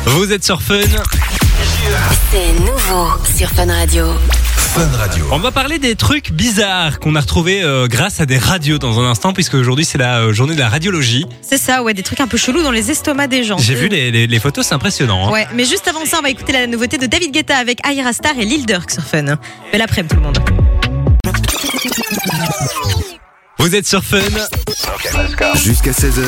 Vous 0.05 0.31
êtes 0.31 0.43
sur 0.45 0.61
Fun. 0.61 0.75
C'est 2.31 2.53
nouveau 2.59 3.07
sur 3.37 3.49
Fun 3.51 3.65
Radio. 3.71 4.07
Fun 4.57 4.87
Radio. 4.97 5.25
On 5.31 5.39
va 5.39 5.51
parler 5.51 5.79
des 5.79 5.95
trucs 5.95 6.31
bizarres 6.31 6.99
qu'on 6.99 7.15
a 7.15 7.21
retrouvés 7.21 7.63
euh, 7.63 7.87
grâce 7.87 8.19
à 8.19 8.25
des 8.25 8.37
radios 8.37 8.77
dans 8.77 8.99
un 8.99 9.09
instant, 9.09 9.31
puisque 9.31 9.53
aujourd'hui 9.53 9.85
c'est 9.85 9.97
la 9.97 10.19
euh, 10.19 10.33
journée 10.33 10.53
de 10.55 10.59
la 10.59 10.67
radiologie. 10.69 11.25
C'est 11.41 11.57
ça. 11.57 11.83
Ouais, 11.83 11.93
des 11.93 12.03
trucs 12.03 12.19
un 12.19 12.27
peu 12.27 12.37
chelous 12.37 12.61
dans 12.61 12.71
les 12.71 12.91
estomacs 12.91 13.29
des 13.29 13.43
gens. 13.43 13.57
J'ai 13.57 13.75
vu 13.75 13.87
les, 13.87 14.11
les- 14.11 14.27
les 14.27 14.39
photos, 14.39 14.67
c'est 14.67 14.75
impressionnant. 14.75 15.27
hein. 15.27 15.31
Ouais, 15.31 15.47
mais 15.53 15.63
juste 15.65 15.87
avant 15.87 16.05
ça, 16.05 16.17
on 16.19 16.23
va 16.23 16.29
écouter 16.29 16.51
la 16.51 16.67
nouveauté 16.67 16.97
de 16.97 17.05
David 17.05 17.31
Guetta 17.31 17.55
avec 17.57 17.79
Aira 17.87 18.11
Star 18.11 18.33
et 18.37 18.45
Lil 18.45 18.65
Durk 18.65 18.91
sur 18.91 19.03
Fun. 19.03 19.37
Belle 19.71 19.81
après-midi 19.81 20.13
tout 20.15 20.19
le 20.21 20.25
monde. 20.27 20.39
Vous 23.59 23.75
êtes 23.75 23.87
sur 23.87 24.03
Fun. 24.03 24.19
Jusqu'à 25.55 25.91
16h, 25.91 26.21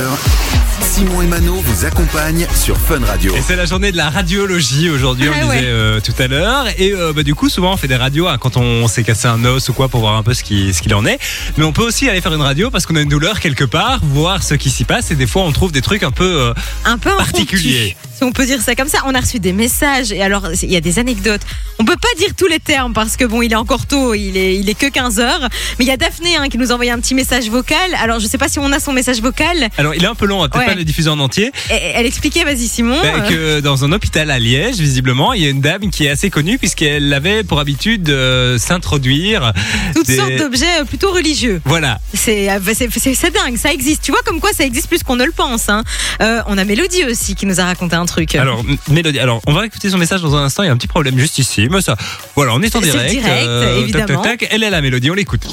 Simon 0.82 1.22
et 1.22 1.28
Mano 1.28 1.54
vous 1.56 1.86
accompagnent 1.86 2.48
sur 2.56 2.78
Fun 2.78 3.00
Radio. 3.06 3.34
Et 3.36 3.42
c'est 3.42 3.56
la 3.56 3.65
journée 3.65 3.92
de 3.92 3.98
la 3.98 4.10
radiologie 4.10 4.89
aujourd'hui, 4.89 5.28
on 5.30 5.32
Ah 5.34 5.39
le 5.39 5.46
disait 5.46 5.58
ouais. 5.60 5.63
euh, 5.65 6.00
tout 6.02 6.13
à 6.18 6.28
l'heure. 6.28 6.65
Et 6.78 6.94
euh, 6.94 7.13
bah, 7.13 7.24
du 7.24 7.36
coup, 7.36 7.50
souvent 7.50 7.74
on 7.74 7.78
fait 7.78 7.88
des 7.88 7.96
radios 7.96 8.28
hein, 8.28 8.38
quand 8.39 8.58
on 8.58 8.88
s'est 8.88 9.04
cassé 9.04 9.28
un 9.28 9.44
os 9.46 9.70
ou 9.70 9.74
quoi 9.74 9.88
pour 9.89 10.02
voir 10.02 10.15
un 10.15 10.24
peu 10.24 10.34
ce 10.34 10.44
qui- 10.44 10.74
ce 10.74 10.82
qu'il 10.82 10.94
en 10.96 11.06
est. 11.06 11.20
Mais 11.58 11.63
on 11.65 11.72
peut 11.72 11.84
aussi 11.84 12.10
aller 12.10 12.22
faire 12.22 12.34
une 12.34 12.42
radio 12.42 12.70
parce 12.72 12.86
qu'on 12.86 12.96
a 12.96 13.02
une 13.02 13.10
douleur 13.10 13.39
quelque 13.39 13.63
part, 13.63 14.00
voir 14.04 14.44
ce 14.44 14.54
qui 14.56 14.70
s'y 14.70 14.84
passe. 14.84 15.12
Et 15.12 15.15
des 15.15 15.28
fois, 15.28 15.44
on 15.44 15.52
trouve 15.52 15.72
des 15.72 15.82
trucs 15.82 16.04
un 16.04 16.12
peu 16.12 16.24
euh, 16.42 16.54
Un 16.86 16.98
peu 16.98 17.10
impromptu. 17.10 17.32
particuliers. 17.34 17.96
Si 18.20 18.26
on 18.26 18.34
peut 18.34 18.46
dire 18.46 18.62
ça 18.62 18.76
comme 18.76 18.90
ça. 18.90 18.98
On 19.06 19.16
a 19.16 19.22
reçu 19.22 19.40
des 19.40 19.54
messages 19.54 20.12
et 20.12 20.22
alors 20.22 20.50
il 20.62 20.70
y 20.72 20.76
a 20.76 20.82
des 20.82 21.00
anecdotes. 21.00 21.40
On 21.80 21.86
peut 21.86 21.96
pas 21.96 22.10
dire 22.18 22.36
tous 22.38 22.48
les 22.48 22.60
termes 22.60 22.92
parce 22.94 23.16
que 23.16 23.24
bon, 23.24 23.42
il 23.42 23.54
est 23.54 23.56
encore 23.56 23.86
tôt, 23.86 24.14
il 24.14 24.36
est, 24.36 24.58
il 24.58 24.70
est 24.70 24.74
que 24.78 24.88
15 24.88 25.20
heures. 25.22 25.40
Mais 25.80 25.86
il 25.86 25.88
y 25.88 25.92
a 25.92 25.96
Daphné 25.96 26.36
hein, 26.36 26.50
qui 26.50 26.58
nous 26.58 26.72
a 26.72 26.74
envoyé 26.74 26.92
un 26.92 27.00
petit 27.00 27.16
message 27.16 27.50
vocal. 27.50 27.78
Alors 28.02 28.20
je 28.20 28.28
sais 28.28 28.38
pas 28.38 28.50
si 28.50 28.60
on 28.60 28.72
a 28.74 28.80
son 28.82 28.92
message 28.92 29.22
vocal. 29.22 29.70
Alors, 29.78 29.96
il 29.96 30.04
est 30.04 30.08
un 30.08 30.16
peu 30.16 30.26
long, 30.26 30.40
on 30.40 30.42
va 30.42 30.50
peut-être 30.50 30.60
Ouais. 30.68 30.74
pas 30.74 30.78
le 30.78 30.84
diffuser 30.84 31.10
en 31.10 31.20
entier. 31.20 31.52
Et- 31.72 31.74
Elle 31.96 32.06
expliquait, 32.06 32.44
vas-y 32.44 32.68
Simon. 32.68 32.98
Euh, 33.06 33.22
que 33.30 33.60
dans 33.62 33.86
un 33.86 33.94
hôpital 33.94 34.30
à 34.32 34.38
Liège, 34.40 34.76
visiblement, 34.76 35.32
il 35.32 35.42
y 35.42 35.48
a 35.48 35.50
une 35.50 35.62
dame 35.62 35.90
qui 35.90 36.06
est 36.06 36.10
assez 36.10 36.30
connue 36.30 36.58
puisqu'elle 36.58 37.14
avait 37.14 37.44
pour 37.46 37.60
habitude 37.62 38.04
de 38.04 38.58
s'introduire. 38.60 39.54
toutes 39.96 40.08
des- 40.08 40.18
sortes 40.18 40.36
d'objets 40.36 40.82
euh, 40.82 40.84
plutôt 40.84 41.12
religieux. 41.12 41.62
Voilà. 41.64 42.00
C'est 42.14 42.52
euh, 42.52 42.60
c'est- 42.74 43.32
dingue, 43.32 43.56
ça 43.58 43.72
existe. 43.72 44.02
Tu 44.04 44.12
vois 44.12 44.22
comme 44.26 44.40
quoi 44.42 44.52
ça 44.54 44.66
existe 44.66 44.88
plus 44.88 45.04
qu'on 45.04 45.16
ne 45.16 45.24
le 45.24 45.32
pense. 45.32 45.70
Hein. 45.70 45.84
Euh, 46.22 46.42
on 46.48 46.58
a 46.58 46.66
Mélodie 46.66 47.06
aussi 47.06 47.36
qui 47.36 47.46
nous 47.46 47.60
a 47.62 47.66
raconté 47.66 47.96
un 47.96 48.06
truc. 48.10 48.36
Alors, 48.36 48.63
Mélodie, 48.89 49.19
alors, 49.19 49.41
on 49.48 49.54
va 49.54 49.65
écouter 49.65 49.89
son 49.89 49.98
message 49.98 50.22
dans 50.22 50.36
un 50.36 50.43
instant. 50.43 50.63
Il 50.63 50.67
y 50.67 50.69
a 50.69 50.74
un 50.74 50.78
petit 50.78 50.88
problème 50.88 51.17
juste 51.17 51.38
ici, 51.38 51.67
mais 51.69 51.82
ça, 51.82 51.95
voilà, 52.36 52.54
on 52.54 52.62
est 52.62 52.76
en 52.76 52.82
direct. 52.82 53.10
direct, 53.12 53.45
tac, 53.45 53.78
évidemment. 53.78 54.22
tac, 54.22 54.39
tac. 54.39 54.50
Elle 54.52 54.63
est 54.63 54.69
la 54.69 54.82
Mélodie, 54.82 55.12
on 55.12 55.15
l'écoute. 55.15 55.45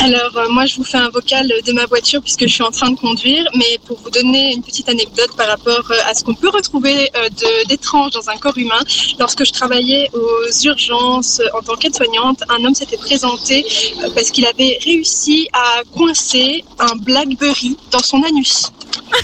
Alors, 0.00 0.36
euh, 0.36 0.48
moi, 0.50 0.64
je 0.64 0.76
vous 0.76 0.84
fais 0.84 0.96
un 0.96 1.10
vocal 1.10 1.52
de 1.66 1.72
ma 1.72 1.84
voiture 1.86 2.22
puisque 2.22 2.42
je 2.42 2.52
suis 2.52 2.62
en 2.62 2.70
train 2.70 2.90
de 2.90 2.98
conduire, 2.98 3.44
mais 3.56 3.78
pour 3.84 3.98
vous 4.00 4.10
donner 4.10 4.54
une 4.54 4.62
petite 4.62 4.88
anecdote 4.88 5.30
par 5.36 5.48
rapport 5.48 5.84
euh, 5.90 6.08
à 6.10 6.14
ce 6.14 6.22
qu'on 6.24 6.34
peut 6.34 6.48
retrouver 6.48 7.10
euh, 7.16 7.28
d'étrange 7.68 8.12
dans 8.12 8.28
un 8.30 8.36
corps 8.36 8.56
humain. 8.56 8.80
Lorsque 9.18 9.44
je 9.44 9.52
travaillais 9.52 10.08
aux 10.14 10.66
urgences 10.66 11.40
euh, 11.40 11.58
en 11.58 11.62
tant 11.62 11.74
qu'aide-soignante, 11.74 12.42
un 12.48 12.64
homme 12.64 12.74
s'était 12.74 12.96
présenté 12.96 13.66
euh, 14.04 14.08
parce 14.14 14.30
qu'il 14.30 14.46
avait 14.46 14.78
réussi 14.84 15.48
à 15.52 15.82
coincer 15.96 16.64
un 16.78 16.94
Blackberry 16.96 17.76
dans 17.90 18.02
son 18.02 18.22
anus. 18.22 18.70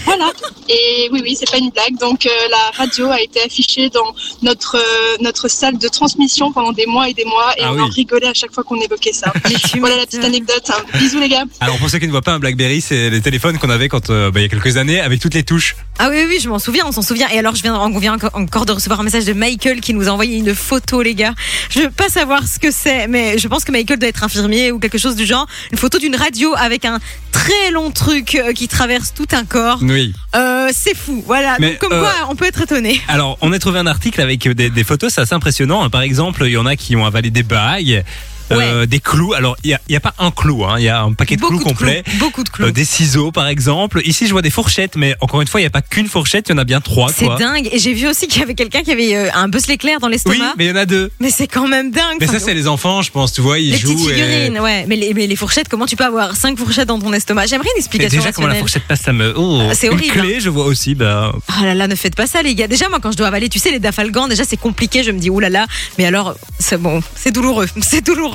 Voilà. 0.05 0.31
Et 0.69 1.09
oui, 1.11 1.21
oui, 1.23 1.35
c'est 1.39 1.49
pas 1.49 1.57
une 1.57 1.69
blague. 1.69 1.97
Donc, 1.99 2.25
euh, 2.25 2.29
la 2.49 2.71
radio 2.77 3.09
a 3.09 3.21
été 3.21 3.41
affichée 3.41 3.89
dans 3.89 4.15
notre, 4.41 4.77
euh, 4.77 5.17
notre 5.21 5.47
salle 5.47 5.77
de 5.77 5.87
transmission 5.87 6.51
pendant 6.51 6.71
des 6.71 6.85
mois 6.85 7.07
et 7.09 7.13
des 7.13 7.25
mois, 7.25 7.53
et 7.57 7.61
Ah 7.63 7.71
on 7.71 7.75
oui. 7.75 7.81
en 7.81 7.87
rigolait 7.87 8.27
à 8.27 8.33
chaque 8.33 8.51
fois 8.53 8.63
qu'on 8.63 8.79
évoquait 8.81 9.13
ça. 9.13 9.31
Voilà 9.79 9.97
la 9.97 10.05
petite 10.05 10.23
anecdote. 10.23 10.69
hein. 10.69 10.83
Bisous 10.99 11.19
les 11.19 11.29
gars. 11.29 11.43
Alors, 11.59 11.77
pour 11.77 11.89
ceux 11.89 11.99
qui 11.99 12.07
ne 12.07 12.11
voient 12.11 12.21
pas 12.21 12.33
un 12.33 12.39
Blackberry, 12.39 12.81
c'est 12.81 13.09
les 13.09 13.21
téléphones 13.21 13.57
qu'on 13.57 13.69
avait 13.69 13.89
quand, 13.89 14.09
euh, 14.09 14.31
bah, 14.31 14.39
il 14.39 14.43
y 14.43 14.45
a 14.45 14.49
quelques 14.49 14.77
années 14.77 14.99
avec 14.99 15.19
toutes 15.19 15.33
les 15.35 15.43
touches. 15.43 15.75
Ah 15.99 16.09
oui, 16.09 16.25
oui, 16.27 16.39
je 16.41 16.49
m'en 16.49 16.59
souviens, 16.59 16.85
on 16.87 16.91
s'en 16.91 17.01
souvient. 17.01 17.29
Et 17.29 17.39
alors, 17.39 17.55
je 17.55 17.61
viens, 17.61 17.79
on 17.79 17.97
vient 17.99 18.13
encore- 18.33 18.65
de 18.65 18.71
recevoir 18.71 18.99
un 18.99 19.03
message 19.03 19.25
de 19.25 19.33
Michael 19.33 19.81
qui 19.81 19.93
nous 19.93 20.07
a 20.09 20.11
envoyé 20.11 20.37
une 20.37 20.53
photo, 20.55 21.01
les 21.01 21.15
gars. 21.15 21.33
Je 21.69 21.81
veux 21.81 21.91
pas 21.91 22.09
savoir 22.09 22.47
ce 22.47 22.59
que 22.59 22.71
c'est, 22.71 23.07
mais 23.07 23.37
je 23.37 23.47
pense 23.47 23.63
que 23.63 23.71
Michael 23.71 23.99
doit 23.99 24.09
être 24.09 24.23
infirmier 24.23 24.71
ou 24.71 24.79
quelque 24.79 24.97
chose 24.97 25.15
du 25.15 25.25
genre. 25.25 25.45
Une 25.71 25.77
photo 25.77 25.99
d'une 25.99 26.15
radio 26.15 26.53
avec 26.57 26.85
un 26.85 26.99
très 27.31 27.71
long 27.71 27.91
truc 27.91 28.41
qui 28.55 28.67
traverse 28.67 29.13
tout 29.13 29.27
un 29.31 29.45
corps. 29.45 29.54
Oui. 29.81 30.13
Euh, 30.35 30.69
c'est 30.73 30.95
fou, 30.95 31.23
voilà. 31.25 31.55
Mais, 31.59 31.71
Donc, 31.71 31.79
comme 31.79 31.93
euh, 31.93 32.01
quoi, 32.01 32.13
on 32.29 32.35
peut 32.35 32.45
être 32.45 32.61
étonné. 32.61 33.01
Alors, 33.07 33.37
on 33.41 33.51
a 33.51 33.59
trouvé 33.59 33.79
un 33.79 33.87
article 33.87 34.21
avec 34.21 34.47
des, 34.47 34.69
des 34.69 34.83
photos, 34.83 35.13
c'est 35.13 35.21
assez 35.21 35.33
impressionnant. 35.35 35.89
Par 35.89 36.01
exemple, 36.01 36.43
il 36.45 36.51
y 36.51 36.57
en 36.57 36.65
a 36.65 36.75
qui 36.75 36.95
ont 36.95 37.05
avalé 37.05 37.29
des 37.29 37.43
bagues, 37.43 38.03
euh, 38.51 38.85
des 38.85 38.99
clous. 38.99 39.33
Alors, 39.33 39.55
il 39.63 39.67
n'y 39.89 39.95
a, 39.95 39.97
a 39.97 39.99
pas 39.99 40.13
un 40.19 40.31
clou, 40.31 40.65
hein, 40.65 40.75
il 40.77 40.83
y 40.83 40.89
a 40.89 41.01
un 41.01 41.13
paquet 41.13 41.35
de 41.35 41.41
Beaucoup 41.41 41.55
clous 41.57 41.63
de 41.63 41.69
complet. 41.69 42.03
clous. 42.05 42.17
Beaucoup 42.19 42.43
de 42.43 42.49
clous. 42.49 42.65
Euh, 42.67 42.71
des 42.71 42.85
ciseaux, 42.85 43.31
par 43.31 43.47
exemple. 43.47 44.01
Ici, 44.05 44.27
je 44.27 44.31
vois 44.31 44.41
des 44.41 44.49
fourchettes, 44.49 44.95
mais 44.95 45.15
encore 45.21 45.41
une 45.41 45.47
fois, 45.47 45.59
il 45.59 45.63
n'y 45.63 45.67
a 45.67 45.71
pas 45.71 45.81
qu'une 45.81 46.07
fourchette, 46.07 46.47
il 46.49 46.51
y 46.51 46.55
en 46.55 46.57
a 46.57 46.63
bien 46.63 46.81
trois. 46.81 47.09
C'est 47.15 47.27
dingue. 47.37 47.69
Et 47.71 47.79
j'ai 47.79 47.93
vu 47.93 48.07
aussi 48.07 48.27
qu'il 48.27 48.39
y 48.39 48.43
avait 48.43 48.53
quelqu'un 48.55 48.81
qui 48.83 48.91
avait 48.91 49.15
euh, 49.15 49.29
un 49.33 49.47
buzz 49.47 49.67
l'éclair 49.67 49.99
dans 49.99 50.07
Oui, 50.07 50.13
l'estomac. 50.13 50.53
mais 50.57 50.65
il 50.65 50.69
y 50.69 50.71
en 50.71 50.75
a 50.75 50.85
deux. 50.85 51.11
mais 51.19 51.29
c'est 51.31 51.47
quand 51.47 51.67
même 51.67 51.91
dingue. 51.91 52.17
Mais 52.19 52.27
Enfin, 52.29 52.39
ça, 52.39 52.45
c'est 52.45 52.53
les 52.53 52.67
enfants, 52.67 53.01
je 53.01 53.11
pense, 53.11 53.33
tu 53.33 53.41
vois, 53.41 53.59
ils 53.59 53.71
les 53.71 53.77
jouent. 53.77 53.93
petites 53.95 54.09
et- 54.09 54.13
figurines, 54.13 54.59
ouais. 54.59 54.85
Mais 54.87 54.95
les, 54.95 55.13
mais 55.13 55.27
les 55.27 55.35
fourchettes, 55.35 55.67
comment 55.69 55.85
tu 55.85 55.95
peux 55.95 56.05
avoir 56.05 56.35
cinq 56.35 56.57
fourchettes 56.57 56.87
dans 56.87 56.99
ton 56.99 57.13
estomac? 57.13 57.47
J'aimerais 57.47 57.69
une 57.75 57.79
explication. 57.79 58.19
déjà, 58.19 58.31
comment 58.31 58.47
la 58.47 58.55
fourchette 58.55 58.83
passe, 58.87 59.01
ça 59.01 59.13
me. 59.13 59.33
Oh, 59.37 59.61
Ah, 59.69 59.73
c'est 59.75 59.87
une 59.87 59.93
horrible, 59.93 60.13
clé, 60.13 60.39
je 60.39 60.49
vois 60.49 60.65
aussi. 60.65 60.95
Bah, 60.95 61.33
Oh 61.49 61.63
là 61.63 61.73
là, 61.73 61.87
ne 61.87 61.95
faites 61.95 62.15
pas 62.15 62.27
ça, 62.27 62.41
les 62.41 62.53
gars. 62.55 62.67
Déjà, 62.67 62.89
moi, 62.89 62.99
quand 63.01 63.11
je 63.11 63.17
dois 63.17 63.27
avaler, 63.27 63.49
tu 63.49 63.59
sais, 63.59 63.71
les 63.71 63.79
dafalgans, 63.79 64.27
déjà, 64.27 64.43
c'est 64.43 64.57
compliqué. 64.57 65.03
Je 65.03 65.11
me 65.11 65.19
dis, 65.19 65.29
oulala. 65.29 65.45
Là 65.45 65.59
là. 65.61 65.67
Mais 65.99 66.05
alors, 66.05 66.35
c'est 66.59 66.81
bon, 66.81 67.01
c'est 67.15 67.31
douloureux. 67.31 67.67
C'est 67.81 68.03
douloureux. 68.03 68.34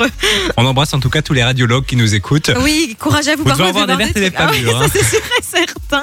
On 0.56 0.66
embrasse 0.66 0.94
en 0.94 1.00
tout 1.00 1.10
cas 1.10 1.22
tous 1.22 1.32
les 1.32 1.42
radiologues 1.44 1.84
qui 1.86 1.96
nous 1.96 2.14
écoutent. 2.14 2.50
Oui, 2.62 2.96
courage 2.98 3.28
à 3.28 3.32
vous. 3.36 3.42
Vous 3.42 3.48
Par 3.48 3.56
devez 3.58 3.68
avoir 3.68 3.86
des 3.86 3.96
vertes 3.96 4.16
et 4.16 4.20
des 4.20 4.30
voir 4.30 4.50
pas 4.50 4.56
mûres, 4.56 4.78
Ah 4.80 4.84
hein. 4.84 4.88
ça, 4.92 4.98
c'est 5.00 5.04
sûr 5.04 5.18
et 5.38 5.42
certain. 5.66 6.02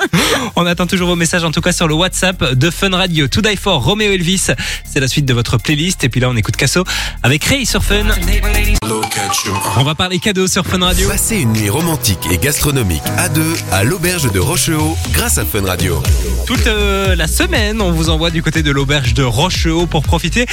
On 0.56 0.66
attend 0.66 0.88
toujours 0.88 1.08
vos 1.10 1.16
messages, 1.16 1.44
en 1.44 1.52
tout 1.52 1.62
cas 1.62 1.72
sur 1.72 1.88
le 1.88 1.94
WhatsApp 1.94 2.54
de 2.54 2.70
Fun 2.70 2.90
Radio. 2.96 3.28
To 3.28 3.42
Die 3.42 3.56
For, 3.56 3.84
Romeo 3.84 4.12
Elvis, 4.12 4.48
c'est 4.86 5.00
la 5.00 5.08
suite 5.08 5.26
de 5.26 5.34
votre 5.34 5.58
playlist. 5.58 6.04
Et 6.04 6.10
puis 6.10 6.20
là, 6.20 6.30
on 6.30 6.36
écoute 6.36 6.56
Casso 6.56 6.84
avec 7.24 7.44
Ray 7.46 7.66
sur 7.66 7.84
Fun. 7.84 8.06
On 9.78 9.84
va 9.84 9.96
parler 9.96 10.20
cadeaux 10.20 10.48
sur 10.48 10.66
Fun 10.66 10.80
Radio. 10.84 11.10
Passez 11.10 11.38
une 11.38 11.54
nuit 11.54 11.70
romantique 11.70 12.20
et 12.32 12.38
gastronomique 12.38 13.02
à 13.18 13.30
deux 13.30 13.54
à 13.72 13.84
l'auberge 13.84 14.32
de 14.32 14.40
Rochehaut 14.40 14.98
grâce 15.12 15.38
à 15.38 15.46
Fun 15.46 15.66
Radio. 15.66 16.02
Toute 16.46 16.68
euh, 16.68 17.16
la 17.16 17.28
semaine, 17.28 17.82
on 17.82 17.92
vous 17.92 18.10
envoie 18.10 18.32
du 18.32 18.42
côté 18.42 18.64
de 18.64 18.72
l'auberge 18.72 19.14
de 19.14 19.24
Rochehaut 19.24 19.86
pour 19.88 20.04
profiter 20.04 20.46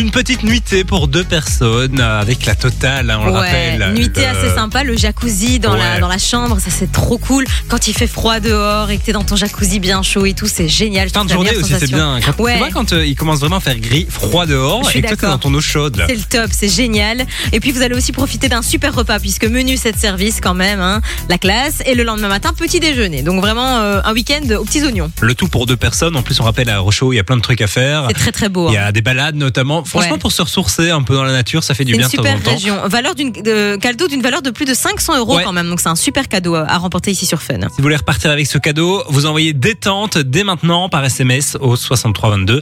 d'une 0.00 0.10
petite 0.10 0.44
nuitée 0.44 0.82
pour 0.82 1.08
deux 1.08 1.24
personnes 1.24 2.00
euh, 2.00 2.20
avec 2.22 2.46
la 2.46 2.54
totale, 2.54 3.10
hein, 3.10 3.18
on 3.20 3.26
le 3.26 3.32
rappelle. 3.32 3.92
nuitée 3.92 4.24
Euh, 4.24 4.30
assez 4.30 4.54
sympa, 4.54 4.82
le 4.82 4.96
jacuzzi 4.96 5.58
dans, 5.58 5.74
la, 5.74 5.94
ouais. 5.94 6.00
dans 6.00 6.08
la 6.08 6.16
chambre, 6.16 6.58
ça 6.58 6.70
c'est 6.70 6.90
trop 6.90 7.18
cool. 7.18 7.44
Quand 7.68 7.86
il 7.86 7.92
fait 7.92 8.06
froid 8.06 8.40
dehors 8.40 8.90
et 8.90 8.96
que 8.96 9.04
t'es 9.04 9.12
dans 9.12 9.24
ton 9.24 9.36
jacuzzi 9.36 9.78
bien 9.78 10.02
chaud 10.02 10.24
et 10.24 10.32
tout, 10.32 10.46
c'est 10.46 10.68
génial. 10.68 11.10
Fin 11.10 11.26
de 11.26 11.30
journée 11.30 11.54
aussi, 11.54 11.74
c'est 11.78 11.90
bien. 11.90 12.18
Quand, 12.24 12.42
Ouais. 12.42 12.54
Tu 12.54 12.58
vois, 12.58 12.70
quand 12.70 12.94
euh, 12.94 13.04
il 13.04 13.14
commence 13.14 13.40
vraiment 13.40 13.56
à 13.56 13.60
faire 13.60 13.78
gris, 13.78 14.06
froid 14.08 14.46
dehors, 14.46 14.88
et 14.94 15.02
que 15.02 15.08
toi, 15.08 15.16
t'es 15.18 15.26
dans 15.26 15.38
ton 15.38 15.52
eau 15.52 15.60
chaude. 15.60 16.02
C'est 16.08 16.14
le 16.14 16.22
top, 16.22 16.50
c'est 16.50 16.70
génial. 16.70 17.26
Et 17.52 17.60
puis 17.60 17.70
vous 17.70 17.82
allez 17.82 17.94
aussi 17.94 18.12
profiter 18.12 18.48
d'un 18.48 18.62
super 18.62 18.94
repas 18.94 19.18
puisque 19.18 19.44
menu 19.44 19.76
7 19.76 19.98
services 19.98 20.40
quand 20.40 20.54
même, 20.54 20.80
hein, 20.80 21.02
la 21.28 21.36
classe. 21.36 21.82
Et 21.84 21.94
le 21.94 22.04
lendemain 22.04 22.28
matin, 22.28 22.54
petit 22.54 22.80
déjeuner. 22.80 23.22
Donc 23.22 23.42
vraiment 23.42 23.80
euh, 23.80 24.00
un 24.02 24.14
week-end 24.14 24.40
aux 24.58 24.64
petits 24.64 24.82
oignons. 24.82 25.10
Le 25.20 25.34
tout 25.34 25.48
pour 25.48 25.66
deux 25.66 25.76
personnes. 25.76 26.16
En 26.16 26.22
plus, 26.22 26.40
on 26.40 26.44
rappelle 26.44 26.70
à 26.70 26.78
Rochehaut, 26.78 27.12
il 27.12 27.16
y 27.16 27.20
a 27.20 27.24
plein 27.24 27.36
de 27.36 27.42
trucs 27.42 27.60
à 27.60 27.66
faire. 27.66 28.06
C'est 28.08 28.14
très 28.14 28.32
très 28.32 28.48
beau. 28.48 28.70
Il 28.70 28.74
y 28.74 28.78
hein. 28.78 28.86
a 28.86 28.92
des 28.92 29.02
balades 29.02 29.36
notamment. 29.36 29.84
Franchement, 29.90 30.12
Ouais. 30.12 30.18
pour 30.18 30.32
se 30.32 30.42
ressourcer 30.42 30.90
un 30.90 31.02
peu 31.02 31.14
dans 31.14 31.24
la 31.24 31.32
nature, 31.32 31.62
ça 31.62 31.74
fait 31.74 31.84
du 31.84 31.92
bien 31.92 32.02
une 32.02 32.10
de 32.10 32.16
temps 32.16 32.22
super 32.22 32.42
temps. 32.42 32.50
région. 32.52 32.76
Valeur 32.88 33.14
d'une 33.14 33.32
de, 33.32 33.76
cadeau 33.76 34.08
d'une 34.08 34.22
valeur 34.22 34.42
de 34.42 34.50
plus 34.50 34.64
de 34.64 34.74
500 34.74 35.18
euros 35.18 35.36
Ouais. 35.36 35.44
quand 35.44 35.52
même. 35.52 35.68
Donc 35.68 35.80
c'est 35.80 35.88
un 35.88 35.96
super 35.96 36.28
cadeau 36.28 36.54
à, 36.54 36.62
à 36.66 36.78
remporter 36.78 37.10
ici 37.10 37.26
sur 37.26 37.42
Fun. 37.42 37.54
Si 37.60 37.66
vous 37.76 37.82
voulez 37.82 37.96
repartir 37.96 38.30
avec 38.30 38.46
ce 38.46 38.58
cadeau, 38.58 39.02
vous 39.08 39.26
envoyez 39.26 39.52
détente 39.52 40.18
dès 40.18 40.44
maintenant 40.44 40.88
par 40.88 41.04
SMS 41.04 41.56
au 41.60 41.76
6322. 41.76 42.60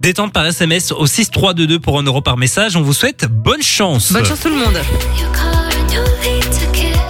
Détente 0.00 0.32
par 0.32 0.46
SMS 0.46 0.92
au 0.92 1.06
6322 1.06 1.78
pour 1.78 1.98
1 1.98 2.04
euro 2.04 2.22
par 2.22 2.36
message. 2.38 2.74
On 2.76 2.82
vous 2.82 2.94
souhaite 2.94 3.26
bonne 3.30 3.62
chance. 3.62 4.12
Bonne 4.12 4.24
chance 4.24 4.40
tout 4.40 4.48
le 4.48 4.56
monde. 4.56 4.78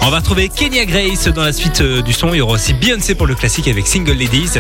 On 0.03 0.11
va 0.11 0.19
retrouver 0.19 0.49
Kenya 0.49 0.85
Grace 0.87 1.29
dans 1.29 1.45
la 1.45 1.53
suite 1.53 1.83
euh, 1.83 2.03
du 2.03 2.13
son. 2.13 2.33
Il 2.35 2.39
y 2.39 2.41
aura 2.41 2.55
aussi 2.55 2.73
Beyoncé 2.75 3.15
pour 3.15 3.27
le 3.27 3.35
classique 3.37 3.69
avec 3.69 3.87
Single 3.87 4.15
Ladies. 4.19 4.59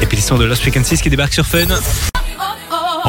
Et 0.00 0.06
puis 0.06 0.16
les 0.16 0.22
sons 0.22 0.38
de 0.38 0.44
Lost 0.44 0.62
Frequencies 0.62 0.96
qui 0.98 1.10
débarquent 1.10 1.34
sur 1.34 1.46
Fun. 1.46 1.66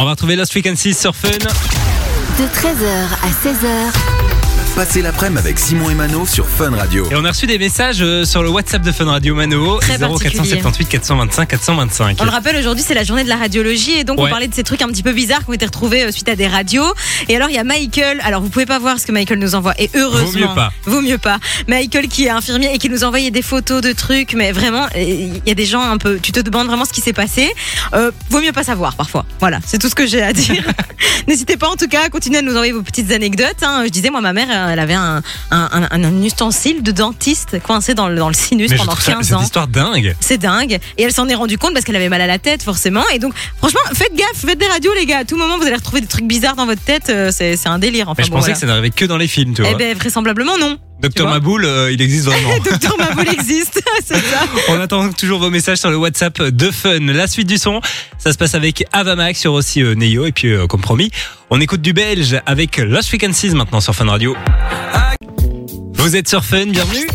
On 0.01 0.05
va 0.05 0.12
retrouver 0.12 0.38
Lost 0.38 0.53
Frequencies 0.53 0.93
sur 0.93 1.13
Fun. 1.13 1.27
De 1.27 2.45
13h 2.45 3.09
à 3.21 3.31
16h, 3.43 4.38
Passez 4.79 5.01
l'après-midi 5.01 5.39
avec 5.39 5.59
Simon 5.59 5.89
et 5.89 5.93
Mano 5.93 6.25
sur 6.25 6.47
Fun 6.47 6.73
Radio. 6.73 7.05
Et 7.11 7.15
on 7.17 7.25
a 7.25 7.31
reçu 7.31 7.45
des 7.45 7.57
messages 7.57 7.97
euh, 7.99 8.23
sur 8.23 8.41
le 8.41 8.49
WhatsApp 8.49 8.81
de 8.81 8.93
Fun 8.93 9.03
Radio 9.03 9.35
Mano. 9.35 9.77
Très 9.79 9.97
0478 9.97 10.87
425 10.87 11.49
425. 11.49 12.17
On 12.21 12.23
le 12.23 12.29
rappelle, 12.29 12.55
aujourd'hui, 12.55 12.81
c'est 12.87 12.93
la 12.93 13.03
journée 13.03 13.25
de 13.25 13.27
la 13.27 13.35
radiologie 13.35 13.99
et 13.99 14.05
donc 14.05 14.21
on 14.21 14.29
parlait 14.29 14.47
de 14.47 14.55
ces 14.55 14.63
trucs 14.63 14.81
un 14.81 14.87
petit 14.87 15.03
peu 15.03 15.11
bizarres 15.11 15.43
qui 15.43 15.49
ont 15.49 15.53
été 15.53 15.65
retrouvés 15.65 16.05
euh, 16.05 16.11
suite 16.13 16.29
à 16.29 16.37
des 16.37 16.47
radios. 16.47 16.93
Et 17.27 17.35
alors, 17.35 17.49
il 17.49 17.55
y 17.55 17.57
a 17.57 17.65
Michael. 17.65 18.21
Alors, 18.23 18.41
vous 18.41 18.47
pouvez 18.47 18.65
pas 18.65 18.79
voir 18.79 19.01
ce 19.01 19.05
que 19.05 19.11
Michael 19.11 19.39
nous 19.39 19.53
envoie 19.53 19.73
et 19.77 19.89
heureusement. 19.95 20.29
Vaut 20.31 20.39
mieux 20.39 20.55
pas. 20.55 20.71
Vaut 20.85 21.01
mieux 21.01 21.17
pas. 21.17 21.39
Michael 21.67 22.07
qui 22.07 22.27
est 22.27 22.29
infirmier 22.29 22.73
et 22.73 22.77
qui 22.77 22.89
nous 22.89 23.03
envoyait 23.03 23.31
des 23.31 23.41
photos 23.41 23.81
de 23.81 23.91
trucs, 23.91 24.33
mais 24.33 24.53
vraiment, 24.53 24.85
euh, 24.95 24.99
il 25.01 25.41
y 25.45 25.51
a 25.51 25.55
des 25.55 25.65
gens 25.65 25.81
un 25.81 25.97
peu. 25.97 26.19
Tu 26.23 26.31
te 26.31 26.39
demandes 26.39 26.67
vraiment 26.67 26.85
ce 26.85 26.93
qui 26.93 27.01
s'est 27.01 27.11
passé. 27.11 27.51
Euh, 27.95 28.11
vaut 28.29 28.39
mieux 28.39 28.53
pas 28.53 28.63
savoir 28.63 28.95
parfois. 28.95 29.25
Voilà, 29.41 29.59
c'est 29.65 29.77
tout 29.77 29.89
ce 29.89 29.95
que 29.95 30.07
j'ai 30.07 30.21
à 30.21 30.31
dire. 30.31 30.63
N'hésitez 31.27 31.57
pas 31.57 31.67
en 31.67 31.75
tout 31.75 31.89
cas 31.89 32.03
à 32.05 32.09
continuer 32.09 32.37
à 32.37 32.41
nous 32.41 32.53
envoyer 32.53 32.71
vos 32.71 32.81
petites 32.81 33.11
anecdotes. 33.11 33.61
hein. 33.61 33.81
Je 33.83 33.89
disais, 33.89 34.09
moi, 34.09 34.21
ma 34.21 34.31
mère, 34.31 34.47
euh, 34.49 34.68
elle 34.69 34.79
avait 34.79 34.93
un, 34.93 35.21
un, 35.51 35.69
un- 35.91 36.03
un 36.03 36.23
ustensile 36.23 36.84
de 36.84 36.91
dentiste 36.91 37.62
coincé 37.62 37.93
dans 37.93 38.08
le, 38.08 38.15
dans 38.15 38.27
le 38.29 38.34
sinus 38.34 38.71
Mais 38.71 38.77
pendant 38.77 38.91
trouve 38.93 39.03
ça, 39.05 39.12
15 39.13 39.27
cette 39.27 39.36
ans. 39.38 39.41
histoire 39.41 39.67
dingue. 39.67 40.15
C'est 40.19 40.38
dingue. 40.38 40.79
Et 40.97 41.03
elle 41.03 41.12
s'en 41.13 41.27
est 41.27 41.36
rendue 41.36 41.58
compte 41.58 41.73
parce 41.73 41.86
qu'elle 41.86 41.95
avait 41.95 42.10
mal 42.10 42.21
à 42.21 42.27
la 42.27 42.39
tête, 42.39 42.63
forcément. 42.63 43.03
Et 43.13 43.19
donc, 43.19 43.34
franchement, 43.58 43.79
faites 43.93 44.13
gaffe, 44.15 44.29
faites 44.45 44.58
des 44.60 44.67
radios, 44.67 44.93
les 44.93 45.05
gars. 45.05 45.19
À 45.19 45.25
tout 45.25 45.38
moment, 45.38 45.58
vous 45.58 45.65
allez 45.65 45.75
retrouver 45.75 46.01
des 46.01 46.08
trucs 46.08 46.25
bizarres 46.27 46.55
dans 46.55 46.65
votre 46.65 46.82
tête. 46.84 47.10
euh, 47.10 47.32
C'est 47.32 47.55
c'est 47.58 47.69
un 47.69 47.79
délire. 47.79 48.08
Enfin, 48.10 48.15
Mais 48.19 48.23
je 48.25 48.29
bon, 48.29 48.38
pensais 48.38 48.45
voilà. 48.47 48.53
que 48.55 48.60
ça 48.62 48.67
n'arrivait 48.67 48.89
que 48.91 49.05
dans 49.05 49.17
les 49.17 49.27
films, 49.27 49.53
tu 49.53 49.62
vois. 49.62 49.71
Eh 49.71 49.75
ben, 49.75 49.97
vraisemblablement, 49.97 50.58
non. 50.58 50.77
Docteur. 50.99 51.29
Maboul, 51.29 51.63
euh, 51.63 51.91
il 51.91 52.01
existe 52.01 52.25
vraiment. 52.25 52.57
Docteur 52.63 52.97
Maboul 52.97 53.29
existe, 53.29 53.81
c'est 54.05 54.15
ça. 54.15 54.41
On 54.67 54.79
attend 54.79 55.12
toujours 55.13 55.39
vos 55.39 55.49
messages 55.49 55.77
sur 55.77 55.89
le 55.89 55.97
WhatsApp 55.97 56.41
de 56.41 56.71
Fun. 56.71 56.99
La 56.99 57.27
suite 57.27 57.47
du 57.47 57.57
son, 57.57 57.79
ça 58.17 58.33
se 58.33 58.38
passe 58.38 58.53
avec 58.53 58.85
Avamax, 58.91 59.39
sur 59.39 59.53
aussi 59.53 59.81
euh, 59.81 59.95
Neo. 59.95 60.25
Et 60.25 60.33
puis, 60.33 60.49
euh, 60.49 60.67
comme 60.67 60.81
promis, 60.81 61.09
on 61.49 61.62
écoute 61.62 61.81
du 61.81 61.93
belge 61.93 62.41
avec 62.45 62.77
Lost 62.77 63.07
Frequencies 63.07 63.51
maintenant 63.51 63.79
sur 63.79 63.95
Fun 63.95 64.07
Radio. 64.07 64.35
Vous 65.93 66.15
êtes 66.17 66.27
sur 66.27 66.43
Fun, 66.43 66.65
bienvenue. 66.65 67.07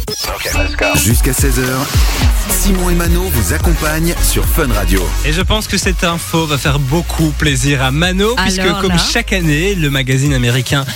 Jusqu'à 0.97 1.33
16h, 1.33 1.65
Simon 2.49 2.89
et 2.89 2.95
Mano 2.95 3.23
vous 3.23 3.53
accompagnent 3.53 4.15
sur 4.23 4.47
Fun 4.47 4.69
Radio. 4.73 5.07
Et 5.27 5.33
je 5.33 5.43
pense 5.43 5.67
que 5.67 5.77
cette 5.77 6.05
info 6.05 6.47
va 6.47 6.57
faire 6.57 6.79
beaucoup 6.79 7.31
plaisir 7.39 7.83
à 7.83 7.91
Mano, 7.91 8.35
puisque 8.37 8.67
comme 8.81 8.93
là. 8.93 8.99
chaque 9.13 9.35
année, 9.35 9.75
le 9.75 9.91
magazine 9.91 10.33
américain 10.33 10.87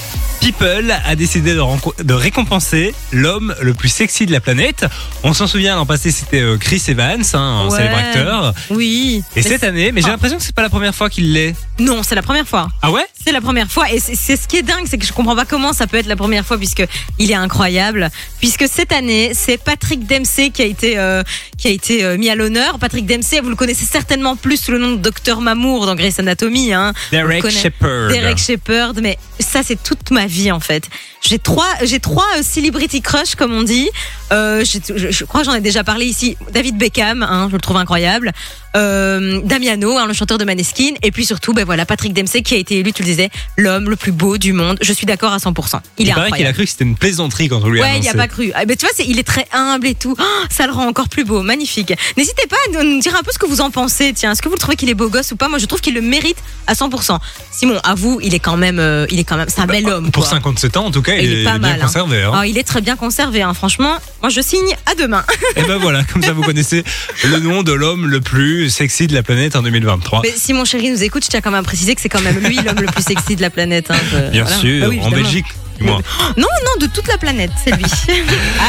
People 0.40 0.94
a 1.04 1.16
décidé 1.16 1.54
de, 1.54 2.12
récompenser 2.14 2.94
l'homme 3.12 3.54
le 3.60 3.74
plus 3.74 3.88
sexy 3.88 4.24
de 4.24 4.32
la 4.32 4.40
planète. 4.40 4.86
On 5.24 5.34
s'en 5.34 5.46
souvient, 5.46 5.74
l'an 5.76 5.84
passé, 5.86 6.10
c'était 6.10 6.40
euh, 6.40 6.56
Chris 6.56 6.82
Evans, 6.88 7.22
hein, 7.34 7.38
un 7.38 7.68
Ouais. 7.68 7.76
célèbre 7.76 7.96
acteur. 7.96 8.54
Oui. 8.70 9.22
Et 9.36 9.42
cette 9.42 9.64
année, 9.64 9.90
mais 9.92 10.00
j'ai 10.00 10.08
l'impression 10.08 10.38
que 10.38 10.42
c'est 10.44 10.54
pas 10.54 10.62
la 10.62 10.68
première 10.70 10.94
fois 10.94 11.10
qu'il 11.10 11.32
l'est. 11.32 11.54
Non, 11.78 12.02
c'est 12.02 12.14
la 12.14 12.22
première 12.22 12.46
fois. 12.46 12.68
Ah 12.82 12.90
ouais? 12.90 13.04
C'est 13.24 13.32
la 13.32 13.40
première 13.40 13.70
fois 13.70 13.90
et 13.92 13.98
c'est 14.00 14.36
ce 14.36 14.48
qui 14.48 14.56
est 14.58 14.62
dingue, 14.62 14.84
c'est 14.86 14.96
que 14.96 15.04
je 15.04 15.12
comprends 15.12 15.36
pas 15.36 15.44
comment 15.44 15.72
ça 15.72 15.86
peut 15.86 15.96
être 15.96 16.06
la 16.06 16.16
première 16.16 16.46
fois 16.46 16.56
puisque 16.56 16.84
il 17.18 17.30
est 17.30 17.34
incroyable. 17.34 18.10
Puisque 18.38 18.66
cette 18.68 18.92
année, 18.92 19.32
c'est 19.34 19.58
Patrick 19.58 20.06
Dempsey 20.06 20.50
qui 20.50 20.62
a 20.62 20.66
été 20.66 20.98
euh, 20.98 21.22
qui 21.56 21.68
a 21.68 21.70
été 21.70 22.04
euh, 22.04 22.16
mis 22.16 22.30
à 22.30 22.34
l'honneur. 22.36 22.78
Patrick 22.78 23.06
Dempsey, 23.06 23.40
vous 23.40 23.50
le 23.50 23.56
connaissez 23.56 23.84
certainement 23.84 24.36
plus 24.36 24.56
sous 24.62 24.72
le 24.72 24.78
nom 24.78 24.92
de 24.92 24.96
Docteur 24.96 25.40
Mamour 25.40 25.86
dans 25.86 25.94
Grey's 25.94 26.18
Anatomy. 26.18 26.72
Hein. 26.72 26.92
Derek 27.10 27.48
Shepard. 27.50 28.08
Derek 28.10 28.38
Shepard, 28.38 28.94
mais 29.02 29.18
ça 29.40 29.62
c'est 29.62 29.82
toute 29.82 30.10
ma 30.10 30.27
vie 30.28 30.52
en 30.52 30.60
fait. 30.60 30.88
J'ai 31.20 31.38
trois, 31.38 31.68
j'ai 31.82 32.00
trois 32.00 32.26
euh, 32.36 32.42
celebrity 32.42 33.02
crush 33.02 33.34
comme 33.34 33.52
on 33.52 33.62
dit. 33.62 33.88
Euh, 34.32 34.64
je 34.64 35.24
crois 35.24 35.40
que 35.40 35.46
j'en 35.46 35.54
ai 35.54 35.60
déjà 35.60 35.84
parlé 35.84 36.06
ici. 36.06 36.36
David 36.52 36.76
Beckham, 36.76 37.22
hein, 37.22 37.48
je 37.50 37.56
le 37.56 37.60
trouve 37.60 37.76
incroyable. 37.76 38.32
Euh, 38.78 39.40
Damiano, 39.44 39.96
hein, 39.98 40.06
le 40.06 40.12
chanteur 40.14 40.38
de 40.38 40.44
Maneskin, 40.44 40.92
et 41.02 41.10
puis 41.10 41.26
surtout, 41.26 41.52
ben 41.52 41.64
voilà, 41.64 41.84
Patrick 41.84 42.12
Dempsey 42.12 42.42
qui 42.42 42.54
a 42.54 42.58
été 42.58 42.78
élu, 42.78 42.92
tu 42.92 43.02
le 43.02 43.08
disais, 43.08 43.28
l'homme 43.56 43.90
le 43.90 43.96
plus 43.96 44.12
beau 44.12 44.38
du 44.38 44.52
monde. 44.52 44.78
Je 44.80 44.92
suis 44.92 45.06
d'accord 45.06 45.32
à 45.32 45.38
100%. 45.38 45.80
Il, 45.98 46.06
Il, 46.06 46.10
est 46.10 46.14
paraît 46.14 46.30
qu'il 46.30 46.46
a 46.46 46.52
cru 46.52 46.64
que 46.64 46.70
c'était 46.70 46.84
une 46.84 46.96
plaisanterie 46.96 47.48
quand 47.48 47.60
on 47.62 47.68
lui 47.68 47.80
a 47.80 47.84
Ouais, 47.84 47.96
il 47.96 48.02
n'y 48.02 48.08
a 48.08 48.14
pas 48.14 48.28
cru. 48.28 48.52
Ah, 48.54 48.64
ben, 48.64 48.76
tu 48.76 48.86
vois, 48.86 48.94
il 49.04 49.18
est 49.18 49.24
très 49.24 49.46
humble 49.52 49.86
et 49.88 49.94
tout. 49.94 50.14
Oh, 50.18 50.22
ça 50.50 50.66
le 50.66 50.72
rend 50.72 50.86
encore 50.86 51.08
plus 51.08 51.24
beau, 51.24 51.42
magnifique. 51.42 51.92
N'hésitez 52.16 52.46
pas 52.48 52.56
à 52.78 52.82
nous 52.84 53.00
dire 53.00 53.14
un 53.16 53.22
peu 53.22 53.32
ce 53.32 53.38
que 53.38 53.46
vous 53.46 53.60
en 53.60 53.70
pensez. 53.70 54.12
Tiens, 54.14 54.32
est-ce 54.32 54.42
que 54.42 54.48
vous 54.48 54.54
le 54.54 54.60
trouvez 54.60 54.76
qu'il 54.76 54.88
est 54.88 54.94
beau 54.94 55.08
gosse 55.08 55.32
ou 55.32 55.36
pas? 55.36 55.48
Moi, 55.48 55.58
je 55.58 55.66
trouve 55.66 55.80
qu'il 55.80 55.94
le 55.94 56.00
mérite 56.00 56.38
à 56.66 56.74
100%. 56.74 57.18
Simon, 57.50 57.80
à 57.82 57.94
vous, 57.94 58.20
il 58.22 58.34
est 58.34 58.38
quand 58.38 58.56
même, 58.56 58.78
euh, 58.78 59.06
il 59.10 59.18
est 59.18 59.24
quand 59.24 59.36
même, 59.36 59.48
c'est 59.48 59.60
un 59.60 59.66
bel 59.66 59.88
homme. 59.88 60.04
Bah, 60.04 60.10
Pour 60.12 60.22
quoi. 60.24 60.32
57 60.32 60.76
ans, 60.76 60.86
en 60.86 60.90
tout 60.90 61.02
cas, 61.02 61.16
il, 61.16 61.40
est, 61.40 61.44
pas 61.44 61.58
mal, 61.58 61.60
bien 61.60 61.74
hein. 61.74 61.86
conservé. 61.86 62.22
hein. 62.22 62.32
Ah, 62.34 62.46
il 62.46 62.56
est 62.58 62.62
très 62.62 62.80
bien 62.80 62.96
conservé, 62.96 63.44
franchement. 63.54 63.96
Moi, 64.22 64.30
je 64.30 64.40
signe 64.40 64.76
à 64.86 64.94
demain. 64.94 65.24
Et 65.56 65.62
ben 65.62 65.78
voilà, 65.78 66.04
comme 66.04 66.22
ça 66.22 66.32
vous 66.32 66.42
connaissez 66.42 66.84
le 67.24 67.38
nom 67.40 67.62
de 67.62 67.72
l'homme 67.72 68.06
le 68.06 68.20
plus 68.20 68.67
sexy 68.70 69.06
de 69.06 69.14
la 69.14 69.22
planète 69.22 69.56
en 69.56 69.62
2023. 69.62 70.20
Mais 70.22 70.32
si 70.36 70.52
mon 70.52 70.64
chéri 70.64 70.90
nous 70.90 71.02
écoute, 71.02 71.24
je 71.24 71.28
tiens 71.30 71.40
quand 71.40 71.50
même 71.50 71.60
à 71.60 71.62
préciser 71.62 71.94
que 71.94 72.00
c'est 72.00 72.08
quand 72.08 72.20
même 72.22 72.38
lui 72.38 72.56
l'homme 72.56 72.80
le 72.80 72.86
plus 72.86 73.02
sexy 73.02 73.36
de 73.36 73.42
la 73.42 73.50
planète. 73.50 73.90
hein. 73.90 73.96
Bien 74.32 74.44
voilà. 74.44 74.58
sûr, 74.58 74.84
Ah 74.84 74.88
oui, 74.88 75.00
en. 75.02 75.10
Belgique, 75.10 75.46
du 75.78 75.84
moins. 75.84 76.00
Non, 76.36 76.46
non, 76.64 76.86
de 76.86 76.92
toute 76.92 77.08
la 77.08 77.18
planète, 77.18 77.50
c'est 77.64 77.74
lui. 77.76 77.84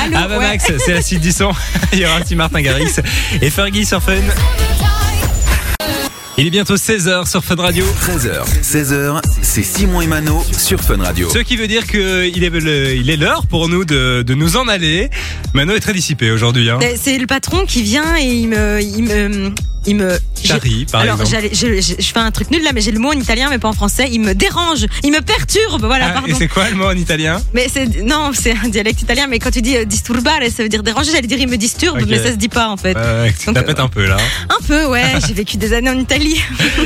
Allô, 0.04 0.16
Ah 0.16 0.28
bah 0.28 0.38
ouais. 0.38 0.48
Max, 0.48 0.72
c'est 0.86 0.94
la 0.94 1.02
suite 1.02 1.22
du 1.22 1.32
son. 1.32 1.52
Il 1.94 2.00
y 2.00 2.06
aura 2.06 2.20
aussi 2.22 2.36
Martin 2.36 2.62
Garrix 2.62 3.00
et 3.42 3.50
Fergie 3.50 3.86
sur 3.86 4.02
Fun. 4.02 4.14
Il 6.42 6.48
est 6.48 6.52
bientôt 6.52 6.76
16h 6.76 7.30
sur 7.30 7.44
Fun 7.44 7.56
Radio. 7.56 7.84
13h, 8.02 8.46
16h, 8.64 9.22
c'est 9.42 9.62
Simon 9.64 10.00
et 10.02 10.08
Mano 10.08 10.42
sur 10.58 10.80
Fun 10.80 10.98
Radio. 11.04 11.30
Ce 11.30 11.40
qui 11.40 11.58
veut 11.58 11.68
dire 11.68 11.86
qu'il 11.86 12.00
est 12.44 12.50
le- 12.50 12.96
il 12.96 13.10
est 13.10 13.18
l'heure 13.18 13.46
pour 13.46 13.68
nous 13.68 13.84
de, 13.84 14.24
de 14.26 14.34
nous 14.36 14.56
en 14.56 14.70
aller. 14.70 15.10
Mano 15.54 15.74
est 15.76 15.82
très 15.82 15.92
dissipé 15.92 16.32
aujourd'hui. 16.32 16.70
Hein. 16.70 16.78
Mais 16.80 16.96
C'est 16.96 17.18
le 17.18 17.28
patron 17.28 17.66
qui 17.66 17.82
vient 17.82 18.16
et 18.18 18.24
il 18.26 18.48
me, 18.48 18.80
il 18.82 19.04
me, 19.04 19.52
il 19.86 19.96
me. 19.98 20.18
Charrie, 20.48 20.86
par 20.92 21.02
Alors, 21.02 21.22
exemple. 21.22 21.50
je, 21.54 21.82
je- 21.82 21.96
je 22.00 22.06
fais 22.12 22.20
un 22.20 22.32
truc 22.32 22.52
nul 22.52 22.64
là, 22.64 22.72
mais 22.74 22.82
j'ai 22.82 22.92
le 22.92 23.00
mot 23.00 23.10
en 23.10 23.20
italien, 23.20 23.48
mais 23.50 23.60
pas 23.60 23.68
en 23.70 23.74
français. 23.74 24.08
Il 24.12 24.22
me 24.22 24.34
dérange, 24.34 24.86
il 25.04 25.12
me 25.12 25.22
perturbe. 25.22 25.84
Voilà, 25.86 26.06
Ah, 26.08 26.10
et 26.10 26.14
pardon. 26.14 26.36
c'est 26.38 26.48
quoi 26.48 26.70
le 26.70 26.76
mot 26.76 26.86
en 26.86 26.96
italien 26.96 27.42
Mais 27.54 27.68
c'est 27.72 28.04
non, 28.04 28.32
c'est 28.34 28.54
un 28.64 28.70
dialecte 28.70 29.02
italien. 29.02 29.28
Mais 29.28 29.40
quand 29.40 29.52
tu 29.52 29.62
dis 29.62 29.76
euh, 29.78 29.86
disturbare, 29.86 30.40
ça 30.56 30.64
veut 30.64 30.70
dire 30.70 30.84
déranger. 30.84 31.12
J'allais 31.12 31.28
dire 31.28 31.40
il 31.40 31.48
me 31.48 31.58
disturbe, 31.58 32.00
mais 32.08 32.18
ça 32.18 32.32
se 32.32 32.38
dit 32.38 32.50
pas 32.50 32.70
en 32.70 32.78
fait. 32.78 32.96
euh, 32.98 33.30
Tu 33.40 33.46
Donc, 33.52 33.58
un 33.80 33.88
peu 33.88 34.06
là. 34.06 34.18
Un 34.50 34.64
peu, 34.66 34.86
ouais. 34.88 35.04
j'ai 35.28 35.34
vécu 35.34 35.58
des 35.58 35.74
années 35.74 35.90
en 35.90 36.00
Italie. 36.00 36.42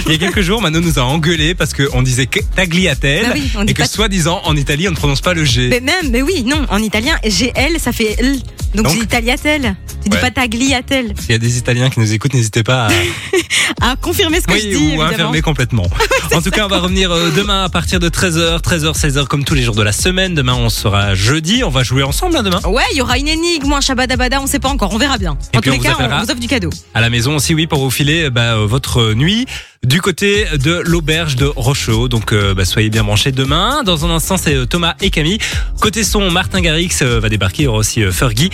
Il 0.06 0.12
y 0.12 0.16
a 0.16 0.18
quelques 0.18 0.42
jours, 0.42 0.62
Mano 0.62 0.80
nous 0.80 1.00
a 1.00 1.04
engueulé 1.04 1.56
parce 1.56 1.74
qu'on 1.74 2.02
disait 2.02 2.28
que 2.28 2.40
tagliatelle 2.56 3.26
Bah 3.28 3.32
oui, 3.36 3.52
on 3.58 3.64
dit 3.64 3.72
et 3.72 3.74
que 3.74 3.88
soi-disant 3.88 4.42
en 4.46 4.56
Italie 4.56 4.88
on 4.88 4.92
ne 4.92 4.96
prononce 4.96 5.22
pas 5.22 5.34
le 5.34 5.44
G. 5.46 5.68
Mais 5.70 5.80
même, 5.80 6.10
mais 6.12 6.22
oui, 6.22 6.44
non, 6.44 6.66
en 6.70 6.78
italien, 6.82 7.18
GL, 7.24 7.80
ça 7.80 7.92
fait 7.92 8.16
L. 8.20 8.38
Donc, 8.76 8.86
Donc- 8.88 9.00
dit 9.00 9.08
tagliatelle. 9.08 9.76
Tu 10.04 10.10
dis 10.10 10.16
Ouais. 10.18 10.22
pas 10.22 10.32
tagliatelle. 10.32 11.14
S'il 11.20 11.32
y 11.32 11.36
a 11.36 11.38
des 11.38 11.58
Italiens 11.58 11.90
qui 11.90 12.00
nous 12.00 12.12
écoutent, 12.12 12.34
n'hésitez 12.34 12.64
pas 12.64 12.88
à, 12.88 12.90
À 13.82 13.96
confirmer 13.96 14.40
ce 14.40 14.48
que 14.48 14.54
oui, 14.54 14.62
je 14.62 14.68
dis, 14.70 14.76
ou 14.76 14.80
évidemment. 14.88 15.06
infirmer 15.08 15.42
complètement. 15.42 15.88
en 16.34 16.42
tout 16.42 16.52
cas, 16.52 16.66
on 16.66 16.70
va 16.70 16.80
revenir 16.80 17.12
euh, 17.12 17.32
demain 17.36 17.64
à 17.64 17.70
partir 17.70 18.00
de 18.00 18.08
13h, 18.08 18.62
13h, 18.62 18.98
16h 18.98 19.26
comme 19.26 19.44
tous 19.44 19.56
les 19.56 19.64
jours 19.64 19.76
de 19.76 19.82
la 19.82 19.92
semaine. 19.92 20.36
Demain, 20.36 20.54
on 20.54 20.70
sera 20.70 21.16
jeudi. 21.16 21.64
On 21.64 21.70
va 21.70 21.84
jouer 21.84 22.04
ensemble 22.04 22.38
hein, 22.38 22.44
demain. 22.44 22.62
Ouais, 22.66 22.84
il 22.92 22.98
y 22.98 23.02
aura 23.02 23.18
une 23.18 23.28
énigme 23.28 23.74
un 23.74 23.82
shabadabada, 23.82 24.40
on 24.42 24.48
sait 24.48 24.60
pas 24.60 24.70
encore, 24.70 24.94
on 24.94 24.98
verra 24.98 25.18
bien. 25.18 25.38
En 25.56 25.62
tous 25.62 25.70
on 25.70 25.74
les 25.74 25.80
cas, 25.80 25.96
on 26.00 26.08
vous 26.20 26.32
offre 26.32 26.40
du 26.40 26.48
cadeau. 26.48 26.70
À 26.94 27.02
la 27.02 27.10
maison 27.10 27.36
aussi, 27.36 27.54
oui, 27.54 27.68
pour 27.68 27.80
vous 27.80 27.92
filer 27.92 28.30
bah, 28.30 28.54
euh, 28.54 28.66
votre 28.66 29.14
nuit 29.14 29.46
du 29.86 30.02
côté 30.02 30.46
de 30.58 30.82
l'auberge 30.86 31.36
de 31.36 31.46
Rocheau. 31.46 32.08
Donc, 32.08 32.32
euh, 32.32 32.54
bah, 32.54 32.66
soyez 32.66 32.90
bien 32.90 33.04
branchés 33.04 33.32
demain. 33.32 33.84
Dans 33.84 34.06
un 34.06 34.10
instant, 34.10 34.38
c'est 34.38 34.56
euh, 34.56 34.66
Thomas 34.66 34.96
et 35.02 35.10
Camille. 35.10 35.40
Côté 35.82 36.04
son, 36.04 36.32
Martin 36.32 36.62
Garrix 36.62 36.90
euh, 37.02 37.20
va 37.20 37.30
débarquer. 37.30 37.64
Il 37.64 37.66
y 37.66 37.68
aura 37.68 37.80
aussi 37.80 38.04
euh, 38.04 38.12
Fergie. 38.12 38.50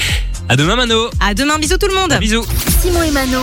À 0.47 0.55
demain, 0.55 0.75
Mano. 0.75 1.09
À 1.19 1.33
demain, 1.33 1.59
bisous 1.59 1.77
tout 1.77 1.87
le 1.87 1.95
monde. 1.95 2.17
Bisous. 2.19 2.45
Simon 2.81 3.03
et 3.03 3.11
Mano. 3.11 3.39